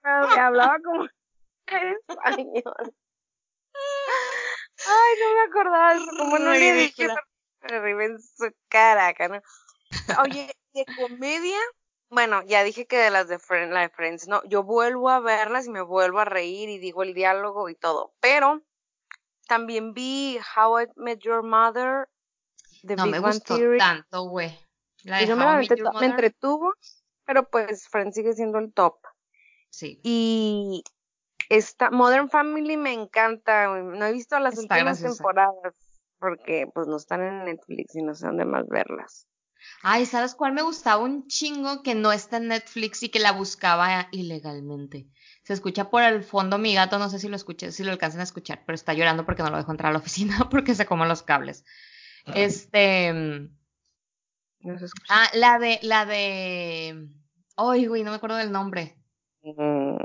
hablaba 0.03 0.77
como 0.83 1.05
español. 2.07 2.93
Ay, 4.87 5.15
no 5.19 5.35
me 5.35 5.41
acordaba 5.49 5.93
eso. 5.93 6.11
Como 6.17 6.39
no 6.39 6.51
le 6.53 6.73
dije 6.73 7.07
en 7.61 8.19
su 8.21 8.51
cara, 8.69 9.13
¿no? 9.27 9.41
Oye, 10.21 10.51
de 10.73 10.85
comedia, 10.95 11.57
bueno, 12.09 12.41
ya 12.43 12.63
dije 12.63 12.87
que 12.87 12.97
de 12.97 13.11
las 13.11 13.27
de 13.27 13.39
Friends, 13.39 13.73
la 13.73 13.81
de 13.81 13.89
Friends, 13.89 14.27
no, 14.27 14.43
yo 14.45 14.63
vuelvo 14.63 15.09
a 15.09 15.19
verlas 15.19 15.67
y 15.67 15.69
me 15.69 15.81
vuelvo 15.81 16.19
a 16.19 16.25
reír 16.25 16.69
y 16.69 16.79
digo 16.79 17.03
el 17.03 17.13
diálogo 17.13 17.69
y 17.69 17.75
todo, 17.75 18.13
pero 18.19 18.63
también 19.47 19.93
vi 19.93 20.39
How 20.55 20.81
I 20.81 20.87
Met 20.95 21.19
Your 21.19 21.43
Mother, 21.43 22.07
The 22.83 22.95
no 22.95 23.05
me 23.05 23.19
gustó 23.19 23.57
tanto, 23.77 24.23
güey. 24.23 24.57
La 25.03 25.19
de 25.19 25.35
me, 25.35 25.45
me 25.99 26.05
entretuvo, 26.05 26.73
pero 27.25 27.47
pues 27.49 27.87
Friends 27.87 28.15
sigue 28.15 28.33
siendo 28.33 28.57
el 28.59 28.73
top. 28.73 28.97
Sí. 29.69 29.99
Y 30.03 30.83
esta 31.47 31.89
Modern 31.89 32.29
Family 32.29 32.77
me 32.77 32.93
encanta, 32.93 33.67
no 33.67 34.05
he 34.05 34.13
visto 34.13 34.37
las 34.39 34.57
últimas 34.57 35.01
temporadas 35.01 35.75
porque 36.19 36.67
pues 36.73 36.87
no 36.87 36.97
están 36.97 37.21
en 37.21 37.45
Netflix 37.45 37.95
y 37.95 38.01
no 38.01 38.13
sé 38.13 38.27
dónde 38.27 38.45
más 38.45 38.67
verlas. 38.67 39.28
Ay, 39.81 40.05
¿sabes 40.05 40.35
cuál 40.35 40.53
me 40.53 40.61
gustaba 40.61 41.03
un 41.03 41.27
chingo 41.27 41.83
que 41.83 41.95
no 41.95 42.11
está 42.11 42.37
en 42.37 42.47
Netflix 42.47 43.03
y 43.03 43.09
que 43.09 43.19
la 43.19 43.31
buscaba 43.31 44.07
ilegalmente? 44.11 45.07
Se 45.43 45.53
escucha 45.53 45.89
por 45.89 46.03
el 46.03 46.23
fondo 46.23 46.57
mi 46.57 46.75
gato, 46.75 46.99
no 46.99 47.09
sé 47.09 47.19
si 47.19 47.27
lo 47.27 47.35
escuché, 47.35 47.71
si 47.71 47.83
lo 47.83 47.91
alcanzan 47.91 48.21
a 48.21 48.23
escuchar, 48.23 48.63
pero 48.65 48.75
está 48.75 48.93
llorando 48.93 49.25
porque 49.25 49.43
no 49.43 49.49
lo 49.49 49.57
dejo 49.57 49.71
entrar 49.71 49.89
a 49.89 49.93
la 49.93 49.99
oficina 49.99 50.37
porque 50.51 50.75
se 50.75 50.85
comen 50.85 51.07
los 51.07 51.23
cables. 51.23 51.65
Este. 52.35 53.13
No 54.61 54.77
se 54.77 54.85
escucha. 54.85 55.05
Ah, 55.09 55.29
la 55.33 55.57
de, 55.59 55.79
la 55.81 56.05
de. 56.05 57.09
Ay, 57.55 57.87
güey, 57.87 58.03
no 58.03 58.11
me 58.11 58.17
acuerdo 58.17 58.37
del 58.37 58.51
nombre. 58.51 58.97
Mm. 59.41 59.97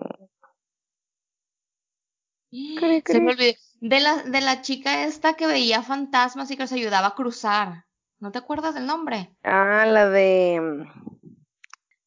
Se 3.04 3.20
me 3.20 3.32
olvidó. 3.32 3.54
De 3.80 4.00
la, 4.00 4.22
de 4.22 4.40
la 4.40 4.62
chica 4.62 5.04
esta 5.04 5.34
que 5.34 5.46
veía 5.46 5.82
fantasmas 5.82 6.50
y 6.50 6.56
que 6.56 6.66
se 6.66 6.76
ayudaba 6.76 7.08
a 7.08 7.14
cruzar. 7.14 7.83
¿No 8.24 8.32
te 8.32 8.38
acuerdas 8.38 8.74
del 8.74 8.86
nombre? 8.86 9.36
Ah, 9.42 9.84
la 9.84 10.08
de. 10.08 10.88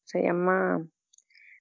Se 0.02 0.20
llama. 0.20 0.84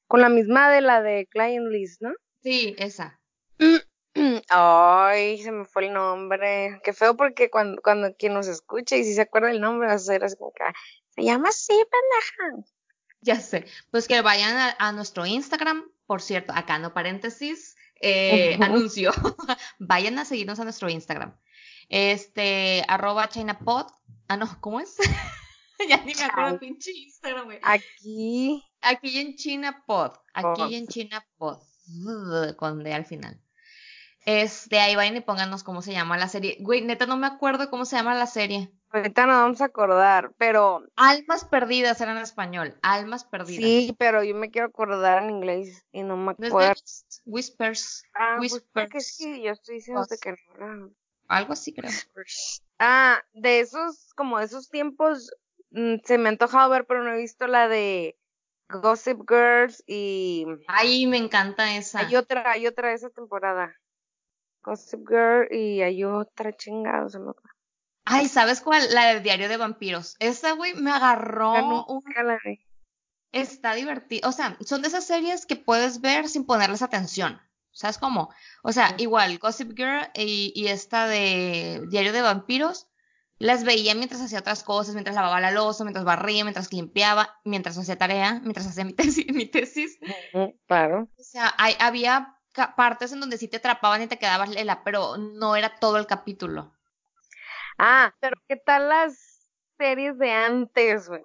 Con 0.07 0.19
la 0.19 0.29
misma 0.29 0.71
de 0.71 0.81
la 0.81 1.03
de 1.03 1.27
Client 1.27 1.67
List, 1.69 2.01
¿no? 2.01 2.09
Sí, 2.41 2.73
esa. 2.79 3.21
Ay, 4.49 5.37
se 5.43 5.51
me 5.51 5.65
fue 5.65 5.85
el 5.85 5.93
nombre. 5.93 6.81
Qué 6.83 6.91
feo 6.91 7.15
porque 7.15 7.51
cuando, 7.51 7.83
cuando 7.83 8.15
quien 8.15 8.33
nos 8.33 8.47
escucha 8.47 8.95
y 8.95 9.03
si 9.03 9.13
se 9.13 9.21
acuerda 9.21 9.51
el 9.51 9.61
nombre 9.61 9.89
va 9.89 9.93
a 9.93 9.99
ser 9.99 10.23
así 10.23 10.35
como 10.37 10.51
que. 10.53 10.63
Se 11.09 11.23
llama 11.23 11.49
así, 11.49 11.73
pendeja. 11.73 12.67
Ya 13.21 13.39
sé. 13.39 13.67
Pues 13.91 14.07
que 14.07 14.21
vayan 14.21 14.57
a, 14.57 14.75
a 14.79 14.91
nuestro 14.91 15.27
Instagram. 15.27 15.87
Por 16.07 16.19
cierto, 16.19 16.51
acá 16.55 16.79
no 16.79 16.95
paréntesis. 16.95 17.75
Eh, 18.01 18.57
anuncio. 18.59 19.11
vayan 19.77 20.17
a 20.17 20.25
seguirnos 20.25 20.59
a 20.59 20.63
nuestro 20.63 20.89
Instagram. 20.89 21.37
Este, 21.89 22.83
arroba 22.87 23.29
ChinaPod 23.29 23.87
Ah, 24.27 24.37
no, 24.37 24.47
¿cómo 24.59 24.79
es? 24.79 24.97
ya 25.89 25.97
ni 26.03 26.13
me 26.13 26.23
acuerdo 26.23 26.59
pinche 26.59 26.91
Instagram, 26.91 27.45
güey. 27.45 27.59
Aquí. 27.63 28.63
Aquí 28.81 29.19
en 29.19 29.35
China 29.35 29.83
Pod. 29.85 30.11
Aquí 30.33 30.75
en 30.75 30.87
China 30.87 31.25
Pod. 31.37 31.59
Con 32.57 32.83
D 32.83 32.93
al 32.93 33.05
final. 33.05 33.41
Este, 34.25 34.79
ahí 34.79 34.97
vayan 34.97 35.15
y 35.15 35.21
pónganos 35.21 35.63
cómo 35.63 35.81
se 35.81 35.93
llama 35.93 36.17
la 36.17 36.27
serie. 36.27 36.57
Güey, 36.59 36.81
neta 36.81 37.05
no 37.05 37.15
me 37.15 37.27
acuerdo 37.27 37.69
cómo 37.69 37.85
se 37.85 37.95
llama 37.95 38.13
la 38.13 38.27
serie. 38.27 38.69
Ahorita 38.89 39.25
no 39.25 39.33
vamos 39.33 39.61
a 39.61 39.65
acordar, 39.65 40.33
pero. 40.37 40.83
Almas 40.97 41.45
perdidas 41.45 42.01
era 42.01 42.11
en 42.11 42.17
español. 42.17 42.77
Almas 42.81 43.23
perdidas. 43.23 43.63
Sí, 43.63 43.95
pero 43.97 44.23
yo 44.23 44.35
me 44.35 44.51
quiero 44.51 44.67
acordar 44.67 45.23
en 45.23 45.29
inglés 45.29 45.85
y 45.93 46.03
no 46.03 46.17
me 46.17 46.31
acuerdo. 46.31 46.81
Whispers. 47.25 48.03
Ah, 48.13 48.35
pues, 48.37 48.53
Whispers. 48.53 48.91
que 48.91 48.99
sí, 48.99 49.41
yo 49.41 49.51
estoy 49.51 49.75
diciendo 49.75 50.05
que 50.21 50.35
no. 50.59 50.91
Algo 51.27 51.53
así 51.53 51.73
creo. 51.73 51.91
Ah, 52.79 53.21
de 53.33 53.59
esos, 53.59 54.13
como 54.15 54.39
de 54.39 54.45
esos 54.45 54.69
tiempos, 54.69 55.31
mm, 55.71 55.95
se 56.03 56.17
me 56.17 56.29
ha 56.29 56.31
antojado 56.31 56.69
ver, 56.69 56.85
pero 56.85 57.03
no 57.03 57.13
he 57.13 57.17
visto 57.17 57.47
la 57.47 57.67
de 57.67 58.17
Gossip 58.69 59.21
Girls 59.27 59.83
y... 59.87 60.45
Ay, 60.67 61.07
me 61.07 61.17
encanta 61.17 61.75
esa. 61.75 61.99
Hay 61.99 62.15
otra, 62.15 62.51
hay 62.51 62.67
otra 62.67 62.89
de 62.89 62.95
esa 62.95 63.09
temporada. 63.09 63.75
Gossip 64.63 65.07
Girl 65.07 65.47
y 65.51 65.81
hay 65.81 66.03
otra 66.03 66.55
chingada, 66.55 67.09
se 67.09 67.19
me 67.19 67.31
Ay, 68.05 68.27
¿sabes 68.27 68.61
cuál? 68.61 68.93
La 68.93 69.07
del 69.07 69.23
Diario 69.23 69.49
de 69.49 69.57
Vampiros. 69.57 70.15
Esa, 70.19 70.53
güey, 70.53 70.73
me 70.75 70.91
agarró. 70.91 71.85
un... 71.87 72.03
Está 73.33 73.73
divertido. 73.75 74.29
O 74.29 74.31
sea, 74.31 74.57
son 74.61 74.81
de 74.81 74.87
esas 74.87 75.05
series 75.05 75.45
que 75.45 75.57
puedes 75.57 75.99
ver 75.99 76.29
sin 76.29 76.45
ponerles 76.45 76.81
atención. 76.81 77.41
¿Sabes 77.77 77.99
cómo? 77.99 78.33
O 78.63 78.71
sea, 78.71 78.95
igual, 78.97 79.37
Gossip 79.37 79.77
Girl 79.77 80.09
y, 80.15 80.65
esta 80.67 81.05
de 81.05 81.85
Diario 81.89 82.11
de 82.11 82.23
Vampiros, 82.23 82.87
las 83.37 83.63
veía 83.63 83.93
mientras 83.93 84.19
hacía 84.19 84.39
otras 84.39 84.63
cosas, 84.63 84.95
mientras 84.95 85.15
lavaba 85.15 85.39
la 85.39 85.51
losa, 85.51 85.83
mientras 85.83 86.03
barría, 86.03 86.43
mientras 86.43 86.73
limpiaba, 86.73 87.39
mientras 87.45 87.77
hacía 87.77 87.95
tarea, 87.95 88.39
mientras 88.41 88.65
hacía 88.65 88.83
mi 88.83 88.93
tesis. 88.95 89.27
Mi 89.31 89.45
tesis. 89.45 89.99
Claro. 90.65 91.07
O 91.19 91.23
sea, 91.23 91.53
hay, 91.59 91.75
había 91.79 92.35
partes 92.75 93.11
en 93.11 93.19
donde 93.19 93.37
sí 93.37 93.47
te 93.47 93.57
atrapaban 93.57 94.01
y 94.01 94.07
te 94.07 94.17
quedabas 94.17 94.49
lela, 94.49 94.83
pero 94.83 95.17
no 95.17 95.55
era 95.55 95.77
todo 95.77 95.97
el 95.97 96.07
capítulo. 96.07 96.73
Ah, 97.77 98.15
pero 98.19 98.41
¿qué 98.47 98.55
tal 98.55 98.89
las 98.89 99.51
series 99.77 100.17
de 100.17 100.31
antes, 100.31 101.07
güey? 101.07 101.21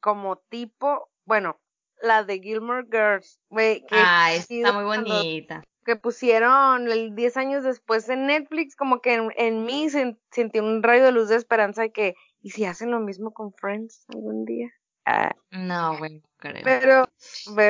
Como 0.00 0.36
tipo, 0.48 1.10
bueno, 1.26 1.60
la 2.00 2.24
de 2.24 2.40
Gilmore 2.40 2.86
Girls, 2.90 3.38
güey. 3.50 3.84
Ah, 3.90 4.32
está 4.32 4.72
muy 4.72 4.84
bonita 4.84 5.62
que 5.84 5.96
pusieron 5.96 6.90
el 6.90 7.14
10 7.14 7.36
años 7.36 7.64
después 7.64 8.08
en 8.08 8.26
Netflix, 8.26 8.76
como 8.76 9.00
que 9.00 9.14
en, 9.36 9.64
mí 9.64 9.88
sentí 9.90 10.58
un 10.58 10.82
rayo 10.82 11.04
de 11.04 11.12
luz 11.12 11.28
de 11.28 11.36
esperanza 11.36 11.82
de 11.82 11.92
que, 11.92 12.14
¿y 12.40 12.50
si 12.50 12.64
hacen 12.64 12.90
lo 12.90 13.00
mismo 13.00 13.32
con 13.32 13.52
Friends 13.52 14.04
algún 14.08 14.44
día? 14.44 14.70
Ah. 15.04 15.34
No, 15.50 15.98
bueno, 15.98 16.20
creo. 16.36 16.62
Pero 16.64 17.08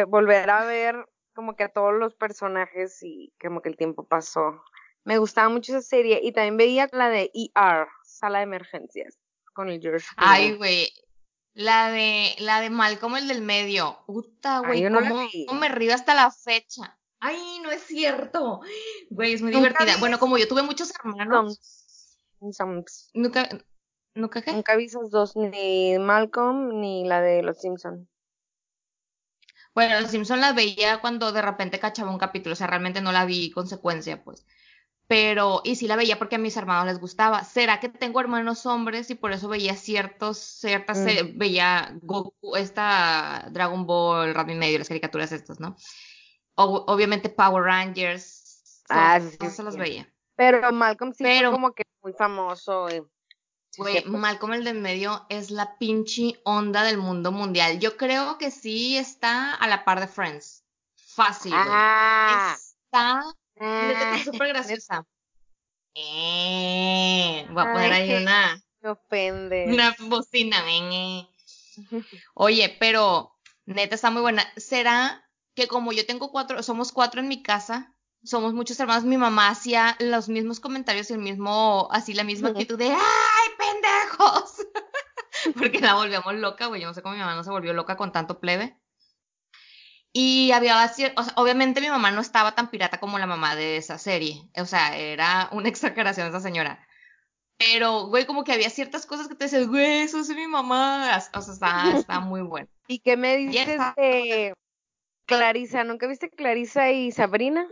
volver 0.08 0.50
a 0.50 0.64
ver 0.64 1.06
como 1.34 1.56
que 1.56 1.64
a 1.64 1.68
todos 1.68 1.94
los 1.94 2.14
personajes 2.14 3.02
y 3.02 3.32
como 3.40 3.62
que 3.62 3.70
el 3.70 3.76
tiempo 3.76 4.06
pasó. 4.06 4.62
Me 5.04 5.18
gustaba 5.18 5.48
mucho 5.48 5.72
esa 5.72 5.82
serie 5.82 6.20
y 6.22 6.32
también 6.32 6.56
veía 6.56 6.88
la 6.92 7.08
de 7.08 7.30
ER, 7.34 7.88
Sala 8.04 8.38
de 8.38 8.44
Emergencias, 8.44 9.18
con 9.52 9.68
el 9.68 9.80
George. 9.80 10.06
Ay, 10.16 10.56
güey. 10.56 10.92
La 11.54 11.90
de, 11.90 12.34
la 12.38 12.60
de 12.60 12.70
Malcolm, 12.70 13.16
el 13.16 13.28
del 13.28 13.42
medio. 13.42 13.98
Puta, 14.06 14.60
güey, 14.60 14.82
no 14.88 15.00
¿cómo 15.00 15.60
me 15.60 15.68
río 15.68 15.94
hasta 15.94 16.14
la 16.14 16.30
fecha? 16.30 16.98
Ay, 17.25 17.61
no 17.62 17.70
es 17.70 17.83
cierto. 17.83 18.62
Güey, 19.11 19.35
es 19.35 19.43
muy 19.43 19.53
divertida. 19.53 19.97
Bueno, 20.01 20.18
como 20.18 20.39
yo 20.39 20.49
tuve 20.49 20.62
muchos 20.62 20.93
hermanos. 20.93 22.18
Nunca, 23.14 23.49
nunca 24.14 24.43
qué? 24.43 24.53
Nunca 24.53 24.75
vi 24.75 24.87
esos 24.87 25.12
dos, 25.12 25.37
ni 25.37 25.97
Malcolm 26.01 26.81
ni 26.81 27.05
la 27.07 27.20
de 27.20 27.45
los 27.45 27.61
Simpson. 27.61 28.09
Bueno, 29.73 30.01
los 30.01 30.11
Simpson 30.11 30.41
la 30.41 30.53
veía 30.53 31.01
cuando 31.01 31.31
de 31.31 31.43
repente 31.43 31.79
cachaba 31.79 32.11
un 32.11 32.18
capítulo, 32.18 32.55
o 32.55 32.57
sea, 32.57 32.66
realmente 32.66 33.01
no 33.01 33.12
la 33.12 33.25
vi 33.25 33.53
consecuencia, 33.53 34.25
pues. 34.25 34.45
pero, 35.07 35.61
y 35.62 35.77
sí 35.77 35.87
la 35.87 35.95
veía 35.95 36.18
porque 36.18 36.37
a 36.37 36.39
mis 36.39 36.57
hermanos 36.57 36.87
les 36.87 36.99
gustaba. 36.99 37.45
¿Será 37.45 37.79
que 37.79 37.89
tengo 37.89 38.18
hermanos 38.18 38.66
hombres 38.66 39.11
y 39.11 39.14
por 39.14 39.31
eso 39.31 39.49
veía 39.49 39.77
ciertos, 39.77 40.39
ciertas, 40.39 40.99
mm. 40.99 41.39
veía 41.39 41.97
Goku, 42.03 42.57
esta 42.57 43.47
Dragon 43.53 43.87
Ball, 43.87 44.35
Randy 44.35 44.57
Medio, 44.57 44.79
las 44.79 44.89
caricaturas 44.89 45.31
estas, 45.31 45.61
¿no? 45.61 45.77
Obviamente 46.55 47.28
Power 47.28 47.64
Rangers, 47.64 48.82
ah, 48.88 49.20
sí, 49.20 49.50
se 49.50 49.62
los 49.62 49.76
veía. 49.76 50.12
Pero 50.36 50.72
Malcolm 50.72 51.12
sí 51.12 51.24
pero, 51.24 51.50
fue 51.50 51.57
como 51.57 51.72
que 51.74 51.84
muy 52.03 52.12
famoso. 52.12 52.88
Güey, 53.78 54.05
Malcolm 54.05 54.53
el 54.53 54.64
de 54.64 54.70
en 54.70 54.82
medio 54.82 55.24
es 55.30 55.50
la 55.50 55.78
pinche 55.78 56.40
onda 56.44 56.82
del 56.82 56.98
mundo 56.98 57.32
mundial. 57.32 57.78
Yo 57.80 57.96
creo 57.96 58.36
que 58.38 58.50
sí 58.50 58.98
está 58.98 59.55
a 59.55 59.66
la 59.66 59.84
par 59.84 60.00
de 60.00 60.09
Friends. 60.09 60.64
Fácil. 60.94 61.53
Ah. 61.55 62.57
Está 62.84 63.22
Ah, 63.61 64.18
súper 64.24 64.48
graciosa. 64.55 65.07
Eh, 65.94 67.46
voy 67.50 67.62
a 67.62 67.72
poner 67.72 67.92
ahí 67.92 68.14
una. 68.14 68.61
Me 68.80 68.90
ofende. 68.90 69.66
Una 69.68 69.94
bocina, 70.00 70.62
ven. 70.64 71.28
Oye, 72.34 72.76
pero 72.80 73.36
neta 73.66 73.94
está 73.94 74.11
muy 74.11 74.22
buena. 74.22 74.44
¿Será 74.57 75.24
que 75.55 75.66
como 75.66 75.92
yo 75.92 76.07
tengo 76.07 76.30
cuatro, 76.30 76.62
somos 76.62 76.92
cuatro 76.92 77.20
en 77.20 77.28
mi 77.28 77.42
casa, 77.42 77.94
somos 78.24 78.55
muchos 78.55 78.78
hermanos, 78.78 79.05
mi 79.05 79.16
mamá 79.16 79.48
hacía 79.48 79.96
los 79.98 80.28
mismos 80.28 80.61
comentarios 80.61 81.11
y 81.11 81.14
el 81.14 81.18
mismo, 81.18 81.88
así 81.90 82.14
la 82.14 82.24
misma 82.24 82.50
actitud 82.50 82.78
de 82.78 82.90
¡ay, 82.90 83.48
pendejos! 83.59 84.66
Porque 85.59 85.80
la 85.80 85.94
volvíamos 85.94 86.34
loca, 86.34 86.66
güey. 86.66 86.80
Yo 86.80 86.88
no 86.88 86.94
sé 86.94 87.03
cómo 87.03 87.14
mi 87.14 87.20
mamá 87.20 87.34
no 87.34 87.42
se 87.42 87.50
volvió 87.50 87.72
loca 87.72 87.96
con 87.96 88.12
tanto 88.12 88.38
plebe. 88.38 88.78
Y 90.12 90.53
había, 90.53 90.84
o 91.16 91.22
sea, 91.22 91.32
obviamente 91.36 91.80
mi 91.80 91.88
mamá 91.88 92.11
no 92.11 92.20
estaba 92.20 92.55
tan 92.55 92.70
pirata 92.70 93.00
como 93.00 93.18
la 93.18 93.26
mamá 93.26 93.57
de 93.57 93.78
esa 93.78 93.98
serie. 93.98 94.48
O 94.57 94.66
sea, 94.66 94.96
era 94.96 95.48
una 95.53 95.68
exageración 95.68 96.28
esa 96.28 96.40
señora. 96.40 96.86
Pero, 97.59 98.07
güey, 98.07 98.26
como 98.26 98.44
que 98.44 98.53
había 98.53 98.70
ciertas 98.70 99.07
cosas 99.07 99.28
que 99.28 99.34
te 99.34 99.44
dices, 99.44 99.68
güey, 99.68 100.03
eso 100.03 100.20
es 100.20 100.28
mi 100.30 100.46
mamá. 100.46 101.20
O 101.34 101.40
sea, 101.40 101.55
está, 101.55 101.96
está 101.96 102.20
muy 102.20 102.42
bueno. 102.42 102.68
¿Y 102.86 102.98
qué 102.98 103.16
me 103.16 103.36
dices 103.36 103.80
de 103.96 104.55
Clarisa? 105.27 105.85
¿Nunca 105.85 106.07
viste 106.07 106.31
Clarisa 106.31 106.91
y 106.91 107.12
Sabrina? 107.12 107.66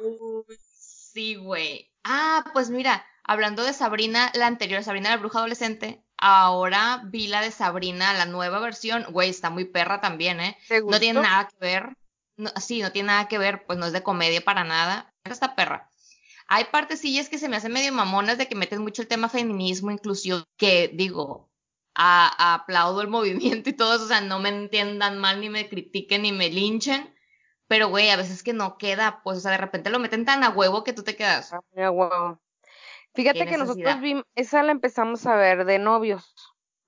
sí, 0.79 1.35
güey. 1.35 1.91
Ah, 2.05 2.45
pues 2.53 2.71
mira, 2.71 3.05
hablando 3.25 3.65
de 3.65 3.73
Sabrina, 3.73 4.31
la 4.35 4.47
anterior, 4.47 4.83
Sabrina 4.83 5.11
la 5.11 5.17
bruja 5.17 5.39
adolescente, 5.39 6.03
ahora 6.17 7.03
vi 7.07 7.27
la 7.27 7.43
de 7.43 7.51
Sabrina, 7.51 8.15
la 8.15 8.27
nueva 8.27 8.61
versión. 8.61 9.05
Güey, 9.11 9.31
está 9.31 9.51
muy 9.51 9.65
perra 9.65 10.01
también, 10.01 10.41
¿eh? 10.41 10.57
No 10.87 10.99
tiene 10.99 11.21
nada 11.21 11.49
que 11.49 11.57
ver 11.59 11.97
no, 12.41 12.51
sí, 12.61 12.81
no 12.81 12.91
tiene 12.91 13.09
nada 13.09 13.29
que 13.29 13.39
ver, 13.39 13.65
pues 13.67 13.79
no 13.79 13.87
es 13.87 13.93
de 13.93 14.03
comedia 14.03 14.41
para 14.41 14.65
nada. 14.65 15.15
Esta 15.25 15.55
perra. 15.55 15.89
Hay 16.49 16.65
partecillas 16.65 17.29
que 17.29 17.39
se 17.39 17.49
me 17.49 17.57
hacen 17.57 17.73
medio 17.73 17.93
mamonas 17.93 18.39
de 18.39 18.49
que 18.49 18.57
meten 18.57 18.83
mucho 18.83 19.03
el 19.03 19.09
tema 19.09 19.29
feminismo, 19.29 19.91
inclusión, 19.91 20.45
que 20.57 20.91
digo, 20.93 21.51
aplaudo 21.95 23.03
el 23.03 23.09
movimiento 23.19 23.71
y 23.71 23.75
todo 23.75 23.95
eso, 23.95 24.05
o 24.05 24.09
sea, 24.09 24.21
no 24.21 24.41
me 24.41 24.49
entiendan 24.49 25.19
mal, 25.19 25.41
ni 25.41 25.49
me 25.49 25.69
critiquen, 25.69 26.23
ni 26.23 26.33
me 26.33 26.49
linchen, 26.49 27.15
pero 27.71 27.89
güey, 27.89 28.11
a 28.11 28.17
veces 28.17 28.43
que 28.43 28.53
no 28.53 28.79
queda, 28.79 29.21
pues, 29.23 29.39
o 29.39 29.41
sea, 29.41 29.53
de 29.53 29.59
repente 29.59 29.91
lo 29.91 30.01
meten 30.01 30.25
tan 30.25 30.43
a 30.43 30.49
huevo 30.49 30.83
que 30.83 30.93
tú 30.93 31.05
te 31.05 31.15
quedas. 31.15 31.53
Ah, 31.53 31.61
a 31.77 31.91
huevo. 31.93 32.43
Fíjate 33.15 33.47
que 33.47 33.57
nosotros 33.57 34.01
vimos, 34.01 34.25
esa 34.35 34.65
la 34.65 34.73
empezamos 34.73 35.25
a 35.25 35.37
ver 35.37 35.65
de 35.65 35.79
novios. 35.79 36.35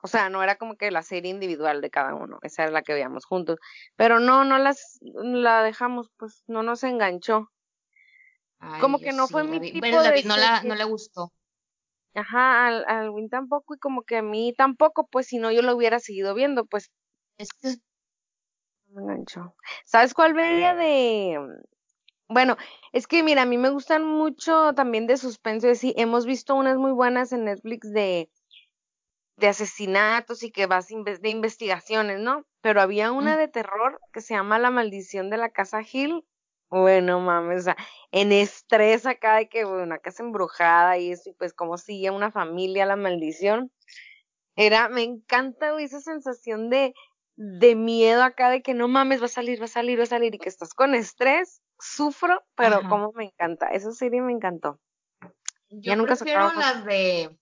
O 0.02 0.08
sea, 0.08 0.28
no 0.28 0.42
era 0.42 0.56
como 0.56 0.74
que 0.74 0.90
la 0.90 1.04
serie 1.04 1.30
individual 1.30 1.82
de 1.82 1.90
cada 1.90 2.16
uno, 2.16 2.40
esa 2.42 2.64
era 2.64 2.72
la 2.72 2.82
que 2.82 2.94
veíamos 2.94 3.26
juntos. 3.26 3.60
Pero 3.94 4.18
no, 4.18 4.44
no 4.44 4.58
las, 4.58 4.98
la 5.02 5.62
dejamos, 5.62 6.10
pues 6.16 6.42
no 6.48 6.64
nos 6.64 6.82
enganchó. 6.82 7.52
como 8.80 8.98
que 8.98 9.12
no 9.12 9.28
fue 9.28 9.44
mi 9.44 9.60
tipo 9.60 9.86
de 9.86 10.24
no, 10.24 10.36
la, 10.36 10.64
no 10.64 10.74
le 10.74 10.82
gustó. 10.82 11.32
Ajá, 12.12 12.66
al, 12.66 12.84
al 12.88 13.10
Win 13.10 13.28
tampoco 13.28 13.76
y 13.76 13.78
como 13.78 14.02
que 14.02 14.16
a 14.16 14.22
mí 14.22 14.52
tampoco, 14.52 15.06
pues 15.06 15.28
si 15.28 15.38
no 15.38 15.52
yo 15.52 15.62
lo 15.62 15.76
hubiera 15.76 16.00
seguido 16.00 16.34
viendo, 16.34 16.64
pues. 16.64 16.90
Es 17.38 17.50
que 17.52 17.76
me 18.92 19.02
enganchó. 19.02 19.54
¿Sabes 19.84 20.14
cuál 20.14 20.34
veía 20.34 20.74
de 20.74 21.38
bueno, 22.28 22.56
es 22.92 23.06
que 23.06 23.22
mira, 23.22 23.42
a 23.42 23.46
mí 23.46 23.58
me 23.58 23.68
gustan 23.68 24.04
mucho 24.06 24.72
también 24.74 25.06
de 25.06 25.18
suspenso, 25.18 25.74
sí, 25.74 25.92
hemos 25.98 26.24
visto 26.24 26.54
unas 26.54 26.78
muy 26.78 26.92
buenas 26.92 27.32
en 27.32 27.44
Netflix 27.44 27.92
de 27.92 28.30
de 29.36 29.48
asesinatos 29.48 30.42
y 30.42 30.50
que 30.50 30.66
vas 30.66 30.88
de 30.88 31.28
investigaciones, 31.28 32.20
¿no? 32.20 32.46
Pero 32.60 32.80
había 32.80 33.12
una 33.12 33.34
mm. 33.34 33.38
de 33.38 33.48
terror 33.48 34.00
que 34.12 34.20
se 34.20 34.34
llama 34.34 34.58
La 34.58 34.70
maldición 34.70 35.30
de 35.30 35.36
la 35.36 35.50
casa 35.50 35.80
Hill. 35.82 36.24
Bueno, 36.70 37.20
mames, 37.20 37.60
o 37.60 37.62
sea, 37.64 37.76
en 38.12 38.32
estrés 38.32 39.04
acá 39.04 39.36
de 39.36 39.48
que, 39.48 39.64
bueno, 39.64 39.82
una 39.82 39.98
casa 39.98 40.22
embrujada 40.22 40.96
y 40.96 41.12
eso, 41.12 41.30
y 41.30 41.34
pues 41.34 41.52
como 41.52 41.76
sigue 41.76 42.10
una 42.10 42.30
familia 42.30 42.86
la 42.86 42.96
maldición. 42.96 43.70
Era, 44.56 44.88
me 44.88 45.02
encanta, 45.02 45.78
esa 45.80 46.00
sensación 46.00 46.70
de, 46.70 46.94
de 47.36 47.74
miedo 47.74 48.22
acá 48.22 48.50
de 48.50 48.62
que 48.62 48.74
no 48.74 48.88
mames, 48.88 49.20
va 49.20 49.26
a 49.26 49.28
salir, 49.28 49.60
va 49.60 49.64
a 49.64 49.68
salir, 49.68 49.98
va 49.98 50.04
a 50.04 50.06
salir, 50.06 50.34
y 50.34 50.38
que 50.38 50.48
estás 50.48 50.74
con 50.74 50.94
estrés, 50.94 51.62
sufro, 51.78 52.42
pero 52.54 52.88
como 52.88 53.12
me 53.12 53.24
encanta, 53.24 53.68
esa 53.68 53.92
serie 53.92 54.20
me 54.22 54.32
encantó. 54.32 54.80
Yo 55.68 55.80
ya 55.92 55.96
nunca 55.96 56.16
prefiero 56.16 56.52
las 56.54 56.84
de 56.84 57.38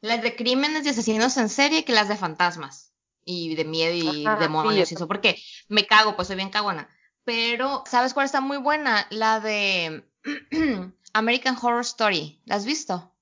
las 0.00 0.22
de 0.22 0.36
crímenes 0.36 0.84
y 0.84 0.90
asesinos 0.90 1.36
en 1.38 1.48
serie 1.48 1.84
que 1.84 1.92
las 1.92 2.08
de 2.08 2.16
fantasmas 2.16 2.92
y 3.24 3.54
de 3.54 3.64
miedo 3.64 3.94
y 3.94 4.24
demonios 4.38 4.90
y 4.90 4.94
eso, 4.94 5.08
porque 5.08 5.42
me 5.68 5.86
cago, 5.86 6.14
pues 6.14 6.28
soy 6.28 6.36
bien 6.36 6.50
cagona. 6.50 6.88
Pero, 7.24 7.84
¿sabes 7.86 8.12
cuál 8.12 8.26
está 8.26 8.42
muy 8.42 8.58
buena? 8.58 9.06
La 9.10 9.40
de 9.40 10.04
American 11.14 11.56
Horror 11.60 11.80
Story. 11.80 12.42
¿La 12.44 12.56
has 12.56 12.66
visto? 12.66 13.13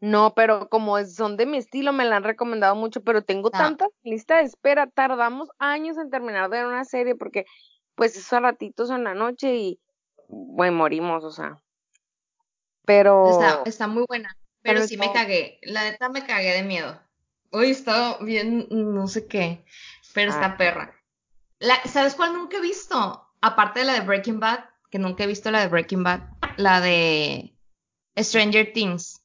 No, 0.00 0.34
pero 0.34 0.70
como 0.70 1.02
son 1.04 1.36
de 1.36 1.44
mi 1.44 1.58
estilo, 1.58 1.92
me 1.92 2.06
la 2.06 2.16
han 2.16 2.24
recomendado 2.24 2.74
mucho, 2.74 3.02
pero 3.02 3.22
tengo 3.22 3.50
tanta 3.50 3.86
lista 4.02 4.38
de 4.38 4.44
espera. 4.44 4.86
Tardamos 4.86 5.50
años 5.58 5.98
en 5.98 6.08
terminar 6.08 6.48
de 6.48 6.56
ver 6.56 6.66
una 6.66 6.84
serie 6.84 7.14
porque, 7.14 7.44
pues, 7.94 8.16
eso 8.16 8.36
a 8.36 8.40
ratitos 8.40 8.90
en 8.90 9.04
la 9.04 9.14
noche 9.14 9.54
y, 9.56 9.80
bueno, 10.28 10.78
morimos, 10.78 11.22
o 11.22 11.30
sea. 11.30 11.62
Pero. 12.86 13.30
Está, 13.30 13.62
está 13.66 13.86
muy 13.86 14.04
buena. 14.08 14.34
Pero 14.62 14.86
sí 14.86 14.96
me 14.96 15.12
cagué. 15.12 15.58
La 15.62 15.84
neta 15.84 16.08
me 16.08 16.24
cagué 16.24 16.52
de 16.52 16.62
miedo. 16.62 16.98
Hoy 17.50 17.70
estaba 17.70 18.18
bien, 18.18 18.68
no 18.70 19.06
sé 19.06 19.26
qué. 19.26 19.64
Pero 20.14 20.30
está 20.30 20.46
ah. 20.46 20.56
perra. 20.56 20.94
¿Sabes 21.84 22.14
cuál 22.14 22.32
nunca 22.32 22.56
he 22.56 22.60
visto? 22.60 23.26
Aparte 23.42 23.80
de 23.80 23.86
la 23.86 23.94
de 23.94 24.00
Breaking 24.00 24.40
Bad, 24.40 24.64
que 24.90 24.98
nunca 24.98 25.24
he 25.24 25.26
visto 25.26 25.50
la 25.50 25.60
de 25.60 25.68
Breaking 25.68 26.02
Bad, 26.02 26.20
la 26.56 26.80
de 26.80 27.54
Stranger 28.16 28.72
Things. 28.72 29.19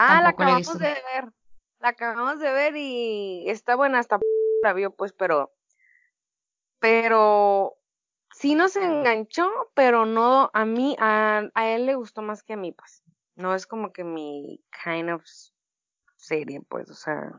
Ah, 0.00 0.22
la 0.22 0.28
acabamos 0.28 0.78
de 0.78 0.94
ver. 0.94 1.32
La 1.80 1.88
acabamos 1.88 2.38
de 2.38 2.52
ver 2.52 2.76
y 2.76 3.50
está 3.50 3.74
buena, 3.74 3.98
hasta 3.98 4.20
la 4.62 4.72
vio, 4.72 4.94
pues, 4.94 5.12
pero. 5.12 5.52
Pero. 6.78 7.74
Sí 8.30 8.54
nos 8.54 8.76
enganchó, 8.76 9.50
pero 9.74 10.06
no 10.06 10.50
a 10.52 10.64
mí, 10.64 10.94
a, 11.00 11.50
a 11.54 11.68
él 11.70 11.86
le 11.86 11.96
gustó 11.96 12.22
más 12.22 12.44
que 12.44 12.52
a 12.52 12.56
mí, 12.56 12.70
pues. 12.70 13.02
No 13.34 13.54
es 13.54 13.66
como 13.66 13.92
que 13.92 14.04
mi 14.04 14.62
kind 14.84 15.10
of 15.10 15.24
serie, 16.16 16.60
pues, 16.68 16.88
o 16.90 16.94
sea, 16.94 17.32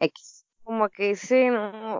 X. 0.00 0.46
Como 0.64 0.90
que 0.90 1.16
sí, 1.16 1.48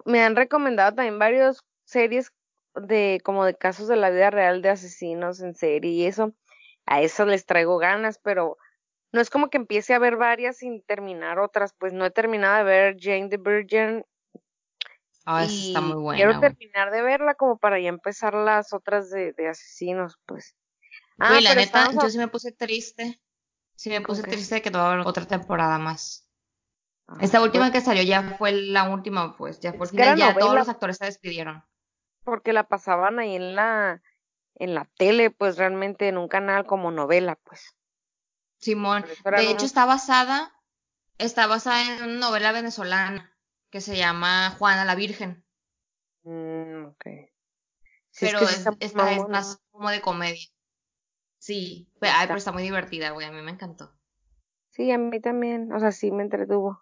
me 0.04 0.22
han 0.22 0.36
recomendado 0.36 0.94
también 0.94 1.18
varias 1.18 1.64
series 1.84 2.32
de 2.74 3.20
como 3.24 3.46
de 3.46 3.56
casos 3.56 3.88
de 3.88 3.96
la 3.96 4.10
vida 4.10 4.30
real 4.30 4.60
de 4.60 4.70
asesinos 4.70 5.40
en 5.40 5.54
serie 5.54 5.90
y 5.90 6.04
eso. 6.04 6.34
A 6.84 7.00
eso 7.00 7.24
les 7.24 7.46
traigo 7.46 7.78
ganas, 7.78 8.18
pero 8.18 8.58
no 9.14 9.20
es 9.20 9.30
como 9.30 9.48
que 9.48 9.58
empiece 9.58 9.94
a 9.94 10.00
ver 10.00 10.16
varias 10.16 10.58
sin 10.58 10.82
terminar 10.82 11.38
otras, 11.38 11.72
pues 11.78 11.92
no 11.92 12.04
he 12.04 12.10
terminado 12.10 12.58
de 12.58 12.64
ver 12.64 12.96
Jane 12.98 13.28
the 13.28 13.36
Virgin. 13.36 14.04
Ah, 15.24 15.44
está 15.44 15.80
muy 15.80 16.02
buena. 16.02 16.16
Quiero 16.18 16.40
terminar 16.40 16.90
de 16.90 17.00
verla 17.02 17.34
como 17.34 17.56
para 17.56 17.78
ya 17.78 17.88
empezar 17.88 18.34
las 18.34 18.72
otras 18.72 19.10
de, 19.10 19.32
de 19.32 19.48
asesinos, 19.48 20.18
pues. 20.26 20.54
Ah, 21.18 21.40
la 21.40 21.54
neta, 21.54 21.90
yo 21.92 22.10
sí 22.10 22.18
me 22.18 22.28
puse 22.28 22.52
triste. 22.52 23.20
Sí 23.76 23.90
me 23.90 24.00
puse 24.00 24.22
triste 24.22 24.56
de 24.56 24.62
que 24.62 24.70
no 24.70 24.78
va 24.80 24.90
a 24.90 24.92
haber 24.94 25.06
otra 25.06 25.26
temporada 25.26 25.78
más. 25.78 26.28
Ah, 27.06 27.18
Esta 27.20 27.40
última 27.40 27.70
pues 27.70 27.72
que 27.72 27.86
salió 27.86 28.02
ya 28.02 28.22
fue 28.38 28.52
la 28.52 28.90
última, 28.90 29.36
pues, 29.36 29.60
ya 29.60 29.72
por 29.72 29.88
final 29.88 30.18
ya 30.18 30.36
todos 30.38 30.54
los 30.56 30.68
actores 30.68 30.96
se 30.96 31.04
despidieron. 31.06 31.62
Porque 32.24 32.52
la 32.52 32.64
pasaban 32.64 33.18
ahí 33.18 33.36
en 33.36 33.54
la 33.54 34.02
en 34.56 34.74
la 34.74 34.88
tele, 34.98 35.30
pues 35.30 35.58
realmente 35.58 36.08
en 36.08 36.18
un 36.18 36.28
canal 36.28 36.66
como 36.66 36.90
novela, 36.90 37.38
pues. 37.44 37.74
Simón, 38.64 39.04
de 39.24 39.50
hecho 39.50 39.66
está 39.66 39.84
basada 39.84 40.54
está 41.18 41.46
basada 41.46 41.82
en 41.82 42.04
una 42.04 42.18
novela 42.18 42.52
venezolana 42.52 43.36
que 43.70 43.80
se 43.80 43.96
llama 43.96 44.50
Juana 44.58 44.84
la 44.84 44.94
Virgen. 44.94 45.44
Mm, 46.22 46.86
okay. 46.86 47.28
pero 48.18 48.40
esta 48.40 48.72
es 48.80 48.94
más 48.94 49.60
como 49.70 49.90
de 49.90 50.00
comedia. 50.00 50.48
Sí, 51.38 51.90
pero, 52.00 52.14
pero 52.22 52.38
está 52.38 52.52
muy 52.52 52.62
divertida, 52.62 53.10
güey, 53.10 53.26
a 53.26 53.32
mí 53.32 53.42
me 53.42 53.50
encantó. 53.50 53.92
Sí, 54.70 54.90
a 54.90 54.98
mí 54.98 55.20
también, 55.20 55.72
o 55.72 55.78
sea, 55.78 55.92
sí 55.92 56.10
me 56.10 56.22
entretuvo. 56.22 56.80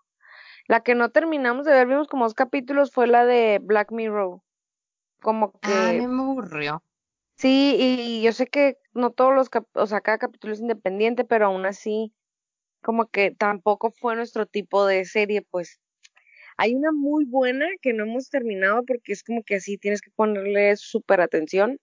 La 0.69 0.83
que 0.83 0.95
no 0.95 1.11
terminamos 1.11 1.67
de 1.67 1.73
ver, 1.73 1.89
vimos 1.89 2.07
como 2.07 2.25
dos 2.25 2.35
capítulos, 2.35 2.93
fue 2.93 3.09
la 3.09 3.27
de 3.27 3.59
Black 3.61 3.91
Mirror. 3.91 4.41
Como 5.21 5.59
que... 5.59 5.73
A 5.73 5.93
mí 5.93 6.07
me 6.07 6.23
aburrió. 6.23 6.83
Sí, 7.37 7.77
y 7.79 8.23
yo 8.23 8.33
sé 8.33 8.47
que 8.47 8.77
no 8.93 9.11
todos 9.11 9.35
los, 9.35 9.51
o 9.75 9.87
sea, 9.87 10.01
cada 10.01 10.19
capítulo 10.19 10.53
es 10.53 10.61
independiente, 10.61 11.25
pero 11.25 11.47
aún 11.47 11.67
así, 11.67 12.13
como 12.83 13.09
que 13.09 13.31
tampoco 13.33 13.91
fue 13.91 14.17
nuestro 14.17 14.47
tipo 14.47 14.87
de 14.87 15.05
serie, 15.05 15.43
pues. 15.43 15.81
Hay 16.59 16.75
una 16.75 16.93
muy 16.93 17.25
buena 17.25 17.67
que 17.81 17.93
no 17.93 18.05
hemos 18.05 18.29
terminado 18.29 18.85
porque 18.85 19.13
es 19.13 19.25
como 19.25 19.43
que 19.43 19.57
así 19.57 19.79
tienes 19.79 20.03
que 20.03 20.11
ponerle 20.11 20.77
súper 20.77 21.21
atención. 21.21 21.79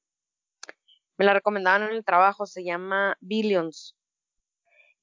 Me 1.17 1.25
la 1.25 1.33
recomendaban 1.33 1.83
en 1.83 1.95
el 1.95 2.05
trabajo, 2.05 2.45
se 2.45 2.63
llama 2.63 3.17
Billions. 3.19 3.95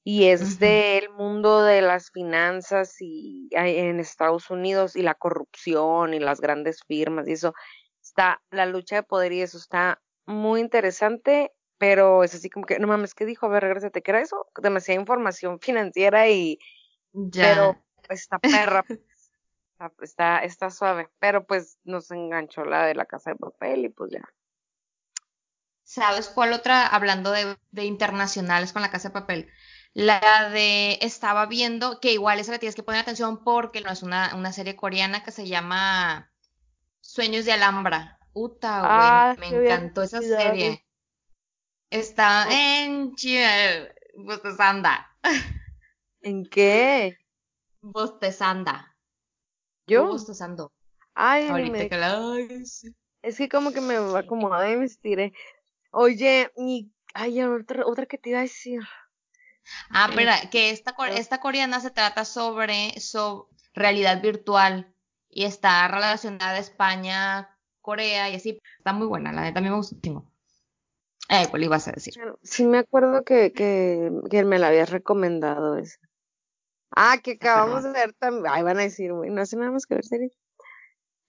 Y 0.04 0.26
es 0.26 0.60
del 0.60 1.10
mundo 1.10 1.62
de 1.64 1.82
las 1.82 2.12
finanzas 2.12 2.94
y 3.00 3.48
en 3.50 3.98
Estados 3.98 4.50
Unidos 4.50 4.94
y 4.94 5.02
la 5.02 5.14
corrupción 5.14 6.14
y 6.14 6.20
las 6.20 6.40
grandes 6.40 6.80
firmas 6.86 7.26
y 7.26 7.32
eso. 7.32 7.52
Está 8.00 8.40
la 8.50 8.66
lucha 8.66 8.96
de 8.96 9.02
poder 9.02 9.32
y 9.32 9.42
eso 9.42 9.58
está 9.58 10.00
muy 10.26 10.60
interesante, 10.60 11.52
pero 11.78 12.24
es 12.24 12.34
así 12.34 12.50
como 12.50 12.66
que, 12.66 12.78
no 12.78 12.86
mames, 12.86 13.14
¿qué 13.14 13.24
dijo? 13.24 13.46
A 13.46 13.48
ver, 13.48 13.62
regresate, 13.62 14.02
¿qué 14.02 14.10
era 14.10 14.20
eso? 14.20 14.46
Demasiada 14.60 15.00
información 15.00 15.60
financiera 15.60 16.28
y... 16.28 16.58
Ya. 17.12 17.48
Pero 17.48 17.82
está 18.10 18.38
perra, 18.38 18.84
está, 20.00 20.38
está 20.38 20.70
suave, 20.70 21.08
pero 21.18 21.46
pues 21.46 21.78
nos 21.84 22.10
enganchó 22.10 22.64
la 22.64 22.86
de 22.86 22.94
la 22.94 23.06
casa 23.06 23.30
de 23.30 23.36
papel 23.36 23.86
y 23.86 23.88
pues 23.88 24.12
ya. 24.12 24.22
¿Sabes 25.82 26.28
cuál 26.28 26.52
otra, 26.52 26.86
hablando 26.86 27.30
de, 27.30 27.56
de 27.70 27.84
internacionales 27.84 28.72
con 28.72 28.82
la 28.82 28.90
casa 28.90 29.08
de 29.08 29.14
papel? 29.14 29.50
La 29.94 30.50
de 30.50 30.98
estaba 31.00 31.46
viendo, 31.46 32.00
que 32.00 32.12
igual 32.12 32.38
esa 32.38 32.52
le 32.52 32.58
tienes 32.58 32.74
que 32.74 32.82
poner 32.82 33.00
atención 33.00 33.42
porque 33.42 33.80
no 33.80 33.90
es 33.90 34.02
una, 34.02 34.34
una 34.34 34.52
serie 34.52 34.76
coreana 34.76 35.22
que 35.22 35.30
se 35.30 35.46
llama 35.46 36.30
Sueños 37.00 37.44
de 37.44 37.52
Alhambra. 37.52 38.15
Uta, 38.38 38.80
güey, 38.80 38.90
ah, 38.92 39.36
me 39.38 39.48
encantó 39.48 40.02
esa 40.02 40.20
serie. 40.20 40.84
Está 41.88 42.46
en 42.50 43.14
Bostezanda. 44.14 45.10
¿En 46.20 46.44
qué? 46.44 47.16
Bostezanda. 47.80 48.94
¿Yo? 49.86 50.08
Bostezando. 50.08 50.70
Ay, 51.14 51.48
Ahorita 51.48 51.88
que 51.88 51.96
la... 51.96 52.36
Es 53.22 53.38
que 53.38 53.48
como 53.48 53.72
que 53.72 53.80
me 53.80 53.96
acomodé 53.96 54.72
y 54.72 54.76
me 54.76 54.84
estiré. 54.84 55.32
Oye, 55.90 56.52
y... 56.58 56.92
Ay, 57.14 57.42
otra, 57.42 57.86
otra 57.86 58.04
que 58.04 58.18
te 58.18 58.28
iba 58.28 58.40
a 58.40 58.42
decir. 58.42 58.82
Ah, 59.88 60.10
pero 60.14 60.30
que 60.50 60.68
esta, 60.68 60.94
esta 61.08 61.40
coreana 61.40 61.80
se 61.80 61.90
trata 61.90 62.26
sobre, 62.26 63.00
sobre 63.00 63.48
realidad 63.72 64.20
virtual 64.20 64.94
y 65.30 65.46
está 65.46 65.88
relacionada 65.88 66.56
a 66.56 66.58
España 66.58 67.55
Corea 67.86 68.28
y 68.28 68.34
así. 68.34 68.60
Está 68.78 68.92
muy 68.92 69.06
buena, 69.06 69.32
la 69.32 69.42
neta, 69.42 69.60
a 69.60 69.62
mí 69.62 69.70
me 69.70 69.76
gusta 69.76 69.94
muchísimo. 69.94 70.28
Eh, 71.28 71.46
¿cuál 71.48 71.62
ibas 71.62 71.86
a 71.86 71.92
decir? 71.92 72.14
Sí 72.42 72.66
me 72.66 72.78
acuerdo 72.78 73.24
que, 73.24 73.52
que, 73.52 74.10
que 74.28 74.44
me 74.44 74.58
la 74.58 74.68
habías 74.68 74.90
recomendado 74.90 75.78
esa. 75.78 75.98
Ah, 76.90 77.18
que 77.22 77.32
acabamos 77.32 77.84
de 77.84 77.92
ver 77.92 78.12
también. 78.14 78.46
Ay, 78.48 78.62
van 78.64 78.78
a 78.78 78.82
decir, 78.82 79.12
güey, 79.12 79.30
no 79.30 79.40
hace 79.40 79.56
nada 79.56 79.70
más 79.70 79.86
que 79.86 79.94
ver 79.94 80.04
series. 80.04 80.32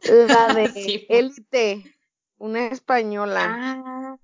La 0.02 0.48
de 0.54 1.06
Élite, 1.10 1.96
una 2.38 2.68
española. 2.68 3.44
Ah, 3.44 4.18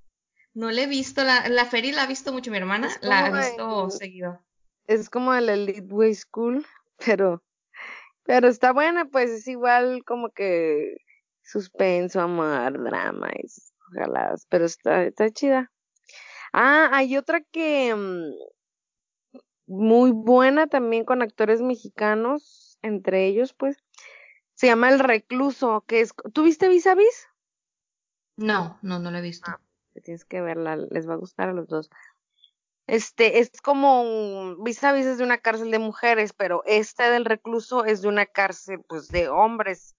no 0.56 0.72
la 0.72 0.82
he 0.82 0.88
visto, 0.88 1.24
la, 1.24 1.48
la 1.50 1.66
Ferry 1.66 1.92
la 1.92 2.04
ha 2.04 2.08
visto 2.08 2.34
mucho 2.34 2.50
mi 2.50 2.58
hermana, 2.58 2.90
la 3.02 3.26
ha 3.26 3.32
visto 3.32 3.90
seguido. 3.92 4.40
Es 4.88 5.10
como 5.10 5.34
el 5.34 5.50
Elite 5.50 5.94
Way 5.94 6.16
School, 6.16 6.66
pero, 7.06 7.44
pero 8.24 8.48
está 8.48 8.74
buena, 8.74 9.06
pues 9.06 9.30
es 9.30 9.48
igual 9.48 10.04
como 10.04 10.30
que 10.30 10.98
suspenso, 11.44 12.22
amor, 12.22 12.82
drama 12.84 13.30
y 13.36 13.48
ojalá, 13.92 14.36
pero 14.50 14.66
está, 14.66 15.04
está 15.04 15.30
chida. 15.30 15.72
Ah, 16.52 16.90
hay 16.94 17.18
otra 17.18 17.42
que 17.42 17.94
mm, 17.96 18.34
muy 19.68 20.12
buena 20.12 20.68
también 20.68 21.06
con 21.06 21.22
actores 21.22 21.62
mexicanos, 21.62 22.78
entre 22.82 23.26
ellos, 23.26 23.54
pues, 23.54 23.78
se 24.54 24.68
llama 24.68 24.90
El 24.90 25.00
Recluso, 25.00 25.84
que 25.88 26.02
es, 26.02 26.14
¿tú 26.34 26.44
viste 26.44 26.70
Vis 26.70 26.88
a 26.88 26.96
Vis? 26.96 27.28
No, 28.36 28.78
no, 28.82 29.00
no 29.00 29.12
la 29.12 29.20
he 29.20 29.22
visto. 29.22 29.50
Ah, 29.50 29.60
tienes 30.04 30.26
que 30.26 30.42
verla, 30.42 30.76
les 30.76 31.08
va 31.08 31.14
a 31.14 31.18
gustar 31.18 31.50
a 31.50 31.54
los 31.54 31.68
dos. 31.68 31.90
Este, 32.86 33.40
es 33.40 33.50
como 33.62 34.02
un, 34.02 34.64
vis 34.64 34.84
a 34.84 34.92
vis 34.92 35.06
es 35.06 35.18
de 35.18 35.24
una 35.24 35.38
cárcel 35.38 35.72
de 35.72 35.80
mujeres, 35.80 36.34
pero 36.34 36.64
este 36.66 37.04
del 37.04 37.26
recluso 37.26 37.86
es 37.86 38.02
de 38.02 38.10
una 38.10 38.26
cárcel, 38.26 38.82
pues, 38.88 39.08
de 39.08 39.30
hombres 39.30 39.96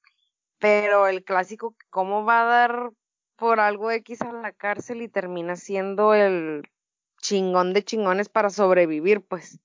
pero 0.64 1.08
el 1.08 1.24
clásico, 1.24 1.76
¿cómo 1.90 2.24
va 2.24 2.40
a 2.40 2.44
dar 2.46 2.90
por 3.36 3.60
algo 3.60 3.90
X 3.90 4.22
a 4.22 4.32
la 4.32 4.50
cárcel 4.50 5.02
y 5.02 5.08
termina 5.08 5.56
siendo 5.56 6.14
el 6.14 6.62
chingón 7.20 7.74
de 7.74 7.84
chingones 7.84 8.30
para 8.30 8.48
sobrevivir? 8.48 9.20
Pues 9.20 9.60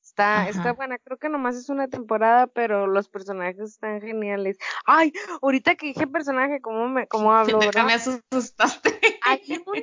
está, 0.00 0.48
está 0.48 0.72
buena, 0.72 0.98
creo 0.98 1.18
que 1.18 1.28
nomás 1.28 1.56
es 1.56 1.70
una 1.70 1.88
temporada, 1.88 2.46
pero 2.46 2.86
los 2.86 3.08
personajes 3.08 3.62
están 3.62 4.00
geniales. 4.00 4.56
Ay, 4.86 5.12
ahorita 5.42 5.74
que 5.74 5.86
dije 5.86 6.06
personaje, 6.06 6.60
¿cómo 6.60 6.88
me, 6.88 7.08
cómo 7.08 7.32
hablo? 7.32 7.58
¿verdad? 7.74 7.86
me 7.86 7.94
asustaste. 7.94 8.96
Hay 9.22 9.60
una 9.66 9.82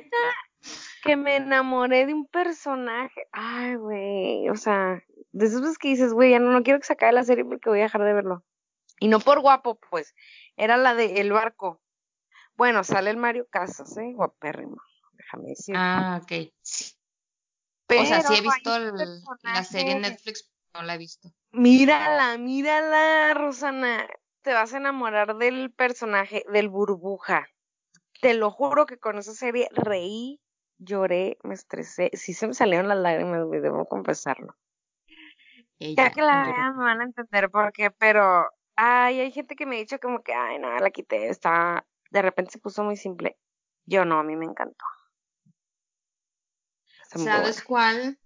que 1.02 1.16
me 1.16 1.36
enamoré 1.36 2.06
de 2.06 2.14
un 2.14 2.26
personaje. 2.28 3.26
Ay, 3.32 3.74
güey, 3.74 4.48
o 4.48 4.56
sea, 4.56 5.02
de 5.32 5.44
esos 5.44 5.76
que 5.76 5.88
dices, 5.88 6.14
güey, 6.14 6.30
ya 6.30 6.38
no, 6.38 6.50
no 6.50 6.62
quiero 6.62 6.80
que 6.80 6.86
se 6.86 6.94
acabe 6.94 7.12
la 7.12 7.24
serie 7.24 7.44
porque 7.44 7.68
voy 7.68 7.80
a 7.80 7.82
dejar 7.82 8.04
de 8.04 8.14
verlo. 8.14 8.42
Y 9.02 9.08
no 9.08 9.18
por 9.18 9.40
guapo, 9.40 9.80
pues, 9.90 10.14
era 10.56 10.76
la 10.76 10.94
de 10.94 11.20
El 11.20 11.32
Barco. 11.32 11.80
Bueno, 12.54 12.84
sale 12.84 13.10
el 13.10 13.16
Mario 13.16 13.46
Casas, 13.48 13.96
¿eh? 13.96 14.12
Guapérrimo, 14.14 14.76
déjame 15.14 15.48
decir. 15.48 15.74
Ah, 15.76 16.20
ok. 16.22 16.52
Pero 17.86 18.02
o 18.02 18.06
sea, 18.06 18.22
sí 18.22 18.34
he 18.34 18.40
visto 18.40 18.78
la 19.42 19.64
serie 19.64 19.92
en 19.92 20.02
Netflix, 20.02 20.50
no 20.74 20.82
la 20.82 20.94
he 20.94 20.98
visto. 20.98 21.30
Mírala, 21.52 22.38
mírala, 22.38 23.34
Rosana. 23.34 24.06
Te 24.42 24.52
vas 24.52 24.72
a 24.74 24.78
enamorar 24.78 25.36
del 25.36 25.72
personaje, 25.72 26.44
del 26.52 26.68
burbuja. 26.68 27.48
Te 28.20 28.34
lo 28.34 28.50
juro 28.50 28.86
que 28.86 28.98
con 28.98 29.18
esa 29.18 29.34
serie 29.34 29.68
reí, 29.72 30.40
lloré, 30.78 31.38
me 31.42 31.54
estresé. 31.54 32.10
Sí 32.14 32.34
se 32.34 32.46
me 32.46 32.54
salieron 32.54 32.88
las 32.88 32.98
lágrimas, 32.98 33.50
debo 33.50 33.86
confesarlo. 33.86 34.56
ya 35.78 36.10
que 36.10 36.22
la 36.22 36.44
vean 36.44 36.76
me 36.76 36.84
van 36.84 37.00
a 37.00 37.04
entender 37.04 37.50
por 37.50 37.72
qué, 37.72 37.90
pero 37.90 38.48
Ay, 38.84 39.20
hay 39.20 39.30
gente 39.30 39.54
que 39.54 39.64
me 39.64 39.76
ha 39.76 39.78
dicho 39.78 40.00
como 40.00 40.24
que, 40.24 40.34
ay, 40.34 40.58
no, 40.58 40.76
la 40.76 40.90
quité, 40.90 41.28
está, 41.28 41.86
de 42.10 42.20
repente 42.20 42.50
se 42.50 42.58
puso 42.58 42.82
muy 42.82 42.96
simple. 42.96 43.38
Yo 43.84 44.04
no, 44.04 44.18
a 44.18 44.24
mí 44.24 44.34
me 44.34 44.44
encantó. 44.44 44.84
¿Sabes 47.06 47.62
cuál? 47.62 48.18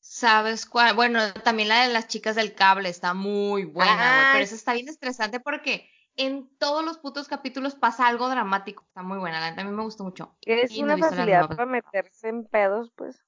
¿Sabes 0.00 0.66
cuál? 0.66 0.94
Bueno, 0.94 1.32
también 1.32 1.70
la 1.70 1.86
de 1.86 1.94
las 1.94 2.08
chicas 2.08 2.36
del 2.36 2.54
cable 2.54 2.90
está 2.90 3.14
muy 3.14 3.64
buena, 3.64 4.28
pero 4.32 4.44
esa 4.44 4.54
está 4.54 4.74
bien 4.74 4.90
estresante 4.90 5.40
porque 5.40 5.88
en 6.16 6.54
todos 6.58 6.84
los 6.84 6.98
putos 6.98 7.26
capítulos 7.26 7.74
pasa 7.74 8.06
algo 8.06 8.28
dramático. 8.28 8.84
Está 8.86 9.02
muy 9.02 9.16
buena, 9.16 9.40
la 9.40 9.58
a 9.58 9.64
mí 9.64 9.70
me 9.70 9.82
gustó 9.82 10.04
mucho. 10.04 10.36
Es 10.42 10.76
una 10.76 10.98
facilidad 10.98 11.48
para 11.48 11.64
meterse 11.64 12.28
en 12.28 12.44
pedos, 12.44 12.92
pues. 12.94 13.24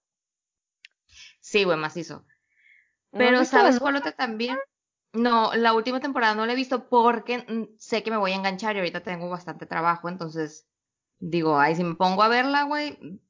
Sí, 1.40 1.64
güey, 1.64 1.78
macizo. 1.78 2.26
Pero 3.10 3.42
¿sabes 3.46 3.80
cuál 3.80 3.96
otra 3.96 4.12
también? 4.12 4.58
No, 5.12 5.52
la 5.54 5.74
última 5.74 6.00
temporada 6.00 6.34
no 6.34 6.46
la 6.46 6.52
he 6.52 6.56
visto 6.56 6.88
porque 6.88 7.38
mm, 7.38 7.76
sé 7.78 8.02
que 8.02 8.10
me 8.10 8.16
voy 8.16 8.32
a 8.32 8.36
enganchar 8.36 8.76
y 8.76 8.78
ahorita 8.78 9.02
tengo 9.02 9.28
bastante 9.28 9.66
trabajo, 9.66 10.08
entonces 10.08 10.68
digo, 11.18 11.58
ay, 11.58 11.74
si 11.74 11.84
me 11.84 11.94
pongo 11.94 12.22
a 12.22 12.28
verla, 12.28 12.62
güey, 12.64 13.20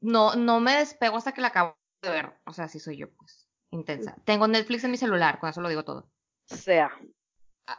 no, 0.00 0.34
no 0.34 0.60
me 0.60 0.76
despego 0.76 1.16
hasta 1.16 1.32
que 1.32 1.40
la 1.40 1.48
acabo 1.48 1.76
de 2.02 2.10
ver. 2.10 2.32
O 2.46 2.52
sea, 2.52 2.66
así 2.66 2.78
soy 2.78 2.98
yo, 2.98 3.10
pues, 3.14 3.48
intensa. 3.70 4.16
Tengo 4.24 4.46
Netflix 4.48 4.84
en 4.84 4.90
mi 4.90 4.96
celular, 4.98 5.38
con 5.38 5.48
eso 5.48 5.60
lo 5.60 5.68
digo 5.68 5.84
todo. 5.84 6.10
Sea. 6.46 6.90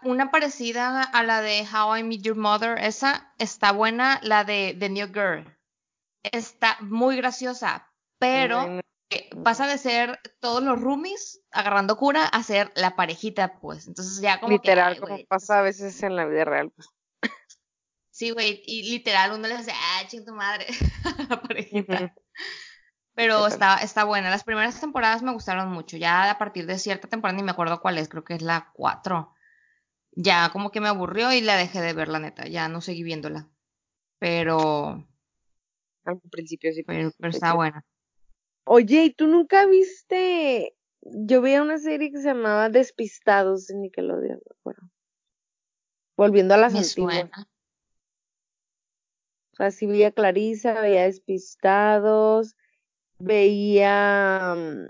Una 0.04 0.32
parecida 0.32 1.04
a 1.04 1.24
la 1.24 1.42
de 1.42 1.68
How 1.68 1.98
I 1.98 2.04
Met 2.04 2.22
Your 2.22 2.38
Mother, 2.38 2.80
esa 2.80 3.34
está 3.38 3.72
buena, 3.72 4.20
la 4.24 4.44
de 4.44 4.76
The 4.80 4.90
New 4.90 5.08
Girl. 5.08 5.58
Está 6.24 6.78
muy 6.82 7.18
graciosa, 7.18 7.92
pero 8.20 8.82
pasa 9.44 9.68
de 9.68 9.78
ser 9.78 10.20
todos 10.40 10.64
los 10.64 10.80
roomies 10.80 11.42
agarrando 11.52 11.98
cura 11.98 12.26
a 12.26 12.44
ser 12.44 12.72
la 12.76 12.96
parejita, 12.96 13.60
pues. 13.60 13.88
Entonces 13.88 14.22
ya 14.22 14.40
como 14.40 14.54
literal, 14.54 15.00
como 15.00 15.18
pasa 15.28 15.60
a 15.60 15.62
veces 15.62 16.02
en 16.04 16.16
la 16.16 16.26
vida 16.26 16.46
real, 16.46 16.72
pues. 16.72 16.88
Sí, 18.10 18.32
güey, 18.32 18.62
y 18.66 18.90
literal 18.92 19.32
uno 19.32 19.48
le 19.48 19.58
dice, 19.58 19.72
ah, 19.74 20.08
ching 20.08 20.26
tu 20.26 20.34
madre, 20.34 20.68
la 21.30 21.42
parejita. 21.42 22.14
Pero 23.14 23.48
está, 23.48 23.78
está 23.78 24.04
buena. 24.04 24.30
Las 24.30 24.44
primeras 24.44 24.80
temporadas 24.80 25.22
me 25.22 25.34
gustaron 25.34 25.72
mucho. 25.72 25.98
Ya 25.98 26.30
a 26.30 26.38
partir 26.38 26.66
de 26.66 26.78
cierta 26.78 27.08
temporada, 27.08 27.38
ni 27.38 27.44
me 27.44 27.52
acuerdo 27.52 27.82
cuál 27.82 27.98
es, 27.98 28.10
creo 28.10 28.24
que 28.24 28.36
es 28.36 28.42
la 28.42 28.72
4. 28.74 29.34
Ya 30.14 30.50
como 30.50 30.72
que 30.72 30.82
me 30.82 30.88
aburrió 30.88 31.32
y 31.32 31.42
la 31.42 31.56
dejé 31.56 31.82
de 31.82 31.94
ver, 31.94 32.08
la 32.08 32.20
neta. 32.20 32.48
Ya 32.48 32.68
no 32.68 32.82
seguí 32.82 33.04
viéndola. 33.04 33.50
Pero. 34.20 35.08
Al 36.06 36.20
principio 36.32 36.72
sí. 36.74 36.84
Pero, 36.84 37.12
pero 37.18 37.32
está 37.32 37.54
buena. 37.54 37.86
Oye, 38.74 39.04
¿y 39.04 39.14
tú 39.14 39.28
nunca 39.28 39.66
viste? 39.66 40.78
Yo 41.02 41.42
veía 41.42 41.62
una 41.62 41.78
serie 41.78 42.10
que 42.10 42.20
se 42.20 42.30
llamaba 42.30 42.70
Despistados 42.70 43.70
en 43.70 43.82
Nickelodeon, 43.82 44.38
me 44.38 44.56
acuerdo. 44.58 44.90
Volviendo 46.16 46.54
a 46.54 46.58
las 46.58 46.74
antiguas. 46.74 47.30
sea, 49.58 49.72
sí 49.72 49.88
veía 49.88 50.14
Clarisa, 50.14 50.80
veía 50.80 51.04
Despistados, 51.04 52.56
veía... 53.20 54.56
Mm, 54.56 54.88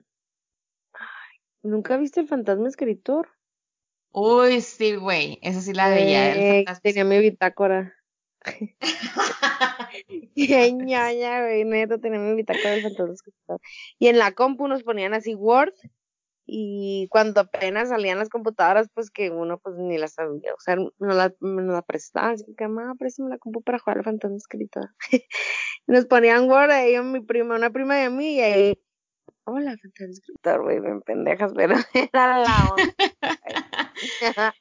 ¿Nunca 1.63 1.97
viste 1.97 2.19
El 2.19 2.27
Fantasma 2.27 2.67
Escritor? 2.67 3.29
Uy, 4.11 4.61
sí, 4.61 4.95
güey, 4.95 5.39
esa 5.41 5.59
sí 5.59 5.73
la 5.73 5.89
veía. 5.89 6.59
Eh, 6.59 6.65
tenía 6.83 7.03
mi 7.03 7.17
bitácora. 7.17 7.95
Y 13.99 14.07
en 14.07 14.17
la 14.17 14.31
compu 14.31 14.67
nos 14.67 14.83
ponían 14.83 15.13
así 15.13 15.35
Word 15.35 15.73
y 16.53 17.07
cuando 17.09 17.41
apenas 17.41 17.89
salían 17.89 18.17
las 18.17 18.29
computadoras, 18.29 18.89
pues 18.93 19.09
que 19.09 19.29
uno 19.29 19.57
pues 19.59 19.77
ni 19.77 19.97
las 19.97 20.15
sabía, 20.15 20.53
o 20.53 20.59
sea, 20.59 20.75
no 20.75 20.91
la, 20.99 21.33
me 21.39 21.63
la 21.63 21.81
prestaban, 21.81 22.33
así 22.33 22.43
que 22.57 22.67
mamá, 22.67 22.93
préstame 22.95 23.29
la 23.29 23.37
compu 23.37 23.61
para 23.61 23.79
jugar 23.79 23.99
al 23.99 24.03
fantasma 24.03 24.35
escritor. 24.35 24.89
nos 25.87 26.05
ponían 26.07 26.49
Word 26.49 26.71
ahí 26.71 26.99
mi 27.03 27.21
prima, 27.21 27.55
una 27.55 27.69
prima 27.69 27.95
de 27.95 28.09
mí, 28.09 28.35
y 28.35 28.41
ahí, 28.41 28.83
hola 29.45 29.77
fantasma 29.81 30.11
escritor, 30.11 30.63
güey, 30.63 30.79
ven 30.79 31.01
pendejas, 31.01 31.53
pero 31.55 31.75
era 31.93 32.39
la 32.39 32.69
onda. 32.71 32.95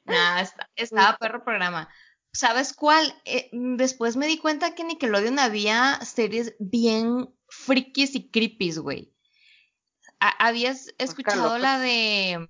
nah, 0.05 0.45
estaba 0.75 1.17
perro 1.17 1.43
programa. 1.43 1.89
¿Sabes 2.33 2.73
cuál? 2.73 3.13
Eh, 3.25 3.49
después 3.51 4.15
me 4.15 4.27
di 4.27 4.37
cuenta 4.37 4.73
que 4.73 4.83
Nickelodeon 4.83 5.39
había 5.39 5.99
series 6.01 6.55
bien 6.59 7.33
frikis 7.47 8.15
y 8.15 8.29
creepies, 8.29 8.79
güey. 8.79 9.13
¿Habías 10.19 10.93
escuchado 10.97 11.57
la 11.57 11.79
de... 11.79 12.47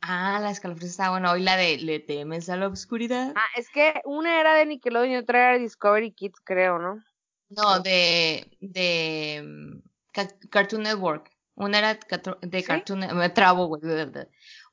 Ah, 0.00 0.38
la 0.42 0.50
escalofríos 0.50 0.90
estaba 0.90 1.10
bueno. 1.10 1.30
Hoy 1.32 1.42
la 1.42 1.56
de 1.56 1.78
¿Le 1.78 2.00
temes 2.00 2.48
a 2.50 2.56
la 2.56 2.68
oscuridad? 2.68 3.32
Ah, 3.36 3.46
es 3.56 3.70
que 3.70 3.94
una 4.04 4.38
era 4.38 4.54
de 4.54 4.66
Nickelodeon 4.66 5.12
y 5.12 5.16
otra 5.16 5.38
era 5.38 5.52
de 5.54 5.60
Discovery 5.60 6.12
Kids, 6.12 6.40
creo, 6.44 6.78
¿no? 6.78 7.02
No, 7.48 7.80
de... 7.80 8.56
de 8.60 9.42
mm, 9.44 10.48
Cartoon 10.50 10.82
Network. 10.82 11.30
Una 11.54 11.78
era 11.78 11.94
de 11.94 12.62
Cartoon 12.64 13.00
Network. 13.00 13.18
Me 13.18 13.30
trabo, 13.30 13.66
güey. 13.66 13.80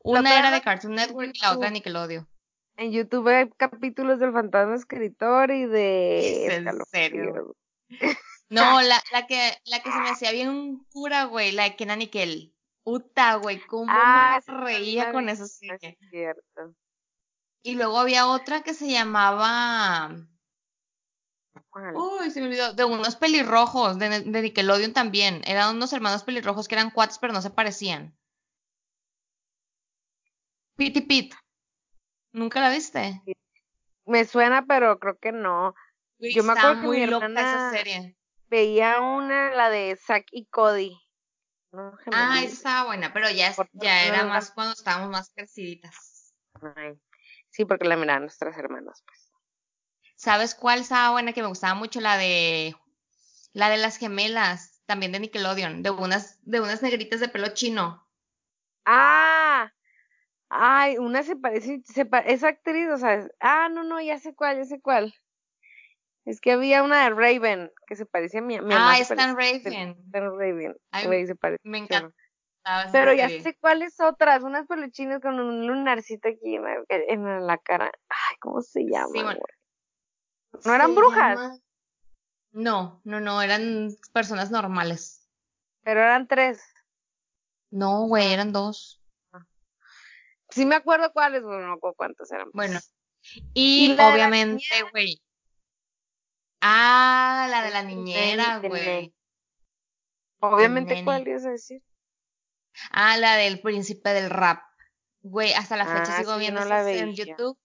Una 0.03 0.37
era 0.37 0.51
de 0.51 0.61
Cartoon 0.61 0.95
Network 0.95 1.31
y 1.33 1.39
la 1.39 1.53
otra 1.53 1.67
de 1.67 1.73
Nickelodeon. 1.73 2.27
En 2.75 2.91
YouTube 2.91 3.27
hay 3.27 3.49
capítulos 3.51 4.19
del 4.19 4.33
fantasma 4.33 4.75
escritor 4.75 5.51
y 5.51 5.65
de... 5.65 6.47
¿Es 6.47 6.53
en 6.53 6.85
serio? 6.85 7.55
No, 8.49 8.81
la, 8.83 9.01
la, 9.11 9.25
que, 9.25 9.51
la 9.65 9.81
que 9.81 9.91
se 9.91 9.99
me 9.99 10.09
hacía 10.09 10.31
bien 10.31 10.85
cura, 10.91 11.23
güey, 11.23 11.53
la 11.53 11.63
de 11.63 11.75
Kenan 11.75 11.97
Nickel. 11.97 12.53
Uta, 12.83 13.35
güey, 13.35 13.59
cómo 13.65 13.87
ah, 13.89 14.39
me 14.45 14.53
reía 14.53 15.11
con 15.11 15.27
eso. 15.27 15.47
Sí. 15.47 15.67
Es 15.81 15.97
cierto. 16.11 16.75
Y 17.63 17.73
luego 17.73 17.97
había 17.97 18.27
otra 18.27 18.61
que 18.61 18.75
se 18.75 18.91
llamaba... 18.91 20.11
Uy, 21.95 22.29
se 22.29 22.41
me 22.41 22.47
olvidó. 22.47 22.73
De 22.73 22.83
unos 22.83 23.15
pelirrojos, 23.15 23.97
de, 23.97 24.19
de 24.21 24.41
Nickelodeon 24.43 24.93
también. 24.93 25.41
Eran 25.45 25.75
unos 25.75 25.91
hermanos 25.91 26.23
pelirrojos 26.23 26.67
que 26.67 26.75
eran 26.75 26.91
cuates, 26.91 27.17
pero 27.17 27.33
no 27.33 27.41
se 27.41 27.49
parecían. 27.49 28.15
Pit 30.75 30.97
y 30.97 31.01
Pit. 31.01 31.33
¿Nunca 32.33 32.59
la 32.59 32.69
viste? 32.69 33.21
Me 34.05 34.25
suena, 34.25 34.65
pero 34.65 34.99
creo 34.99 35.17
que 35.17 35.31
no. 35.31 35.73
Yo 36.19 36.43
me 36.43 36.51
acuerdo 36.53 36.81
que 36.81 36.87
mi 36.87 37.03
hermana... 37.03 37.41
esa 37.41 37.71
serie 37.71 38.17
veía 38.53 39.01
una, 39.01 39.51
la 39.55 39.71
de 39.71 39.95
Zack 39.95 40.27
y 40.31 40.45
Cody. 40.45 40.95
ah, 42.11 42.41
esa 42.43 42.53
estaba 42.53 42.85
buena, 42.85 43.11
pero 43.11 43.27
ya, 43.31 43.51
ya 43.71 44.03
era 44.03 44.25
más 44.25 44.51
cuando 44.51 44.73
estábamos 44.73 45.09
más 45.09 45.31
creciditas. 45.33 46.35
sí, 47.49 47.65
porque 47.65 47.87
la 47.87 47.95
miraban 47.95 48.23
nuestras 48.23 48.55
hermanas, 48.57 49.03
pues. 49.07 49.31
¿Sabes 50.15 50.53
cuál 50.53 50.81
estaba 50.81 51.09
buena 51.09 51.33
que 51.33 51.41
me 51.41 51.47
gustaba 51.47 51.73
mucho? 51.73 51.99
La 51.99 52.15
de 52.17 52.75
la 53.53 53.69
de 53.69 53.77
las 53.77 53.97
gemelas, 53.97 54.81
también 54.85 55.11
de 55.11 55.19
Nickelodeon, 55.19 55.81
de 55.81 55.89
unas 55.89 56.37
de 56.43 56.61
unas 56.61 56.83
negritas 56.83 57.19
de 57.19 57.29
pelo 57.29 57.55
chino. 57.55 58.07
Ah, 58.85 59.73
ay, 60.53 60.97
una 60.97 61.23
se 61.23 61.35
parece, 61.35 61.81
se 61.85 62.07
esa 62.25 62.47
actriz, 62.49 62.87
o 62.89 62.97
sea, 62.97 63.27
ah, 63.39 63.69
no, 63.69 63.83
no, 63.83 63.99
ya 64.01 64.19
sé 64.19 64.35
cuál, 64.35 64.57
ya 64.57 64.65
sé 64.65 64.79
cuál. 64.81 65.13
Es 66.25 66.39
que 66.39 66.53
había 66.53 66.83
una 66.83 67.03
de 67.03 67.09
Raven 67.09 67.71
que 67.85 67.95
se 67.95 68.05
parecía 68.05 68.39
a 68.39 68.43
mi, 68.43 68.59
mi 68.61 68.73
Ah, 68.73 68.97
Stan 68.99 69.35
Raven. 69.35 69.97
Stan 70.05 70.37
Raven. 70.37 70.75
se 71.27 71.35
parece. 71.35 71.59
Me 71.63 71.79
encanta. 71.79 72.15
Pero 72.93 73.13
ya 73.13 73.27
sé 73.27 73.57
cuáles 73.59 73.99
otras, 73.99 74.43
unas 74.43 74.65
peluchinas 74.67 75.21
con 75.21 75.37
un 75.37 75.67
lunarcito 75.67 76.29
aquí 76.29 76.55
en 76.55 77.45
la, 77.45 77.57
cara. 77.57 77.91
Ay, 78.07 78.37
¿cómo 78.39 78.61
se 78.61 78.83
llama? 78.83 79.37
¿No 80.63 80.73
eran 80.73 80.95
brujas? 80.95 81.59
No, 82.53 83.01
no, 83.03 83.19
no, 83.19 83.41
eran 83.41 83.89
personas 84.13 84.49
normales. 84.49 85.27
Pero 85.81 85.99
eran 85.99 86.27
tres. 86.27 86.63
No, 87.69 88.07
güey, 88.07 88.31
eran 88.31 88.53
dos. 88.53 89.02
Sí 90.53 90.65
me 90.65 90.75
acuerdo 90.75 91.11
cuáles, 91.11 91.43
bueno, 91.43 91.67
no 91.67 91.73
acuerdo 91.73 91.95
cuántos 91.95 92.31
eran. 92.31 92.49
Bueno. 92.53 92.79
Y, 93.53 93.93
obviamente, 93.93 94.63
güey, 94.91 95.21
Ah, 96.65 97.45
la 97.49 97.61
de 97.61 97.71
la 97.71 97.83
niñera, 97.83 98.59
güey. 98.59 99.13
Obviamente, 100.39 101.03
¿cuál 101.03 101.27
ibas 101.27 101.45
a 101.45 101.49
decir? 101.49 101.83
Ah, 102.89 103.17
la 103.17 103.35
del 103.35 103.59
príncipe 103.59 104.11
del 104.11 104.29
rap. 104.29 104.63
Güey, 105.21 105.51
hasta 105.53 105.75
la 105.75 105.85
fecha 105.85 106.15
ah, 106.15 106.19
sigo 106.19 106.37
viendo 106.37 106.63
la 106.63 106.89
en 106.89 107.13
YouTube 107.13 107.57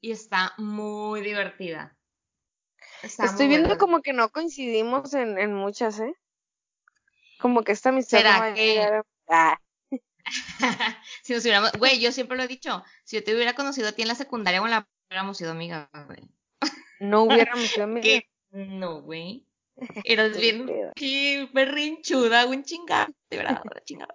y 0.00 0.12
está 0.12 0.54
muy 0.56 1.20
divertida. 1.20 1.96
Estoy 3.02 3.48
viendo 3.48 3.76
como 3.76 4.02
que 4.02 4.12
no 4.12 4.30
coincidimos 4.30 5.14
en, 5.14 5.36
en 5.38 5.52
muchas, 5.52 5.98
¿eh? 5.98 6.14
Como 7.40 7.64
que 7.64 7.72
esta 7.72 7.88
amistad 7.88 8.18
¿Será 8.18 8.54
que... 8.54 9.02
Ah. 9.28 9.58
Si 11.22 11.32
nos 11.32 11.42
hubiéramos, 11.42 11.72
güey, 11.72 12.00
yo 12.00 12.12
siempre 12.12 12.36
lo 12.36 12.42
he 12.42 12.48
dicho, 12.48 12.82
si 13.04 13.16
yo 13.16 13.24
te 13.24 13.34
hubiera 13.34 13.54
conocido 13.54 13.88
a 13.88 13.92
ti 13.92 14.02
en 14.02 14.08
la 14.08 14.14
secundaria 14.14 14.62
o 14.62 14.64
en 14.64 14.70
la 14.70 14.88
hubiéramos 15.08 15.36
sido 15.36 15.50
amigas, 15.50 15.88
güey. 16.06 16.20
No 17.00 17.22
hubiéramos 17.22 17.66
sido 17.66 17.84
amigas. 17.84 18.22
No, 18.50 19.02
güey. 19.02 19.46
Eras 20.04 20.36
bien 20.36 20.70
qué 20.94 21.48
berrinchuda, 21.52 22.46
un 22.46 22.62
chingado, 22.62 23.12
verdad, 23.30 23.62
chingada. 23.84 24.14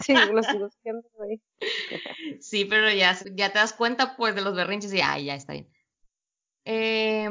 Sí, 0.00 0.14
lo 0.14 0.42
sigo 0.42 0.70
siendo, 0.82 1.08
güey. 1.14 1.40
Sí, 2.40 2.64
pero 2.64 2.90
ya, 2.90 3.16
ya 3.32 3.52
te 3.52 3.58
das 3.58 3.72
cuenta, 3.72 4.16
pues, 4.16 4.34
de 4.34 4.42
los 4.42 4.54
berrinches 4.54 4.92
y, 4.92 5.00
ay, 5.00 5.26
ya 5.26 5.34
está 5.34 5.52
bien. 5.52 5.68
Eh, 6.66 7.28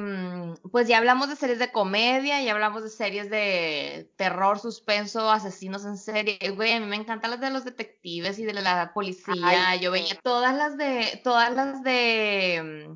pues 0.71 0.87
ya 0.87 0.99
hablamos 0.99 1.27
de 1.27 1.35
series 1.35 1.57
de 1.57 1.71
comedia, 1.71 2.41
ya 2.43 2.51
hablamos 2.51 2.83
de 2.83 2.89
series 2.89 3.31
de 3.31 4.11
terror, 4.15 4.59
suspenso, 4.59 5.31
asesinos 5.31 5.85
en 5.85 5.97
serie. 5.97 6.37
Güey, 6.55 6.73
a 6.73 6.79
mí 6.79 6.85
me 6.85 6.97
encantan 6.97 7.31
las 7.31 7.39
de 7.39 7.49
los 7.49 7.65
detectives 7.65 8.37
y 8.37 8.45
de 8.45 8.53
la 8.53 8.93
policía. 8.93 9.75
Yo 9.77 9.91
veía 9.91 10.15
todas 10.21 10.55
las 10.55 10.77
de, 10.77 11.19
todas 11.23 11.51
las 11.53 11.81
de 11.83 12.95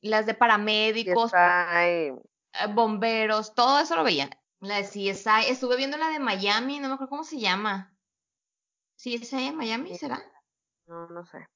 las 0.00 0.26
de 0.26 0.34
paramédicos, 0.34 1.32
eh, 1.34 2.14
bomberos, 2.74 3.54
todo 3.54 3.80
eso 3.80 3.96
lo 3.96 4.04
veía. 4.04 4.30
La 4.60 4.76
de 4.76 4.84
CSI, 4.84 5.48
estuve 5.48 5.76
viendo 5.76 5.96
la 5.96 6.08
de 6.10 6.20
Miami, 6.20 6.78
no 6.78 6.88
me 6.88 6.94
acuerdo 6.94 7.10
cómo 7.10 7.24
se 7.24 7.40
llama. 7.40 7.96
¿CSI 8.96 9.48
en 9.48 9.56
Miami 9.56 9.98
será? 9.98 10.22
No, 10.86 11.08
no 11.08 11.24
sé. 11.26 11.48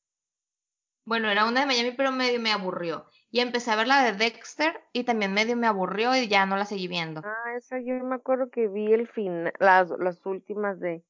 Bueno, 1.04 1.30
era 1.30 1.44
una 1.44 1.60
de 1.60 1.66
Miami, 1.66 1.92
pero 1.92 2.10
medio 2.10 2.40
me 2.40 2.52
aburrió. 2.52 3.08
Y 3.30 3.40
empecé 3.40 3.70
a 3.70 3.76
ver 3.76 3.86
la 3.86 4.02
de 4.04 4.12
Dexter 4.12 4.80
y 4.92 5.04
también 5.04 5.34
medio 5.34 5.56
me 5.56 5.66
aburrió 5.66 6.16
y 6.16 6.28
ya 6.28 6.46
no 6.46 6.56
la 6.56 6.64
seguí 6.64 6.88
viendo. 6.88 7.20
Ah, 7.24 7.56
esa 7.56 7.78
yo 7.78 7.94
me 8.04 8.14
acuerdo 8.14 8.50
que 8.50 8.68
vi 8.68 8.92
el 8.92 9.06
final, 9.06 9.52
las, 9.58 9.90
las 9.98 10.24
últimas 10.24 10.80
de, 10.80 11.04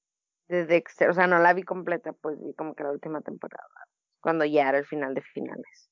de 0.48 0.66
Dexter, 0.66 1.10
o 1.10 1.14
sea, 1.14 1.28
no 1.28 1.38
la 1.38 1.54
vi 1.54 1.62
completa, 1.62 2.12
pues 2.12 2.38
vi 2.40 2.54
como 2.54 2.74
que 2.74 2.82
la 2.82 2.90
última 2.90 3.20
temporada, 3.20 3.68
cuando 4.20 4.44
ya 4.44 4.68
era 4.68 4.78
el 4.78 4.86
final 4.86 5.14
de 5.14 5.22
finales. 5.22 5.90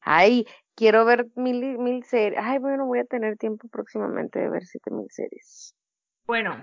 Ay, 0.00 0.46
quiero 0.74 1.06
ver 1.06 1.28
mil, 1.34 1.78
mil 1.78 2.04
series. 2.04 2.38
Ay, 2.42 2.58
bueno, 2.58 2.84
voy 2.84 2.98
a 2.98 3.04
tener 3.06 3.38
tiempo 3.38 3.68
próximamente 3.68 4.38
de 4.38 4.50
ver 4.50 4.66
siete 4.66 4.90
mil 4.90 5.06
series. 5.10 5.74
Bueno, 6.26 6.62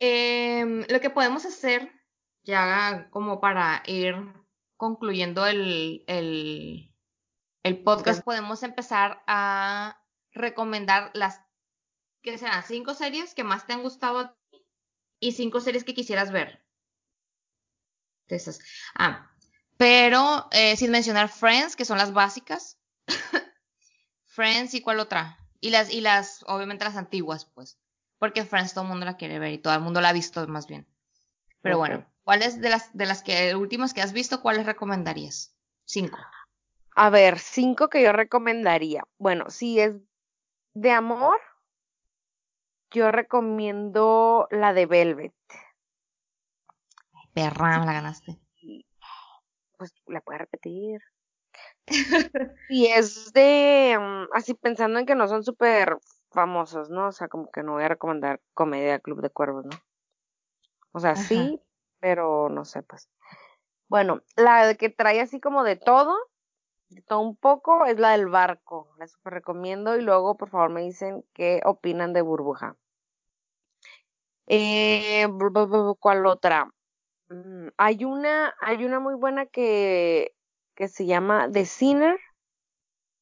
em, 0.00 0.84
lo 0.88 1.00
que 1.00 1.10
podemos 1.10 1.46
hacer, 1.46 1.88
ya 2.42 3.08
como 3.10 3.40
para 3.40 3.82
ir 3.86 4.16
concluyendo 4.78 5.44
el, 5.44 6.04
el, 6.06 6.94
el 7.64 7.82
podcast, 7.82 8.24
podemos 8.24 8.62
empezar 8.62 9.22
a 9.26 10.02
recomendar 10.32 11.10
las 11.12 11.42
que 12.22 12.38
serán 12.38 12.62
cinco 12.62 12.94
series 12.94 13.34
que 13.34 13.44
más 13.44 13.66
te 13.66 13.74
han 13.74 13.82
gustado 13.82 14.38
y 15.20 15.32
cinco 15.32 15.60
series 15.60 15.84
que 15.84 15.94
quisieras 15.94 16.30
ver. 16.30 16.64
Ah, 18.94 19.30
pero 19.76 20.48
eh, 20.52 20.76
sin 20.76 20.90
mencionar 20.90 21.28
Friends, 21.28 21.76
que 21.76 21.84
son 21.84 21.98
las 21.98 22.12
básicas. 22.12 22.78
Friends 24.24 24.74
y 24.74 24.80
cuál 24.80 25.00
otra. 25.00 25.38
Y 25.60 25.70
las, 25.70 25.90
y 25.92 26.00
las, 26.00 26.44
obviamente 26.46 26.84
las 26.84 26.96
antiguas, 26.96 27.46
pues. 27.46 27.78
Porque 28.18 28.44
Friends 28.44 28.74
todo 28.74 28.84
el 28.84 28.90
mundo 28.90 29.06
la 29.06 29.16
quiere 29.16 29.38
ver 29.38 29.52
y 29.52 29.58
todo 29.58 29.74
el 29.74 29.80
mundo 29.80 30.00
la 30.00 30.10
ha 30.10 30.12
visto 30.12 30.46
más 30.46 30.66
bien. 30.66 30.86
Pero 31.62 31.78
bueno, 31.78 32.06
¿cuáles 32.28 32.60
de 32.60 32.68
las, 32.68 32.94
de 32.94 33.06
las 33.06 33.22
que 33.22 33.54
últimas 33.54 33.94
que 33.94 34.02
has 34.02 34.12
visto, 34.12 34.42
cuáles 34.42 34.66
recomendarías? 34.66 35.56
Cinco. 35.86 36.18
A 36.94 37.08
ver, 37.08 37.38
cinco 37.38 37.88
que 37.88 38.02
yo 38.02 38.12
recomendaría. 38.12 39.02
Bueno, 39.16 39.48
si 39.48 39.80
es 39.80 39.96
de 40.74 40.90
amor, 40.90 41.40
yo 42.90 43.10
recomiendo 43.10 44.46
la 44.50 44.74
de 44.74 44.84
Velvet. 44.84 45.32
Perra, 47.32 47.78
me 47.80 47.86
la 47.86 47.94
ganaste. 47.94 48.38
Pues 49.78 49.94
la 50.06 50.20
puedes 50.20 50.42
repetir. 50.42 51.00
y 52.68 52.88
es 52.88 53.32
de, 53.32 53.96
mm, 53.98 54.36
así 54.36 54.52
pensando 54.52 54.98
en 54.98 55.06
que 55.06 55.14
no 55.14 55.28
son 55.28 55.44
súper 55.44 55.96
famosos, 56.30 56.90
¿no? 56.90 57.08
O 57.08 57.12
sea, 57.12 57.28
como 57.28 57.50
que 57.50 57.62
no 57.62 57.72
voy 57.72 57.84
a 57.84 57.88
recomendar 57.88 58.38
Comedia 58.52 58.98
Club 58.98 59.22
de 59.22 59.30
Cuervos, 59.30 59.64
¿no? 59.64 59.78
O 60.92 61.00
sea, 61.00 61.16
sí, 61.16 61.58
pero 62.00 62.48
no 62.48 62.64
sé, 62.64 62.82
pues. 62.82 63.08
Bueno, 63.88 64.22
la 64.36 64.74
que 64.74 64.90
trae 64.90 65.20
así 65.20 65.40
como 65.40 65.64
de 65.64 65.76
todo, 65.76 66.16
de 66.90 67.02
todo 67.02 67.20
un 67.20 67.36
poco, 67.36 67.86
es 67.86 67.98
la 67.98 68.12
del 68.12 68.28
barco. 68.28 68.88
La 68.98 69.06
super 69.06 69.34
recomiendo 69.34 69.96
y 69.96 70.02
luego, 70.02 70.36
por 70.36 70.50
favor, 70.50 70.70
me 70.70 70.82
dicen 70.82 71.24
qué 71.34 71.60
opinan 71.64 72.12
de 72.12 72.22
Burbuja. 72.22 72.76
Eh, 74.46 75.26
¿Cuál 76.00 76.26
otra? 76.26 76.70
Mm, 77.28 77.68
hay 77.76 78.04
una, 78.04 78.54
hay 78.60 78.84
una 78.84 79.00
muy 79.00 79.14
buena 79.14 79.46
que, 79.46 80.34
que 80.74 80.88
se 80.88 81.06
llama 81.06 81.48
The 81.52 81.66
Sinner. 81.66 82.18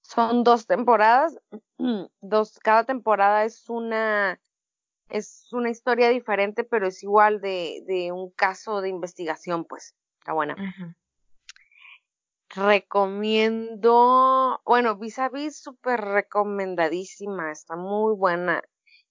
Son 0.03 0.45
dos 0.45 0.67
temporadas. 0.67 1.37
Dos, 2.21 2.59
cada 2.61 2.85
temporada 2.85 3.45
es 3.45 3.69
una, 3.69 4.41
es 5.09 5.49
una 5.53 5.71
historia 5.71 6.09
diferente, 6.11 6.65
pero 6.65 6.87
es 6.87 7.03
igual 7.03 7.41
de, 7.41 7.83
de 7.87 8.13
un 8.13 8.31
caso 8.31 8.81
de 8.81 8.89
investigación, 8.89 9.65
pues. 9.65 9.95
Está 10.19 10.33
buena. 10.33 10.57
Recomiendo, 12.51 13.93
bueno, 14.65 14.97
Vis 14.97 15.19
a 15.19 15.29
Vis, 15.29 15.61
súper 15.61 16.01
recomendadísima, 16.01 17.53
está 17.53 17.77
muy 17.77 18.15
buena. 18.17 18.63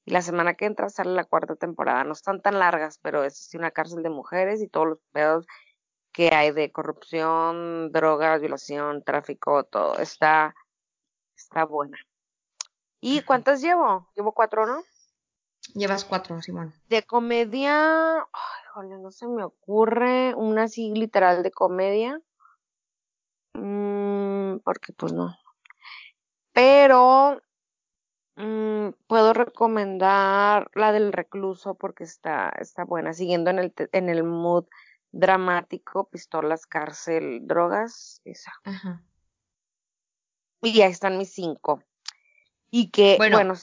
Y 0.03 0.11
la 0.11 0.21
semana 0.21 0.55
que 0.55 0.65
entra 0.65 0.89
sale 0.89 1.11
la 1.11 1.23
cuarta 1.23 1.55
temporada. 1.55 2.03
No 2.03 2.13
están 2.13 2.41
tan 2.41 2.59
largas, 2.59 2.99
pero 3.01 3.23
es 3.23 3.49
una 3.53 3.71
cárcel 3.71 4.03
de 4.03 4.09
mujeres 4.09 4.61
y 4.61 4.67
todos 4.67 4.87
los 4.87 4.99
pedos 5.11 5.45
que 6.11 6.33
hay 6.33 6.51
de 6.51 6.71
corrupción, 6.71 7.91
drogas, 7.91 8.39
violación, 8.39 9.03
tráfico, 9.03 9.63
todo. 9.63 9.97
Está, 9.99 10.53
está 11.35 11.65
buena. 11.65 11.97
¿Y 13.01 13.21
cuántas 13.21 13.61
llevo? 13.61 14.09
Llevo 14.15 14.33
cuatro, 14.33 14.65
¿no? 14.65 14.81
Llevas 15.73 16.05
cuatro, 16.05 16.41
Simón. 16.41 16.73
De 16.89 17.03
comedia, 17.03 18.17
ay, 18.17 18.61
joder, 18.73 18.99
no 18.99 19.11
se 19.11 19.27
me 19.27 19.43
ocurre 19.43 20.33
una 20.35 20.63
así 20.63 20.93
literal 20.93 21.43
de 21.43 21.51
comedia. 21.51 22.21
Mm, 23.53 24.57
porque 24.63 24.93
pues 24.93 25.13
no. 25.13 25.35
Pero 26.53 27.41
Mm, 28.37 28.89
puedo 29.07 29.33
recomendar 29.33 30.69
la 30.73 30.91
del 30.91 31.13
recluso 31.13 31.75
porque 31.75 32.03
está, 32.03 32.49
está 32.59 32.83
buena, 32.83 33.13
siguiendo 33.13 33.49
en 33.49 33.59
el, 33.59 33.73
en 33.93 34.09
el 34.09 34.23
mood 34.23 34.65
dramático, 35.11 36.09
pistolas, 36.09 36.65
cárcel, 36.65 37.47
drogas, 37.47 38.21
esa. 38.25 38.51
Ajá. 38.65 39.03
Y 40.61 40.73
ya 40.73 40.87
están 40.87 41.17
mis 41.17 41.31
cinco. 41.31 41.81
Y 42.69 42.89
que, 42.89 43.15
bueno, 43.17 43.53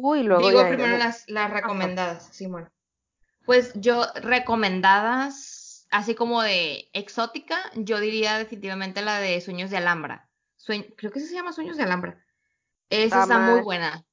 tú 0.00 0.16
y 0.16 0.22
luego. 0.24 0.48
Digo 0.48 0.66
primero 0.66 0.96
las, 0.96 1.24
las 1.28 1.50
recomendadas, 1.50 2.28
Simón. 2.32 2.68
Pues 3.44 3.72
yo, 3.74 4.06
recomendadas, 4.16 5.86
así 5.90 6.14
como 6.14 6.42
de 6.42 6.88
exótica, 6.92 7.70
yo 7.76 8.00
diría 8.00 8.38
definitivamente 8.38 9.02
la 9.02 9.20
de 9.20 9.40
Sueños 9.40 9.70
de 9.70 9.76
Alhambra. 9.76 10.28
creo 10.96 11.12
que 11.12 11.20
se 11.20 11.32
llama 11.32 11.52
Sueños 11.52 11.76
de 11.76 11.84
Alhambra. 11.84 12.24
Esa 12.90 13.22
está 13.22 13.38
muy 13.38 13.60
buena. 13.60 14.04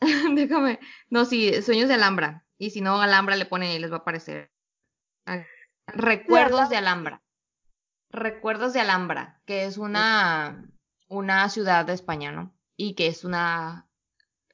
Déjame. 0.34 0.80
No, 1.10 1.24
sí, 1.24 1.60
Sueños 1.62 1.88
de 1.88 1.94
Alhambra. 1.94 2.46
Y 2.56 2.70
si 2.70 2.80
no, 2.80 3.00
Alhambra 3.02 3.36
le 3.36 3.46
pone 3.46 3.74
y 3.74 3.78
les 3.78 3.90
va 3.90 3.96
a 3.96 4.00
aparecer. 4.00 4.50
Recuerdos 5.86 6.70
de 6.70 6.76
Alhambra. 6.76 7.22
Recuerdos 8.10 8.72
de 8.72 8.80
Alhambra, 8.80 9.40
que 9.46 9.64
es 9.64 9.78
una, 9.78 10.64
una 11.08 11.48
ciudad 11.48 11.84
de 11.84 11.94
España, 11.94 12.30
¿no? 12.30 12.54
Y 12.76 12.94
que 12.94 13.08
es 13.08 13.24
una 13.24 13.88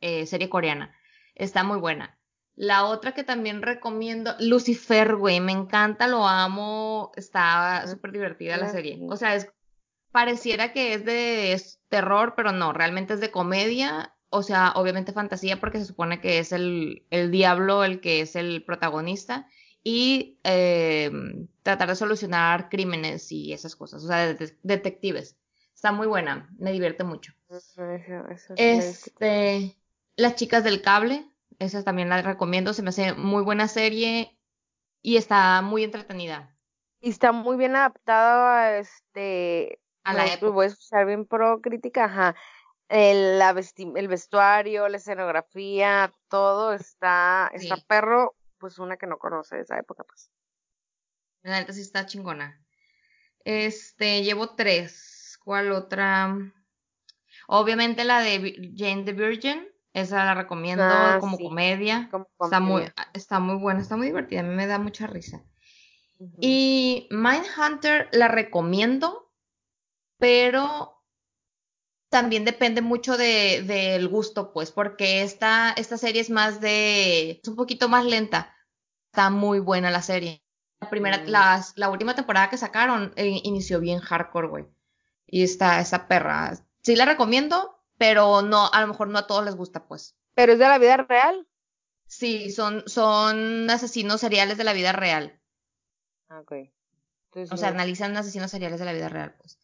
eh, 0.00 0.26
serie 0.26 0.48
coreana. 0.48 0.94
Está 1.34 1.64
muy 1.64 1.78
buena. 1.78 2.18
La 2.56 2.86
otra 2.86 3.12
que 3.12 3.22
también 3.22 3.62
recomiendo, 3.62 4.34
Lucifer, 4.40 5.14
güey, 5.14 5.40
me 5.40 5.52
encanta, 5.52 6.08
lo 6.08 6.26
amo, 6.26 7.12
está 7.14 7.86
súper 7.86 8.10
divertida 8.10 8.56
la 8.56 8.68
serie. 8.70 8.98
O 9.08 9.16
sea, 9.16 9.36
es, 9.36 9.48
pareciera 10.10 10.72
que 10.72 10.94
es 10.94 11.04
de 11.04 11.60
terror, 11.88 12.34
pero 12.36 12.50
no, 12.50 12.72
realmente 12.72 13.14
es 13.14 13.20
de 13.20 13.30
comedia 13.30 14.14
o 14.30 14.42
sea, 14.42 14.72
obviamente 14.76 15.12
fantasía 15.12 15.58
porque 15.58 15.78
se 15.78 15.86
supone 15.86 16.20
que 16.20 16.38
es 16.38 16.52
el, 16.52 17.04
el 17.10 17.30
diablo 17.30 17.84
el 17.84 18.00
que 18.00 18.20
es 18.20 18.36
el 18.36 18.62
protagonista 18.64 19.46
y 19.82 20.38
eh, 20.44 21.10
tratar 21.62 21.88
de 21.88 21.96
solucionar 21.96 22.68
crímenes 22.68 23.32
y 23.32 23.52
esas 23.52 23.74
cosas, 23.76 24.04
o 24.04 24.08
sea, 24.08 24.36
detectives. 24.62 25.36
Está 25.74 25.92
muy 25.92 26.06
buena, 26.06 26.50
me 26.58 26.72
divierte 26.72 27.04
mucho. 27.04 27.32
este, 28.56 29.76
Las 30.18 30.34
chicas 30.34 30.62
del 30.64 30.82
cable, 30.82 31.24
esa 31.58 31.82
también 31.82 32.10
la 32.10 32.20
recomiendo, 32.20 32.74
se 32.74 32.82
me 32.82 32.90
hace 32.90 33.14
muy 33.14 33.42
buena 33.42 33.68
serie 33.68 34.38
y 35.00 35.16
está 35.16 35.62
muy 35.62 35.84
entretenida. 35.84 36.54
Y 37.00 37.08
está 37.08 37.32
muy 37.32 37.56
bien 37.56 37.74
adaptada 37.74 38.60
a 38.60 38.78
este 38.78 39.80
a 40.04 40.12
la 40.12 40.26
época. 40.26 40.52
Voy 40.52 40.64
a 40.64 40.68
escuchar 40.68 41.06
bien 41.06 41.24
pro 41.24 41.62
crítica, 41.62 42.04
ajá 42.04 42.36
el, 42.88 43.38
la 43.38 43.50
el 43.50 44.08
vestuario, 44.08 44.88
la 44.88 44.96
escenografía, 44.96 46.12
todo 46.28 46.72
está, 46.72 47.50
está 47.52 47.76
perro, 47.86 48.34
pues 48.58 48.78
una 48.78 48.96
que 48.96 49.06
no 49.06 49.18
conoce 49.18 49.56
de 49.56 49.62
esa 49.62 49.78
época, 49.78 50.04
pues. 50.04 50.30
La 51.42 51.60
neta 51.60 51.72
sí 51.72 51.82
está 51.82 52.06
chingona. 52.06 52.60
Este, 53.44 54.22
llevo 54.22 54.54
tres. 54.54 55.38
¿Cuál 55.44 55.72
otra? 55.72 56.36
Obviamente 57.46 58.04
la 58.04 58.20
de 58.20 58.72
Jane 58.76 59.04
the 59.04 59.12
Virgin, 59.12 59.66
esa 59.92 60.24
la 60.24 60.34
recomiendo 60.34 60.84
ah, 60.84 61.18
como, 61.20 61.38
comedia. 61.38 62.10
Está 62.40 62.60
muy, 62.60 62.84
está 63.14 63.38
muy 63.38 63.56
buena, 63.56 63.80
está 63.80 63.96
muy 63.96 64.06
divertida, 64.06 64.40
a 64.40 64.44
mí 64.44 64.54
me 64.54 64.66
da 64.66 64.78
mucha 64.78 65.06
risa. 65.06 65.42
Y 66.40 67.06
Mindhunter 67.10 68.08
la 68.12 68.28
recomiendo, 68.28 69.32
pero 70.18 71.04
también 72.08 72.44
depende 72.44 72.80
mucho 72.80 73.16
del 73.16 73.66
de, 73.66 74.08
gusto, 74.10 74.52
pues, 74.52 74.72
porque 74.72 75.22
esta, 75.22 75.72
esta 75.72 75.96
serie 75.96 76.20
es 76.20 76.30
más 76.30 76.60
de, 76.60 77.40
es 77.42 77.48
un 77.48 77.56
poquito 77.56 77.88
más 77.88 78.04
lenta. 78.04 78.54
Está 79.12 79.30
muy 79.30 79.60
buena 79.60 79.90
la 79.90 80.02
serie. 80.02 80.42
La 80.80 80.90
primera, 80.90 81.18
mm. 81.18 81.72
la 81.76 81.90
última 81.90 82.14
temporada 82.14 82.50
que 82.50 82.56
sacaron 82.56 83.12
eh, 83.16 83.40
inició 83.44 83.80
bien 83.80 84.00
hardcore, 84.00 84.48
güey. 84.48 84.66
Y 85.26 85.42
está 85.42 85.80
esa 85.80 86.08
perra. 86.08 86.54
Sí 86.82 86.96
la 86.96 87.04
recomiendo, 87.04 87.77
pero 87.98 88.42
no, 88.42 88.70
a 88.72 88.80
lo 88.80 88.86
mejor 88.86 89.08
no 89.08 89.18
a 89.18 89.26
todos 89.26 89.44
les 89.44 89.56
gusta, 89.56 89.86
pues. 89.86 90.16
¿Pero 90.34 90.52
es 90.52 90.58
de 90.58 90.68
la 90.68 90.78
vida 90.78 90.96
real? 90.96 91.46
Sí, 92.06 92.50
son, 92.50 92.84
son 92.86 93.68
asesinos 93.68 94.20
seriales 94.20 94.56
de 94.56 94.64
la 94.64 94.72
vida 94.72 94.92
real. 94.92 95.38
Ah, 96.28 96.40
ok. 96.40 96.52
o 97.50 97.56
sea, 97.56 97.68
analizan 97.68 98.16
asesinos 98.16 98.50
seriales 98.50 98.78
de 98.78 98.86
la 98.86 98.92
vida 98.92 99.08
real, 99.08 99.34
pues. 99.36 99.58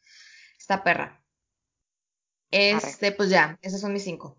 Esta 0.59 0.83
perra. 0.83 1.23
Este, 2.51 3.13
pues 3.13 3.31
ya, 3.31 3.59
esas 3.63 3.81
son 3.81 3.93
mis 3.93 4.05
cinco. 4.05 4.39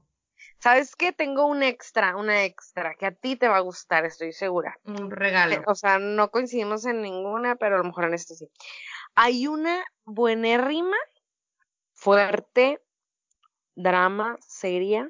¿Sabes 0.60 0.96
qué? 0.96 1.12
Tengo 1.12 1.46
un 1.46 1.64
extra, 1.64 2.16
una 2.16 2.44
extra, 2.44 2.96
que 2.96 3.06
a 3.06 3.12
ti 3.12 3.36
te 3.36 3.48
va 3.48 3.58
a 3.58 3.62
gustar, 3.62 4.06
estoy 4.06 4.32
segura. 4.32 4.80
Un 4.86 5.12
regalo. 5.12 5.64
O 5.68 5.76
sea, 5.76 6.00
no 6.00 6.32
coincidimos 6.32 6.86
en 6.86 7.02
ninguna, 7.02 7.56
pero 7.56 7.76
a 7.76 7.78
lo 7.80 7.84
mejor 7.84 8.06
en 8.06 8.14
este 8.14 8.36
sí. 8.36 8.50
Hay 9.16 9.48
una 9.48 9.84
buenérrima, 10.06 10.98
fuerte, 11.94 12.82
drama, 13.76 14.38
seria, 14.48 15.10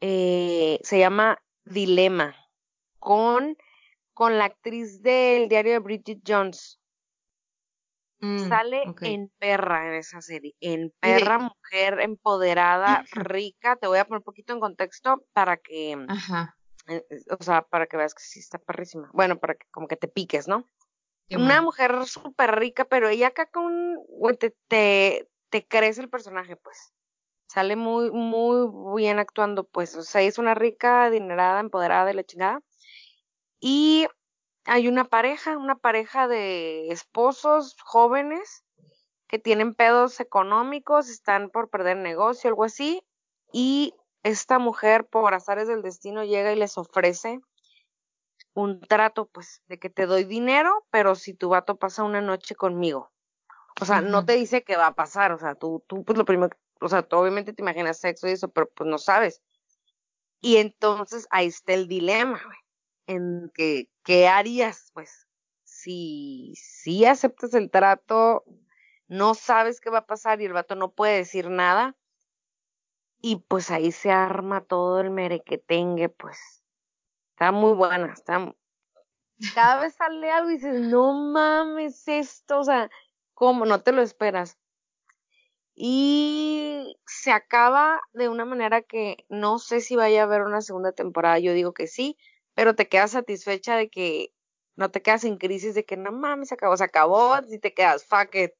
eh, 0.00 0.80
se 0.82 0.98
llama 0.98 1.42
Dilema, 1.64 2.36
con, 2.98 3.56
con 4.14 4.38
la 4.38 4.46
actriz 4.46 5.02
del 5.02 5.48
diario 5.48 5.72
de 5.72 5.78
Bridget 5.78 6.20
Jones. 6.26 6.78
Mm, 8.20 8.48
Sale 8.48 8.82
en 9.00 9.32
perra 9.38 9.88
en 9.88 9.94
esa 9.94 10.20
serie, 10.20 10.54
en 10.60 10.92
perra, 11.00 11.38
mujer 11.38 12.00
empoderada, 12.00 13.04
rica. 13.12 13.76
Te 13.76 13.88
voy 13.88 13.98
a 13.98 14.04
poner 14.04 14.18
un 14.18 14.24
poquito 14.24 14.52
en 14.52 14.60
contexto 14.60 15.24
para 15.32 15.56
que, 15.56 15.96
Ajá. 16.08 16.56
Eh, 16.88 17.04
eh, 17.10 17.20
o 17.38 17.42
sea, 17.42 17.62
para 17.62 17.86
que 17.86 17.96
veas 17.96 18.14
que 18.14 18.22
sí 18.22 18.40
está 18.40 18.58
perrísima. 18.58 19.10
Bueno, 19.12 19.38
para 19.38 19.54
que 19.54 19.66
como 19.70 19.88
que 19.88 19.96
te 19.96 20.08
piques, 20.08 20.48
¿no? 20.48 20.68
Una 21.30 21.62
mujer 21.62 22.04
súper 22.04 22.56
rica, 22.56 22.84
pero 22.84 23.08
ella 23.08 23.28
acá 23.28 23.46
con, 23.46 23.96
te, 24.38 24.54
te, 24.68 25.30
te 25.48 25.66
crece 25.66 26.02
el 26.02 26.10
personaje, 26.10 26.56
pues. 26.56 26.92
Sale 27.52 27.76
muy, 27.76 28.10
muy 28.10 29.02
bien 29.02 29.18
actuando, 29.18 29.64
pues. 29.64 29.94
O 29.94 30.02
sea, 30.02 30.22
es 30.22 30.38
una 30.38 30.54
rica, 30.54 31.04
adinerada, 31.04 31.60
empoderada 31.60 32.06
de 32.06 32.14
la 32.14 32.24
chingada. 32.24 32.62
Y 33.60 34.06
hay 34.64 34.88
una 34.88 35.04
pareja, 35.04 35.58
una 35.58 35.74
pareja 35.74 36.28
de 36.28 36.88
esposos 36.88 37.76
jóvenes 37.84 38.64
que 39.26 39.38
tienen 39.38 39.74
pedos 39.74 40.18
económicos, 40.18 41.10
están 41.10 41.50
por 41.50 41.68
perder 41.68 41.98
negocio, 41.98 42.48
algo 42.48 42.64
así, 42.64 43.04
y 43.52 43.92
esta 44.22 44.58
mujer 44.58 45.06
por 45.06 45.34
azares 45.34 45.68
del 45.68 45.82
destino 45.82 46.24
llega 46.24 46.54
y 46.54 46.56
les 46.56 46.78
ofrece 46.78 47.38
un 48.54 48.80
trato, 48.80 49.26
pues, 49.26 49.60
de 49.66 49.78
que 49.78 49.90
te 49.90 50.06
doy 50.06 50.24
dinero, 50.24 50.86
pero 50.90 51.14
si 51.16 51.34
tu 51.34 51.50
vato 51.50 51.76
pasa 51.76 52.02
una 52.02 52.22
noche 52.22 52.54
conmigo. 52.54 53.12
O 53.78 53.84
sea, 53.84 54.00
no 54.00 54.24
te 54.24 54.36
dice 54.36 54.64
que 54.64 54.78
va 54.78 54.86
a 54.86 54.94
pasar, 54.94 55.32
o 55.32 55.38
sea, 55.38 55.54
tú, 55.54 55.84
tú, 55.86 56.02
pues 56.02 56.16
lo 56.16 56.24
primero, 56.24 56.56
o 56.82 56.88
sea, 56.88 57.02
tú 57.02 57.16
obviamente 57.16 57.52
te 57.52 57.62
imaginas 57.62 57.98
sexo 57.98 58.28
y 58.28 58.32
eso, 58.32 58.48
pero 58.48 58.68
pues 58.70 58.88
no 58.88 58.98
sabes. 58.98 59.42
Y 60.40 60.56
entonces 60.56 61.26
ahí 61.30 61.46
está 61.46 61.72
el 61.74 61.88
dilema, 61.88 62.40
güey, 62.44 62.58
en 63.06 63.50
que, 63.54 63.88
¿qué 64.02 64.28
harías, 64.28 64.90
pues? 64.92 65.28
Si, 65.62 66.54
si 66.56 67.04
aceptas 67.04 67.54
el 67.54 67.70
trato, 67.70 68.44
no 69.06 69.34
sabes 69.34 69.80
qué 69.80 69.90
va 69.90 69.98
a 69.98 70.06
pasar 70.06 70.40
y 70.40 70.46
el 70.46 70.52
vato 70.52 70.74
no 70.74 70.92
puede 70.92 71.16
decir 71.16 71.48
nada, 71.48 71.96
y 73.20 73.36
pues 73.36 73.70
ahí 73.70 73.92
se 73.92 74.10
arma 74.10 74.64
todo 74.64 75.00
el 75.00 75.10
merequetengue, 75.10 76.08
pues. 76.08 76.64
Está 77.30 77.52
muy 77.52 77.72
buena, 77.74 78.12
está... 78.12 78.52
Cada 79.54 79.80
vez 79.80 79.94
sale 79.94 80.30
algo 80.30 80.50
y 80.50 80.54
dices, 80.54 80.80
no 80.80 81.12
mames 81.14 82.06
esto, 82.06 82.60
o 82.60 82.64
sea, 82.64 82.90
¿cómo? 83.34 83.64
No 83.64 83.80
te 83.82 83.92
lo 83.92 84.02
esperas. 84.02 84.58
Y 85.74 86.96
se 87.06 87.32
acaba 87.32 88.00
de 88.12 88.28
una 88.28 88.44
manera 88.44 88.82
que 88.82 89.24
no 89.28 89.58
sé 89.58 89.80
si 89.80 89.96
vaya 89.96 90.20
a 90.20 90.24
haber 90.24 90.42
una 90.42 90.60
segunda 90.60 90.92
temporada, 90.92 91.38
yo 91.38 91.54
digo 91.54 91.72
que 91.72 91.86
sí, 91.86 92.18
pero 92.54 92.74
te 92.74 92.88
quedas 92.88 93.12
satisfecha 93.12 93.76
de 93.76 93.88
que 93.88 94.32
no 94.76 94.90
te 94.90 95.02
quedas 95.02 95.24
en 95.24 95.38
crisis 95.38 95.74
de 95.74 95.84
que 95.84 95.96
no 95.96 96.12
mames, 96.12 96.48
se 96.48 96.54
acabó, 96.54 96.76
se 96.76 96.84
acabó, 96.84 97.36
si 97.48 97.58
te 97.58 97.74
quedas, 97.74 98.04
fuck 98.04 98.34
it. 98.34 98.52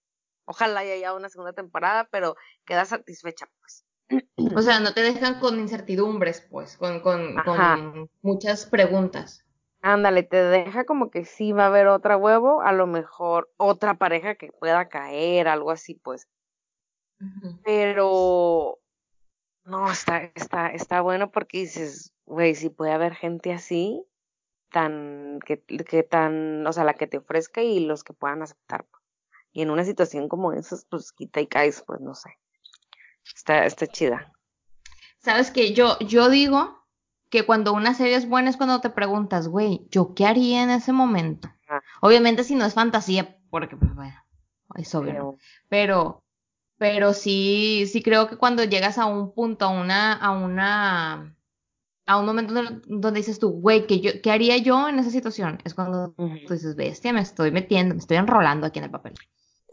Ojalá 0.45 0.81
haya 0.81 1.15
una 1.15 1.29
segunda 1.29 1.53
temporada, 1.53 2.09
pero 2.11 2.37
quedas 2.65 2.89
satisfecha, 2.89 3.49
pues. 3.61 3.85
O 4.55 4.61
sea, 4.61 4.81
no 4.81 4.93
te 4.93 5.03
dejan 5.03 5.39
con 5.41 5.59
incertidumbres, 5.59 6.41
pues, 6.51 6.77
con, 6.77 7.01
con, 7.01 7.37
con 7.45 8.11
muchas 8.23 8.67
preguntas. 8.67 9.45
Ándale, 9.81 10.23
te 10.23 10.37
deja 10.37 10.85
como 10.85 11.11
que 11.11 11.25
sí 11.25 11.53
va 11.53 11.65
a 11.65 11.67
haber 11.67 11.89
otra 11.89 12.17
huevo, 12.17 12.63
a 12.63 12.73
lo 12.73 12.87
mejor 12.87 13.53
otra 13.57 13.95
pareja 13.95 14.35
que 14.35 14.53
pueda 14.53 14.89
caer, 14.89 15.49
algo 15.49 15.71
así, 15.71 15.95
pues. 15.95 16.29
Pero 17.65 18.79
no, 19.65 19.91
está, 19.91 20.31
está, 20.35 20.69
está 20.69 21.01
bueno 21.01 21.31
porque 21.31 21.59
dices, 21.59 22.13
güey, 22.25 22.55
si 22.55 22.69
puede 22.69 22.93
haber 22.93 23.15
gente 23.15 23.53
así, 23.53 24.05
tan, 24.71 25.39
que, 25.45 25.61
que 25.61 26.03
tan, 26.03 26.67
o 26.67 26.73
sea, 26.73 26.85
la 26.85 26.95
que 26.95 27.07
te 27.07 27.19
ofrezca 27.19 27.63
y 27.63 27.81
los 27.81 28.03
que 28.03 28.13
puedan 28.13 28.43
aceptar. 28.43 28.85
Pues. 28.91 29.03
Y 29.53 29.63
en 29.63 29.71
una 29.71 29.85
situación 29.85 30.29
como 30.29 30.53
esa, 30.53 30.77
pues 30.89 31.13
quita 31.13 31.41
y 31.41 31.47
caes, 31.47 31.85
pues 31.87 32.01
no 32.01 32.15
sé. 32.15 32.31
Está, 33.35 33.67
está 33.67 33.87
chida. 33.87 34.33
Sabes 35.19 35.51
que 35.51 35.73
yo, 35.73 35.99
yo 36.01 36.29
digo 36.29 36.83
que 37.31 37.47
cuando 37.47 37.73
una 37.73 37.95
serie 37.95 38.17
es 38.17 38.29
buena 38.29 38.51
es 38.51 38.57
cuando 38.57 38.81
te 38.81 38.91
preguntas, 38.91 39.47
güey, 39.47 39.87
¿yo 39.91 40.15
qué 40.15 40.27
haría 40.27 40.63
en 40.63 40.71
ese 40.71 40.93
momento? 40.93 41.49
Obviamente 42.01 42.45
si 42.45 42.55
no 42.55 42.67
es 42.67 42.75
fantasía, 42.75 43.39
porque 43.49 43.77
pues 43.77 43.95
bueno, 43.95 44.15
es 44.75 44.95
obvio. 44.95 45.13
Pero, 45.13 45.39
pero 45.69 46.22
sí, 47.15 47.87
sí 47.87 48.03
creo 48.03 48.29
que 48.29 48.37
cuando 48.37 48.65
llegas 48.65 48.99
a 48.99 49.07
un 49.07 49.33
punto, 49.33 49.67
a 49.67 49.69
una, 49.69 50.13
a 50.15 50.31
una, 50.31 51.37
a 52.07 52.19
un 52.19 52.27
momento 52.27 52.55
donde, 52.87 53.21
dices 53.21 53.39
tú, 53.39 53.51
güey, 53.51 53.87
¿qué, 53.87 54.01
yo, 54.01 54.13
¿qué 54.23 54.31
haría 54.31 54.57
yo 54.59 54.89
en 54.89 54.99
esa 54.99 55.11
situación? 55.11 55.59
Es 55.65 55.75
cuando 55.75 56.13
tú 56.13 56.53
dices, 56.53 56.75
bestia, 56.75 57.13
me 57.13 57.21
estoy 57.21 57.53
metiendo, 57.53 57.95
me 57.95 58.01
estoy 58.01 58.17
enrolando 58.17 58.67
aquí 58.67 58.79
en 58.79 58.87
el 58.87 58.91
papel. 58.91 59.15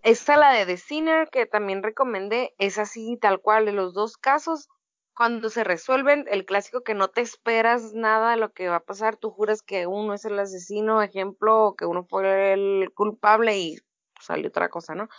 Esta, 0.03 0.37
la 0.37 0.53
de 0.53 0.65
The 0.65 0.77
Sinner, 0.77 1.29
que 1.29 1.45
también 1.45 1.83
recomendé, 1.83 2.53
es 2.57 2.77
así, 2.77 3.17
tal 3.19 3.41
cual, 3.41 3.67
en 3.67 3.75
los 3.75 3.93
dos 3.93 4.15
casos, 4.17 4.69
cuando 5.13 5.49
se 5.49 5.65
resuelven, 5.65 6.25
el 6.29 6.45
clásico 6.45 6.81
que 6.81 6.93
no 6.93 7.09
te 7.09 7.19
esperas 7.19 7.93
nada 7.93 8.31
de 8.31 8.37
lo 8.37 8.53
que 8.53 8.69
va 8.69 8.77
a 8.77 8.85
pasar, 8.85 9.17
tú 9.17 9.31
juras 9.31 9.61
que 9.61 9.85
uno 9.85 10.13
es 10.13 10.23
el 10.23 10.39
asesino, 10.39 11.01
ejemplo, 11.01 11.65
o 11.65 11.75
que 11.75 11.85
uno 11.85 12.05
fue 12.05 12.53
el 12.53 12.91
culpable 12.93 13.57
y 13.57 13.77
salió 14.21 14.47
otra 14.47 14.69
cosa, 14.69 14.95
¿no? 14.95 15.09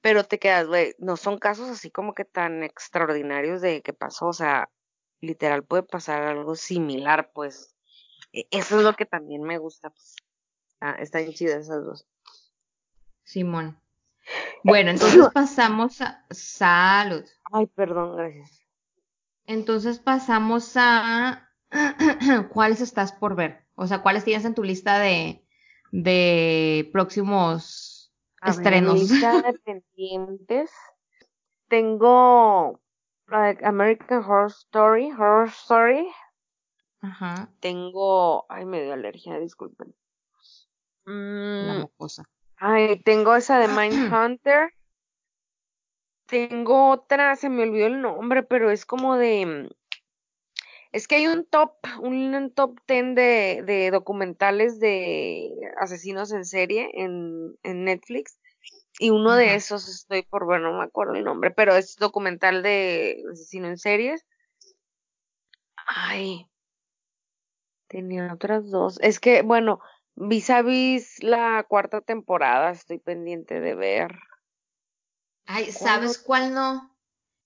Pero 0.00 0.24
te 0.24 0.38
quedas, 0.38 0.66
güey, 0.66 0.94
no 0.98 1.16
son 1.16 1.38
casos 1.38 1.68
así 1.68 1.90
como 1.90 2.14
que 2.14 2.24
tan 2.24 2.62
extraordinarios 2.62 3.60
de 3.60 3.82
que 3.82 3.92
pasó, 3.92 4.28
o 4.28 4.32
sea, 4.32 4.70
literal 5.20 5.64
puede 5.64 5.82
pasar 5.82 6.22
algo 6.22 6.54
similar, 6.54 7.32
pues. 7.32 7.74
E, 8.32 8.46
eso 8.50 8.78
es 8.78 8.84
lo 8.84 8.94
que 8.94 9.06
también 9.06 9.42
me 9.42 9.58
gusta, 9.58 9.90
pues. 9.90 10.16
Ah, 10.80 10.96
están 11.00 11.32
chidas 11.32 11.64
esas 11.64 11.84
dos. 11.84 12.06
Simón. 13.24 13.80
Bueno, 14.62 14.90
entonces 14.90 15.28
pasamos 15.34 16.00
a 16.00 16.24
salud. 16.30 17.24
Ay, 17.52 17.66
perdón, 17.66 18.16
gracias. 18.16 18.62
Entonces 19.46 19.98
pasamos 19.98 20.72
a 20.76 21.50
cuáles 22.52 22.80
estás 22.80 23.12
por 23.12 23.36
ver. 23.36 23.64
O 23.74 23.86
sea, 23.86 24.02
cuáles 24.02 24.24
tienes 24.24 24.44
en 24.44 24.54
tu 24.54 24.64
lista 24.64 24.98
de, 24.98 25.44
de 25.92 26.88
próximos 26.92 27.95
estrenos. 28.50 28.94
Ver, 28.94 29.02
lista 29.02 29.42
de 29.42 29.52
pendientes. 29.58 30.70
Tengo 31.68 32.80
American 33.28 34.22
Horror 34.22 34.50
Story, 34.50 35.10
Horror 35.12 35.48
Story. 35.48 36.08
Ajá. 37.00 37.48
Tengo, 37.60 38.46
ay, 38.48 38.64
me 38.64 38.82
dio 38.82 38.92
alergia, 38.92 39.38
disculpen. 39.38 39.94
La 41.04 41.74
mocosa. 41.80 42.28
Ay, 42.56 43.00
tengo 43.00 43.34
esa 43.36 43.58
de 43.58 43.68
Mindhunter. 43.68 44.72
Tengo 46.26 46.90
otra, 46.90 47.36
se 47.36 47.48
me 47.48 47.62
olvidó 47.62 47.86
el 47.86 48.00
nombre, 48.00 48.42
pero 48.42 48.70
es 48.70 48.84
como 48.84 49.16
de. 49.16 49.70
Es 50.96 51.06
que 51.06 51.16
hay 51.16 51.26
un 51.26 51.44
top, 51.44 51.74
un 52.00 52.50
top 52.54 52.80
ten 52.86 53.14
de, 53.14 53.62
de 53.66 53.90
documentales 53.90 54.80
de 54.80 55.50
asesinos 55.78 56.32
en 56.32 56.46
serie 56.46 56.88
en, 56.94 57.54
en 57.64 57.84
Netflix. 57.84 58.38
Y 58.98 59.10
uno 59.10 59.34
de 59.34 59.56
esos 59.56 59.90
estoy 59.90 60.22
por 60.22 60.46
ver, 60.46 60.62
no 60.62 60.72
me 60.78 60.84
acuerdo 60.84 61.12
el 61.12 61.24
nombre, 61.24 61.50
pero 61.50 61.76
es 61.76 61.96
documental 61.96 62.62
de 62.62 63.22
asesino 63.30 63.68
en 63.68 63.76
series. 63.76 64.24
Ay, 65.86 66.48
tenía 67.88 68.32
otras 68.32 68.70
dos. 68.70 68.98
Es 69.02 69.20
que, 69.20 69.42
bueno, 69.42 69.80
Vis 70.14 70.48
a 70.48 70.62
vis 70.62 71.22
la 71.22 71.66
cuarta 71.68 72.00
temporada, 72.00 72.70
estoy 72.70 72.98
pendiente 72.98 73.60
de 73.60 73.74
ver. 73.74 74.18
Ay, 75.44 75.70
¿sabes 75.70 76.16
cuál 76.16 76.54
no? 76.54 76.95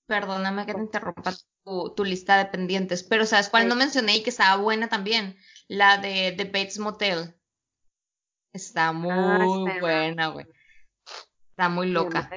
Perdóname 0.07 0.65
que 0.65 0.73
te 0.73 0.79
interrumpa 0.79 1.31
tu, 1.63 2.03
lista 2.03 2.37
de 2.37 2.45
pendientes, 2.45 3.03
pero 3.03 3.25
¿sabes 3.25 3.49
cuál 3.49 3.67
no 3.67 3.75
mencioné 3.75 4.17
y 4.17 4.23
que 4.23 4.29
estaba 4.29 4.61
buena 4.61 4.89
también? 4.89 5.37
La 5.67 5.97
de 5.97 6.33
The 6.35 6.45
Bates 6.45 6.79
Motel. 6.79 7.35
Está 8.53 8.89
ah, 8.89 8.93
muy 8.93 9.79
buena, 9.79 10.27
güey. 10.27 10.45
Está 11.49 11.69
muy 11.69 11.89
loca. 11.89 12.29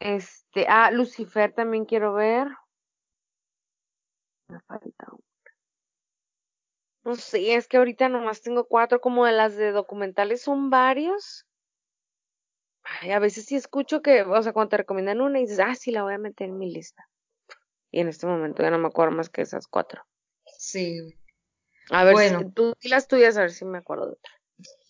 Este, 0.00 0.66
ah, 0.68 0.90
Lucifer 0.90 1.52
también 1.52 1.84
quiero 1.84 2.14
ver. 2.14 2.48
Me 4.48 4.60
falta 4.60 5.06
no 7.06 7.14
sé, 7.14 7.54
es 7.54 7.68
que 7.68 7.76
ahorita 7.76 8.08
nomás 8.08 8.42
tengo 8.42 8.66
cuatro, 8.66 9.00
como 9.00 9.26
de 9.26 9.32
las 9.32 9.56
de 9.56 9.70
documentales 9.70 10.42
son 10.42 10.70
varios. 10.70 11.45
Ay, 13.00 13.10
a 13.10 13.18
veces 13.18 13.46
sí 13.46 13.56
escucho 13.56 14.02
que, 14.02 14.22
o 14.22 14.42
sea, 14.42 14.52
cuando 14.52 14.70
te 14.70 14.76
recomiendan 14.78 15.20
una 15.20 15.38
y 15.38 15.42
dices, 15.42 15.60
ah, 15.60 15.74
sí, 15.74 15.90
la 15.90 16.02
voy 16.02 16.14
a 16.14 16.18
meter 16.18 16.48
en 16.48 16.58
mi 16.58 16.72
lista. 16.72 17.08
Y 17.90 18.00
en 18.00 18.08
este 18.08 18.26
momento 18.26 18.62
ya 18.62 18.70
no 18.70 18.78
me 18.78 18.88
acuerdo 18.88 19.16
más 19.16 19.28
que 19.28 19.42
esas 19.42 19.66
cuatro. 19.66 20.02
Sí. 20.58 20.98
A 21.90 22.04
ver, 22.04 22.14
bueno. 22.14 22.52
tú 22.54 22.74
y 22.80 22.88
las 22.88 23.08
tuyas, 23.08 23.36
a 23.36 23.42
ver 23.42 23.52
si 23.52 23.64
me 23.64 23.78
acuerdo 23.78 24.06
de 24.06 24.12
otra. 24.12 24.32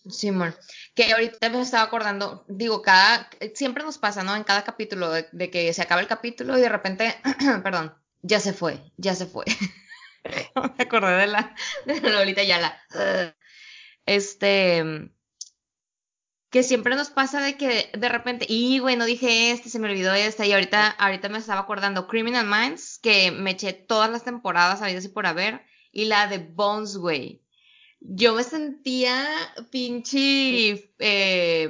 Simón, 0.08 0.54
que 0.94 1.12
ahorita 1.12 1.50
me 1.50 1.60
estaba 1.60 1.82
acordando, 1.82 2.44
digo, 2.48 2.80
cada, 2.80 3.28
siempre 3.54 3.82
nos 3.82 3.98
pasa, 3.98 4.22
¿no? 4.22 4.36
En 4.36 4.44
cada 4.44 4.62
capítulo, 4.62 5.10
de 5.10 5.50
que 5.50 5.72
se 5.72 5.82
acaba 5.82 6.00
el 6.00 6.06
capítulo 6.06 6.56
y 6.56 6.60
de 6.60 6.68
repente, 6.68 7.16
perdón, 7.64 7.92
ya 8.22 8.40
se 8.40 8.52
fue, 8.52 8.92
ya 8.96 9.14
se 9.14 9.26
fue. 9.26 9.44
me 10.78 10.84
acordé 10.84 11.16
de 11.16 11.26
la, 11.26 11.54
de 11.86 12.00
la 12.00 12.10
Lolita 12.10 12.42
Yala. 12.42 12.80
Este, 14.04 15.10
que 16.56 16.62
siempre 16.62 16.96
nos 16.96 17.10
pasa 17.10 17.42
de 17.42 17.58
que 17.58 17.90
de 17.92 18.08
repente, 18.08 18.46
y 18.48 18.80
bueno, 18.80 19.04
dije 19.04 19.50
este, 19.50 19.68
se 19.68 19.78
me 19.78 19.90
olvidó 19.90 20.14
esta, 20.14 20.46
y 20.46 20.54
ahorita, 20.54 20.88
ahorita 20.88 21.28
me 21.28 21.36
estaba 21.36 21.60
acordando 21.60 22.06
Criminal 22.06 22.46
Minds, 22.46 22.98
que 22.98 23.30
me 23.30 23.50
eché 23.50 23.74
todas 23.74 24.08
las 24.08 24.24
temporadas 24.24 24.80
habidas 24.80 25.04
y 25.04 25.10
por 25.10 25.26
haber, 25.26 25.60
y 25.92 26.06
la 26.06 26.28
de 26.28 26.38
Bones, 26.38 26.96
güey. 26.96 27.42
Yo 28.00 28.32
me 28.32 28.42
sentía 28.42 29.26
pinche, 29.70 30.94
eh, 30.98 31.68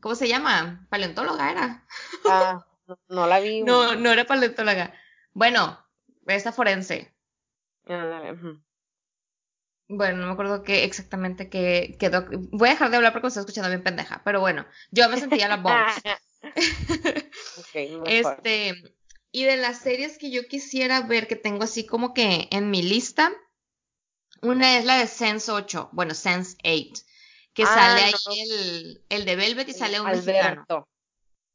¿cómo 0.00 0.16
se 0.16 0.26
llama? 0.26 0.84
Paleontóloga 0.90 1.52
era. 1.52 1.86
Ah, 2.28 2.66
no 3.08 3.28
la 3.28 3.38
vi. 3.38 3.62
no, 3.62 3.94
no 3.94 4.10
era 4.10 4.24
paleontóloga. 4.24 4.94
Bueno, 5.32 5.78
esa 6.26 6.50
forense. 6.50 7.14
Bueno, 9.88 10.18
no 10.18 10.26
me 10.26 10.32
acuerdo 10.32 10.62
qué 10.62 10.84
exactamente 10.84 11.48
qué 11.48 11.96
quedó. 11.98 12.26
Voy 12.52 12.68
a 12.68 12.72
dejar 12.72 12.90
de 12.90 12.96
hablar 12.96 13.12
porque 13.12 13.24
me 13.24 13.28
estoy 13.28 13.40
escuchando 13.40 13.70
bien 13.70 13.82
pendeja, 13.82 14.20
pero 14.24 14.40
bueno, 14.40 14.66
yo 14.90 15.08
me 15.08 15.18
sentía 15.18 15.48
la 15.48 15.56
boss. 15.56 15.72
este, 18.06 18.74
y 19.32 19.44
de 19.44 19.56
las 19.56 19.80
series 19.80 20.18
que 20.18 20.30
yo 20.30 20.46
quisiera 20.46 21.00
ver, 21.00 21.26
que 21.26 21.36
tengo 21.36 21.64
así 21.64 21.86
como 21.86 22.12
que 22.12 22.48
en 22.50 22.70
mi 22.70 22.82
lista, 22.82 23.32
una 24.42 24.78
es 24.78 24.84
la 24.84 24.98
de 24.98 25.06
Sense 25.06 25.50
8, 25.50 25.88
bueno, 25.92 26.14
Sense 26.14 26.56
8, 26.64 27.02
que 27.54 27.62
ah, 27.62 27.66
sale 27.66 28.02
ahí 28.04 28.40
el, 28.40 29.04
el, 29.08 29.24
de 29.24 29.36
Velvet 29.36 29.68
y 29.68 29.72
sale 29.72 30.00
un 30.00 30.06
Alberto. 30.06 30.86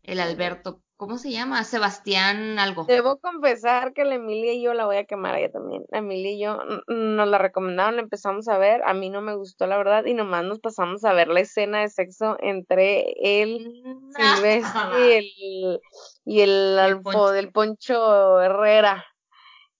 El 0.01 0.19
Alberto 0.19 0.82
¿Cómo 1.03 1.17
se 1.17 1.31
llama? 1.31 1.65
Sebastián 1.65 2.57
algo. 2.59 2.85
Debo 2.85 3.17
confesar 3.19 3.91
que 3.91 4.05
la 4.05 4.15
Emilia 4.15 4.53
y 4.53 4.61
yo 4.61 4.73
la 4.73 4.85
voy 4.85 4.95
a 4.95 5.03
quemar 5.03 5.35
a 5.35 5.39
ella 5.39 5.51
también. 5.51 5.83
La 5.89 5.97
Emilia 5.97 6.31
y 6.31 6.39
yo 6.39 6.59
nos 6.87 7.27
la 7.27 7.37
recomendaron, 7.37 7.97
la 7.97 8.03
empezamos 8.03 8.47
a 8.47 8.57
ver. 8.57 8.81
A 8.85 8.93
mí 8.93 9.09
no 9.09 9.21
me 9.21 9.35
gustó, 9.35 9.67
la 9.67 9.75
verdad, 9.75 10.05
y 10.05 10.13
nomás 10.13 10.45
nos 10.45 10.61
pasamos 10.61 11.03
a 11.03 11.11
ver 11.11 11.27
la 11.27 11.41
escena 11.41 11.81
de 11.81 11.89
sexo 11.89 12.37
entre 12.39 13.15
él, 13.21 13.83
Silvestre 14.15 14.79
y 14.97 15.11
el, 15.11 15.81
y 16.23 16.39
el, 16.39 16.79
Alfo 16.79 17.31
del 17.31 17.51
Poncho 17.51 18.39
Herrera. 18.39 19.05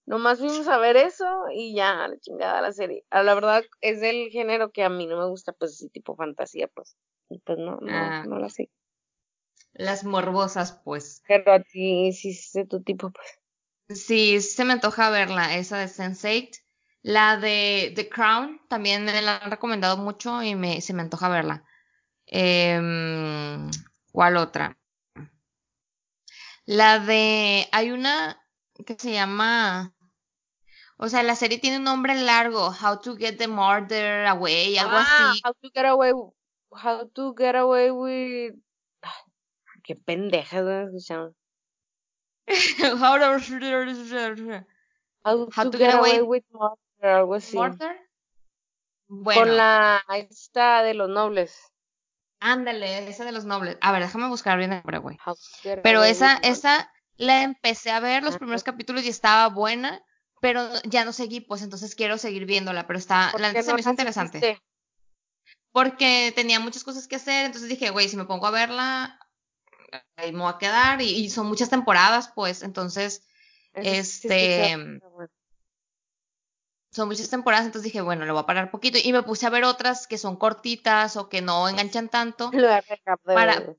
Nomás 0.06 0.40
fuimos 0.40 0.68
a 0.68 0.78
ver 0.78 0.98
eso 0.98 1.46
y 1.54 1.74
ya, 1.74 2.06
la 2.10 2.20
chingada 2.20 2.60
la 2.60 2.74
serie. 2.74 3.06
Ah, 3.12 3.24
la 3.24 3.34
verdad 3.34 3.64
es 3.80 4.02
del 4.02 4.28
género 4.30 4.72
que 4.72 4.84
a 4.84 4.90
mí 4.90 5.08
no 5.08 5.18
me 5.18 5.30
gusta, 5.30 5.54
pues 5.54 5.72
así 5.72 5.88
tipo 5.88 6.18
fantasía, 6.18 6.68
pues. 6.68 6.98
Y 7.30 7.40
pues 7.40 7.58
no, 7.60 7.78
no, 7.80 7.94
ah. 7.94 8.26
no 8.28 8.40
la 8.40 8.50
sé. 8.50 8.70
Las 9.74 10.04
morbosas, 10.04 10.80
pues. 10.84 11.24
Pero 11.28 11.54
a 11.54 11.60
ti 11.60 12.14
sí 12.14 12.30
es 12.30 12.52
de 12.54 12.66
tu 12.66 12.82
tipo, 12.84 13.12
pues. 13.12 14.00
Sí, 14.00 14.40
se 14.42 14.64
me 14.66 14.74
antoja 14.74 15.10
verla, 15.10 15.56
esa 15.56 15.78
de 15.78 15.86
Sense8. 15.86 16.60
La 17.02 17.38
de 17.38 17.92
The 17.96 18.08
Crown 18.08 18.62
también 18.70 19.04
me 19.04 19.22
la 19.22 19.38
han 19.38 19.52
recomendado 19.52 19.98
mucho 19.98 20.42
y 20.42 20.56
me, 20.56 20.80
se 20.80 20.94
me 20.94 21.02
antoja 21.02 21.28
verla. 21.28 21.66
Eh, 22.28 22.80
¿Cuál 24.12 24.38
otra? 24.38 24.78
La 26.66 27.00
de. 27.00 27.68
Hay 27.72 27.92
una 27.92 28.42
que 28.86 28.96
se 28.98 29.12
llama. 29.12 29.94
O 30.98 31.10
sea, 31.10 31.24
la 31.24 31.36
serie 31.36 31.58
tiene 31.58 31.78
un 31.78 31.84
nombre 31.84 32.16
largo. 32.16 32.68
How 32.72 33.02
to 33.02 33.18
get 33.18 33.38
the 33.38 33.48
murder 33.48 34.26
away, 34.28 34.78
algo 34.78 34.96
ah, 34.96 35.32
así. 35.32 35.42
How 35.44 35.54
to 35.54 35.70
get 35.74 35.86
away. 35.86 36.14
How 36.72 37.10
to 37.10 37.36
get 37.38 37.56
away 37.56 37.92
with 37.92 38.56
qué 39.84 39.96
pendejas 39.96 40.64
¿no? 40.64 40.88
escuchamos. 40.88 41.34
How 42.46 43.18
to, 45.72 45.78
get, 45.78 45.94
away, 45.94 46.22
with 46.22 46.44
murder, 46.52 47.16
algo 47.16 47.36
así. 47.36 47.56
¿Murder? 47.56 47.98
Bueno. 49.08 49.42
Con 49.42 49.58
la 49.58 50.04
esta 50.10 50.84
de 50.84 50.94
los 50.94 51.10
nobles. 51.10 51.72
Ándale, 52.40 53.08
esa 53.08 53.24
de 53.24 53.32
los 53.32 53.46
nobles. 53.46 53.78
A 53.80 53.94
ver, 53.94 54.02
déjame 54.02 54.28
buscar 54.28 54.58
bien 54.58 54.74
el 54.74 55.00
güey. 55.00 55.18
Pero 55.82 56.04
esa, 56.04 56.36
esa 56.44 56.92
la 57.16 57.44
empecé 57.44 57.92
a 57.92 58.02
ver 58.02 58.22
los 58.24 58.38
primeros 58.38 58.64
capítulos 58.64 59.06
y 59.06 59.10
estaba 59.10 59.48
buena, 59.48 60.04
pero 60.42 60.68
ya 60.84 61.06
no 61.06 61.14
seguí, 61.14 61.40
pues 61.40 61.62
entonces 61.62 61.96
quiero 61.96 62.18
seguir 62.18 62.46
viéndola, 62.46 62.86
pero 62.86 63.00
está, 63.00 63.32
la 63.38 63.54
no 63.54 63.64
se 63.64 63.90
interesante. 63.90 64.62
Porque 65.72 66.34
tenía 66.36 66.60
muchas 66.60 66.84
cosas 66.84 67.08
que 67.08 67.16
hacer, 67.16 67.46
entonces 67.46 67.70
dije, 67.70 67.92
güey, 67.92 68.10
si 68.10 68.18
me 68.18 68.26
pongo 68.26 68.46
a 68.48 68.52
verla, 68.52 69.18
ahí 70.16 70.32
me 70.32 70.40
voy 70.40 70.52
a 70.54 70.58
quedar 70.58 71.02
y, 71.02 71.30
son 71.30 71.48
muchas 71.48 71.70
temporadas, 71.70 72.32
pues, 72.34 72.64
entonces, 72.64 73.28
este, 73.74 75.00
son 76.92 77.08
muchas 77.08 77.30
temporadas, 77.30 77.66
entonces 77.66 77.92
dije, 77.92 78.02
bueno, 78.02 78.26
le 78.26 78.32
voy 78.32 78.42
a 78.42 78.46
parar 78.46 78.70
poquito 78.70 79.00
y 79.04 79.12
me 79.12 79.24
puse 79.24 79.48
a 79.48 79.50
ver 79.50 79.64
otras 79.64 80.08
que 80.08 80.18
son 80.18 80.36
cortitas 80.36 81.18
o 81.18 81.28
que 81.28 81.42
no 81.42 81.68
enganchan 81.68 82.08
tanto 82.08 82.52
para, 83.26 83.76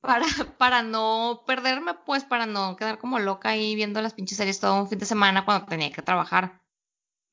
para, 0.00 0.26
para 0.56 0.82
no 0.82 1.42
perderme, 1.46 1.94
pues, 2.06 2.24
para 2.24 2.46
no 2.46 2.76
quedar 2.76 2.98
como 2.98 3.18
loca 3.18 3.50
ahí 3.50 3.74
viendo 3.74 4.00
las 4.00 4.14
pinches 4.14 4.38
series 4.38 4.60
todo 4.60 4.80
un 4.80 4.88
fin 4.88 4.98
de 4.98 5.06
semana 5.06 5.44
cuando 5.44 5.66
tenía 5.66 5.90
que 5.90 6.02
trabajar. 6.02 6.60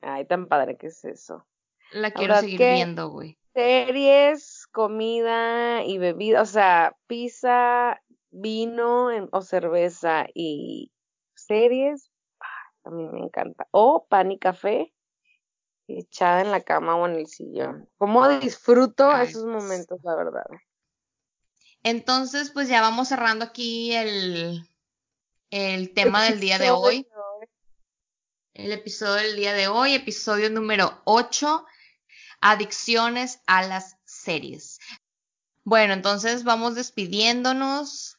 Ay, 0.02 0.26
tan 0.26 0.48
padre 0.48 0.78
que 0.78 0.88
es 0.88 1.06
eso. 1.06 1.46
La 1.92 2.12
quiero 2.12 2.36
seguir 2.40 2.60
viendo, 2.60 3.10
güey. 3.10 3.38
Series, 3.54 4.68
comida 4.72 5.84
y 5.84 6.00
bebida, 6.00 6.42
o 6.42 6.46
sea, 6.46 6.98
pizza, 7.06 8.02
vino 8.34 9.10
o 9.32 9.42
cerveza 9.42 10.26
y 10.34 10.92
series, 11.36 12.12
a 12.84 12.90
mí 12.90 13.06
me 13.06 13.20
encanta. 13.20 13.68
O 13.72 14.06
pan 14.08 14.32
y 14.32 14.40
café 14.40 14.94
echada 15.88 16.42
en 16.42 16.52
la 16.52 16.62
cama 16.62 16.96
o 16.96 17.08
en 17.08 17.16
el 17.16 17.28
sillón. 17.28 17.90
¿Cómo 17.98 18.28
disfruto 18.40 19.16
esos 19.18 19.46
momentos, 19.46 20.00
la 20.04 20.16
verdad? 20.16 20.46
Entonces, 21.84 22.52
pues 22.52 22.68
ya 22.70 22.82
vamos 22.82 23.10
cerrando 23.10 23.46
aquí 23.46 23.94
el, 23.94 24.68
el 25.50 25.94
tema 25.94 26.24
del 26.24 26.40
día 26.40 26.58
de 26.58 26.72
hoy. 26.72 27.08
El 28.54 28.72
episodio 28.72 29.14
del 29.14 29.36
día 29.36 29.54
de 29.54 29.68
hoy, 29.68 29.96
episodio 29.96 30.50
número 30.50 31.02
8, 31.06 31.66
adicciones 32.40 33.42
a 33.48 33.64
las 33.64 33.98
series. 34.06 34.80
Bueno, 35.64 35.94
entonces 35.94 36.44
vamos 36.44 36.76
despidiéndonos. 36.76 38.13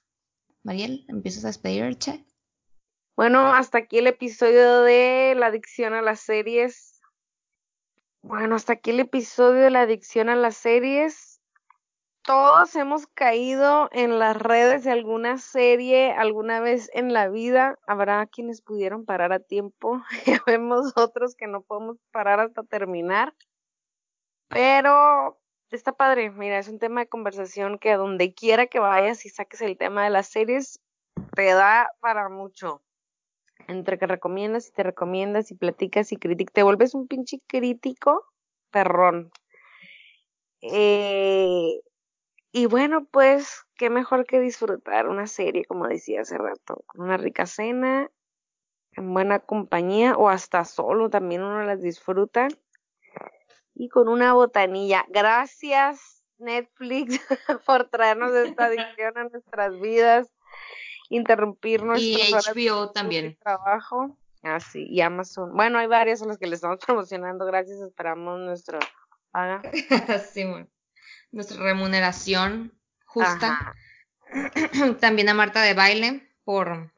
Mariel, 0.64 1.04
¿empiezas 1.08 1.44
a 1.44 1.48
despedirte? 1.48 2.24
Bueno, 3.16 3.54
hasta 3.54 3.78
aquí 3.78 3.98
el 3.98 4.06
episodio 4.06 4.80
de 4.80 5.34
la 5.36 5.46
adicción 5.46 5.92
a 5.92 6.00
las 6.00 6.20
series. 6.20 7.02
Bueno, 8.22 8.56
hasta 8.56 8.72
aquí 8.72 8.90
el 8.90 9.00
episodio 9.00 9.60
de 9.60 9.70
la 9.70 9.82
adicción 9.82 10.30
a 10.30 10.36
las 10.36 10.56
series. 10.56 11.42
Todos 12.22 12.74
hemos 12.76 13.06
caído 13.06 13.90
en 13.92 14.18
las 14.18 14.38
redes 14.38 14.84
de 14.84 14.90
alguna 14.90 15.36
serie 15.36 16.12
alguna 16.12 16.60
vez 16.60 16.90
en 16.94 17.12
la 17.12 17.28
vida. 17.28 17.78
Habrá 17.86 18.26
quienes 18.26 18.62
pudieron 18.62 19.04
parar 19.04 19.34
a 19.34 19.40
tiempo. 19.40 20.02
Ya 20.26 20.42
vemos 20.46 20.94
otros 20.96 21.36
que 21.36 21.46
no 21.46 21.60
podemos 21.60 21.98
parar 22.10 22.40
hasta 22.40 22.62
terminar. 22.62 23.34
Pero 24.48 25.38
está 25.70 25.92
padre, 25.92 26.30
mira, 26.30 26.58
es 26.58 26.68
un 26.68 26.78
tema 26.78 27.00
de 27.00 27.08
conversación 27.08 27.78
que 27.78 27.94
donde 27.94 28.34
quiera 28.34 28.66
que 28.66 28.78
vayas 28.78 29.24
y 29.26 29.28
saques 29.28 29.60
el 29.60 29.76
tema 29.76 30.04
de 30.04 30.10
las 30.10 30.28
series, 30.28 30.80
te 31.34 31.46
da 31.46 31.88
para 32.00 32.28
mucho. 32.28 32.82
Entre 33.66 33.98
que 33.98 34.06
recomiendas 34.06 34.68
y 34.68 34.72
te 34.72 34.82
recomiendas 34.82 35.50
y 35.50 35.54
platicas 35.54 36.12
y 36.12 36.16
criticas, 36.16 36.52
te 36.52 36.62
vuelves 36.62 36.94
un 36.94 37.08
pinche 37.08 37.38
crítico 37.46 38.24
perrón. 38.70 39.30
Eh, 40.60 41.80
y 42.52 42.66
bueno, 42.66 43.06
pues, 43.10 43.64
qué 43.76 43.90
mejor 43.90 44.26
que 44.26 44.40
disfrutar 44.40 45.08
una 45.08 45.26
serie, 45.26 45.64
como 45.64 45.86
decía 45.86 46.22
hace 46.22 46.38
rato, 46.38 46.84
con 46.86 47.02
una 47.02 47.16
rica 47.16 47.46
cena, 47.46 48.10
en 48.96 49.12
buena 49.12 49.40
compañía 49.40 50.16
o 50.16 50.28
hasta 50.28 50.64
solo 50.64 51.10
también 51.10 51.42
uno 51.42 51.62
las 51.64 51.82
disfruta 51.82 52.48
y 53.74 53.88
con 53.88 54.08
una 54.08 54.32
botanilla. 54.32 55.04
Gracias 55.08 56.14
Netflix 56.38 57.20
por 57.66 57.88
traernos 57.88 58.34
esta 58.34 58.66
adicción 58.66 59.16
a 59.18 59.24
nuestras 59.24 59.80
vidas, 59.80 60.28
interrumpir 61.08 61.82
nuestro 61.82 62.54
y 62.54 62.66
HBO 62.66 62.90
también. 62.90 63.36
trabajo. 63.42 64.16
Ah, 64.42 64.60
sí, 64.60 64.86
y 64.88 65.00
Amazon. 65.00 65.54
Bueno, 65.54 65.78
hay 65.78 65.86
varias 65.86 66.20
a 66.22 66.26
las 66.26 66.38
que 66.38 66.46
le 66.46 66.54
estamos 66.54 66.78
promocionando. 66.86 67.46
Gracias, 67.46 67.80
esperamos 67.80 68.40
nuestro 68.40 68.78
paga. 69.30 69.62
sí, 70.32 70.44
Nuestra 71.32 71.62
remuneración 71.62 72.78
justa. 73.06 73.74
también 75.00 75.28
a 75.28 75.34
Marta 75.34 75.62
de 75.62 75.74
Baile 75.74 76.28
por, 76.44 76.92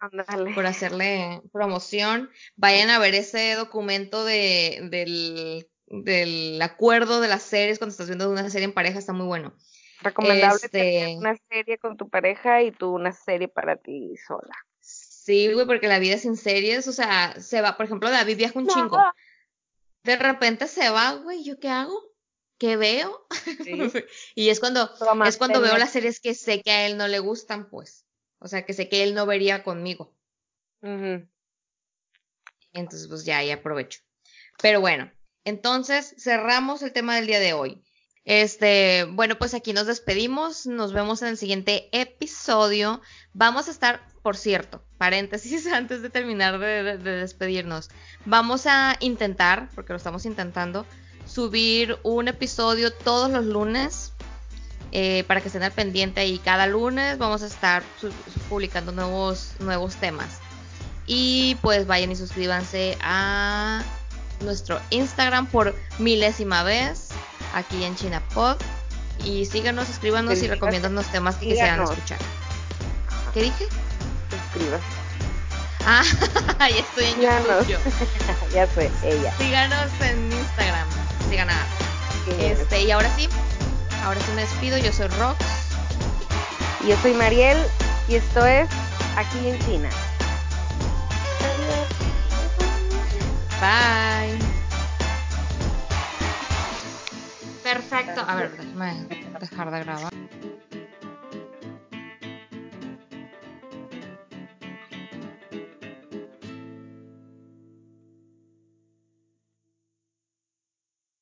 por 0.54 0.66
hacerle 0.66 1.42
promoción. 1.52 2.30
Vayan 2.56 2.90
a 2.90 2.98
ver 2.98 3.14
ese 3.14 3.54
documento 3.54 4.24
de, 4.24 4.88
del 4.90 5.68
del 5.86 6.60
acuerdo 6.62 7.20
de 7.20 7.28
las 7.28 7.42
series 7.42 7.78
cuando 7.78 7.92
estás 7.92 8.06
viendo 8.06 8.30
una 8.30 8.50
serie 8.50 8.64
en 8.64 8.74
pareja 8.74 8.98
está 8.98 9.12
muy 9.12 9.26
bueno. 9.26 9.54
Recomendable 10.00 10.60
este... 10.62 11.16
una 11.16 11.36
serie 11.48 11.78
con 11.78 11.96
tu 11.96 12.08
pareja 12.08 12.62
y 12.62 12.72
tú 12.72 12.94
una 12.94 13.12
serie 13.12 13.48
para 13.48 13.76
ti 13.76 14.14
sola. 14.26 14.54
Sí, 14.80 15.52
güey, 15.52 15.66
porque 15.66 15.88
la 15.88 15.98
vida 15.98 16.18
sin 16.18 16.36
series, 16.36 16.86
o 16.86 16.92
sea, 16.92 17.40
se 17.40 17.60
va, 17.60 17.76
por 17.76 17.86
ejemplo, 17.86 18.10
David 18.10 18.36
viaja 18.36 18.58
un 18.58 18.68
chingo. 18.68 18.98
De 20.04 20.16
repente 20.16 20.68
se 20.68 20.88
va, 20.90 21.14
güey, 21.14 21.42
¿yo 21.42 21.58
qué 21.58 21.68
hago? 21.68 22.00
¿Qué 22.58 22.76
veo? 22.76 23.26
y 24.34 24.48
es 24.50 24.60
cuando, 24.60 24.88
es 25.26 25.36
cuando 25.36 25.60
veo 25.60 25.76
las 25.76 25.90
series 25.90 26.20
que 26.20 26.34
sé 26.34 26.62
que 26.62 26.70
a 26.70 26.86
él 26.86 26.96
no 26.96 27.08
le 27.08 27.18
gustan, 27.18 27.68
pues. 27.68 28.06
O 28.38 28.48
sea, 28.48 28.64
que 28.64 28.72
sé 28.72 28.88
que 28.88 29.02
él 29.02 29.14
no 29.14 29.26
vería 29.26 29.64
conmigo. 29.64 30.14
Entonces, 32.72 33.08
pues 33.08 33.24
ya, 33.24 33.38
ahí 33.38 33.50
aprovecho. 33.50 34.00
Pero 34.62 34.80
bueno, 34.80 35.10
entonces, 35.46 36.12
cerramos 36.18 36.82
el 36.82 36.92
tema 36.92 37.14
del 37.14 37.28
día 37.28 37.38
de 37.38 37.52
hoy. 37.52 37.80
Este, 38.24 39.04
bueno, 39.12 39.38
pues 39.38 39.54
aquí 39.54 39.72
nos 39.72 39.86
despedimos. 39.86 40.66
Nos 40.66 40.92
vemos 40.92 41.22
en 41.22 41.28
el 41.28 41.36
siguiente 41.36 41.88
episodio. 41.92 43.00
Vamos 43.32 43.68
a 43.68 43.70
estar, 43.70 44.04
por 44.22 44.36
cierto, 44.36 44.82
paréntesis 44.98 45.66
antes 45.72 46.02
de 46.02 46.10
terminar 46.10 46.58
de, 46.58 46.98
despedirnos. 46.98 47.90
Vamos 48.24 48.66
a 48.66 48.96
intentar, 48.98 49.70
porque 49.76 49.92
lo 49.92 49.98
estamos 49.98 50.26
intentando, 50.26 50.84
subir 51.26 51.96
un 52.02 52.26
episodio 52.26 52.92
todos 52.92 53.30
los 53.30 53.44
lunes 53.44 54.14
eh, 54.90 55.22
para 55.28 55.40
que 55.40 55.46
estén 55.46 55.62
al 55.62 55.70
pendiente 55.70 56.26
y 56.26 56.38
cada 56.38 56.66
lunes 56.66 57.18
vamos 57.18 57.42
a 57.42 57.46
estar 57.46 57.84
publicando 58.48 58.90
nuevos, 58.90 59.52
nuevos 59.60 59.94
temas. 59.94 60.40
Y 61.06 61.56
pues 61.62 61.86
vayan 61.86 62.10
y 62.10 62.16
suscríbanse 62.16 62.98
a 63.00 63.84
nuestro 64.40 64.80
Instagram 64.90 65.46
por 65.46 65.74
milésima 65.98 66.62
vez 66.62 67.08
aquí 67.54 67.84
en 67.84 67.96
ChinaPod. 67.96 68.56
Y 69.24 69.46
síganos, 69.46 69.88
escríbanos 69.88 70.42
y 70.42 70.46
recomiendan 70.46 70.94
los 70.94 71.06
temas 71.06 71.36
que 71.36 71.46
quisieran 71.46 71.82
escuchar. 71.82 72.18
¿Qué 73.32 73.42
dije? 73.42 73.66
Escriba. 74.46 74.78
Ah, 75.86 76.02
ya 76.58 76.66
estoy 76.66 77.04
en 77.04 77.20
YouTube. 77.22 77.78
ya 78.52 78.66
fue 78.66 78.90
ella. 79.04 79.32
Síganos 79.38 79.90
en 80.00 80.32
Instagram. 80.32 80.88
Sigan 81.30 81.48
a. 81.50 81.66
Este, 82.40 82.82
y 82.82 82.90
ahora 82.90 83.08
sí, 83.16 83.28
ahora 84.04 84.20
sí 84.20 84.32
me 84.34 84.42
despido. 84.42 84.78
Yo 84.78 84.92
soy 84.92 85.06
Rox. 85.08 85.38
Y 86.84 86.88
yo 86.88 86.96
soy 87.02 87.14
Mariel. 87.14 87.58
Y 88.08 88.16
esto 88.16 88.44
es 88.44 88.68
Aquí 89.16 89.48
en 89.48 89.58
China. 89.60 89.88
Bye. 93.60 94.38
Perfecto. 97.62 98.20
A 98.20 98.34
ver, 98.36 98.56
déjame 98.56 99.08
dejar 99.40 99.70
de 99.70 99.80
grabar. 99.80 100.12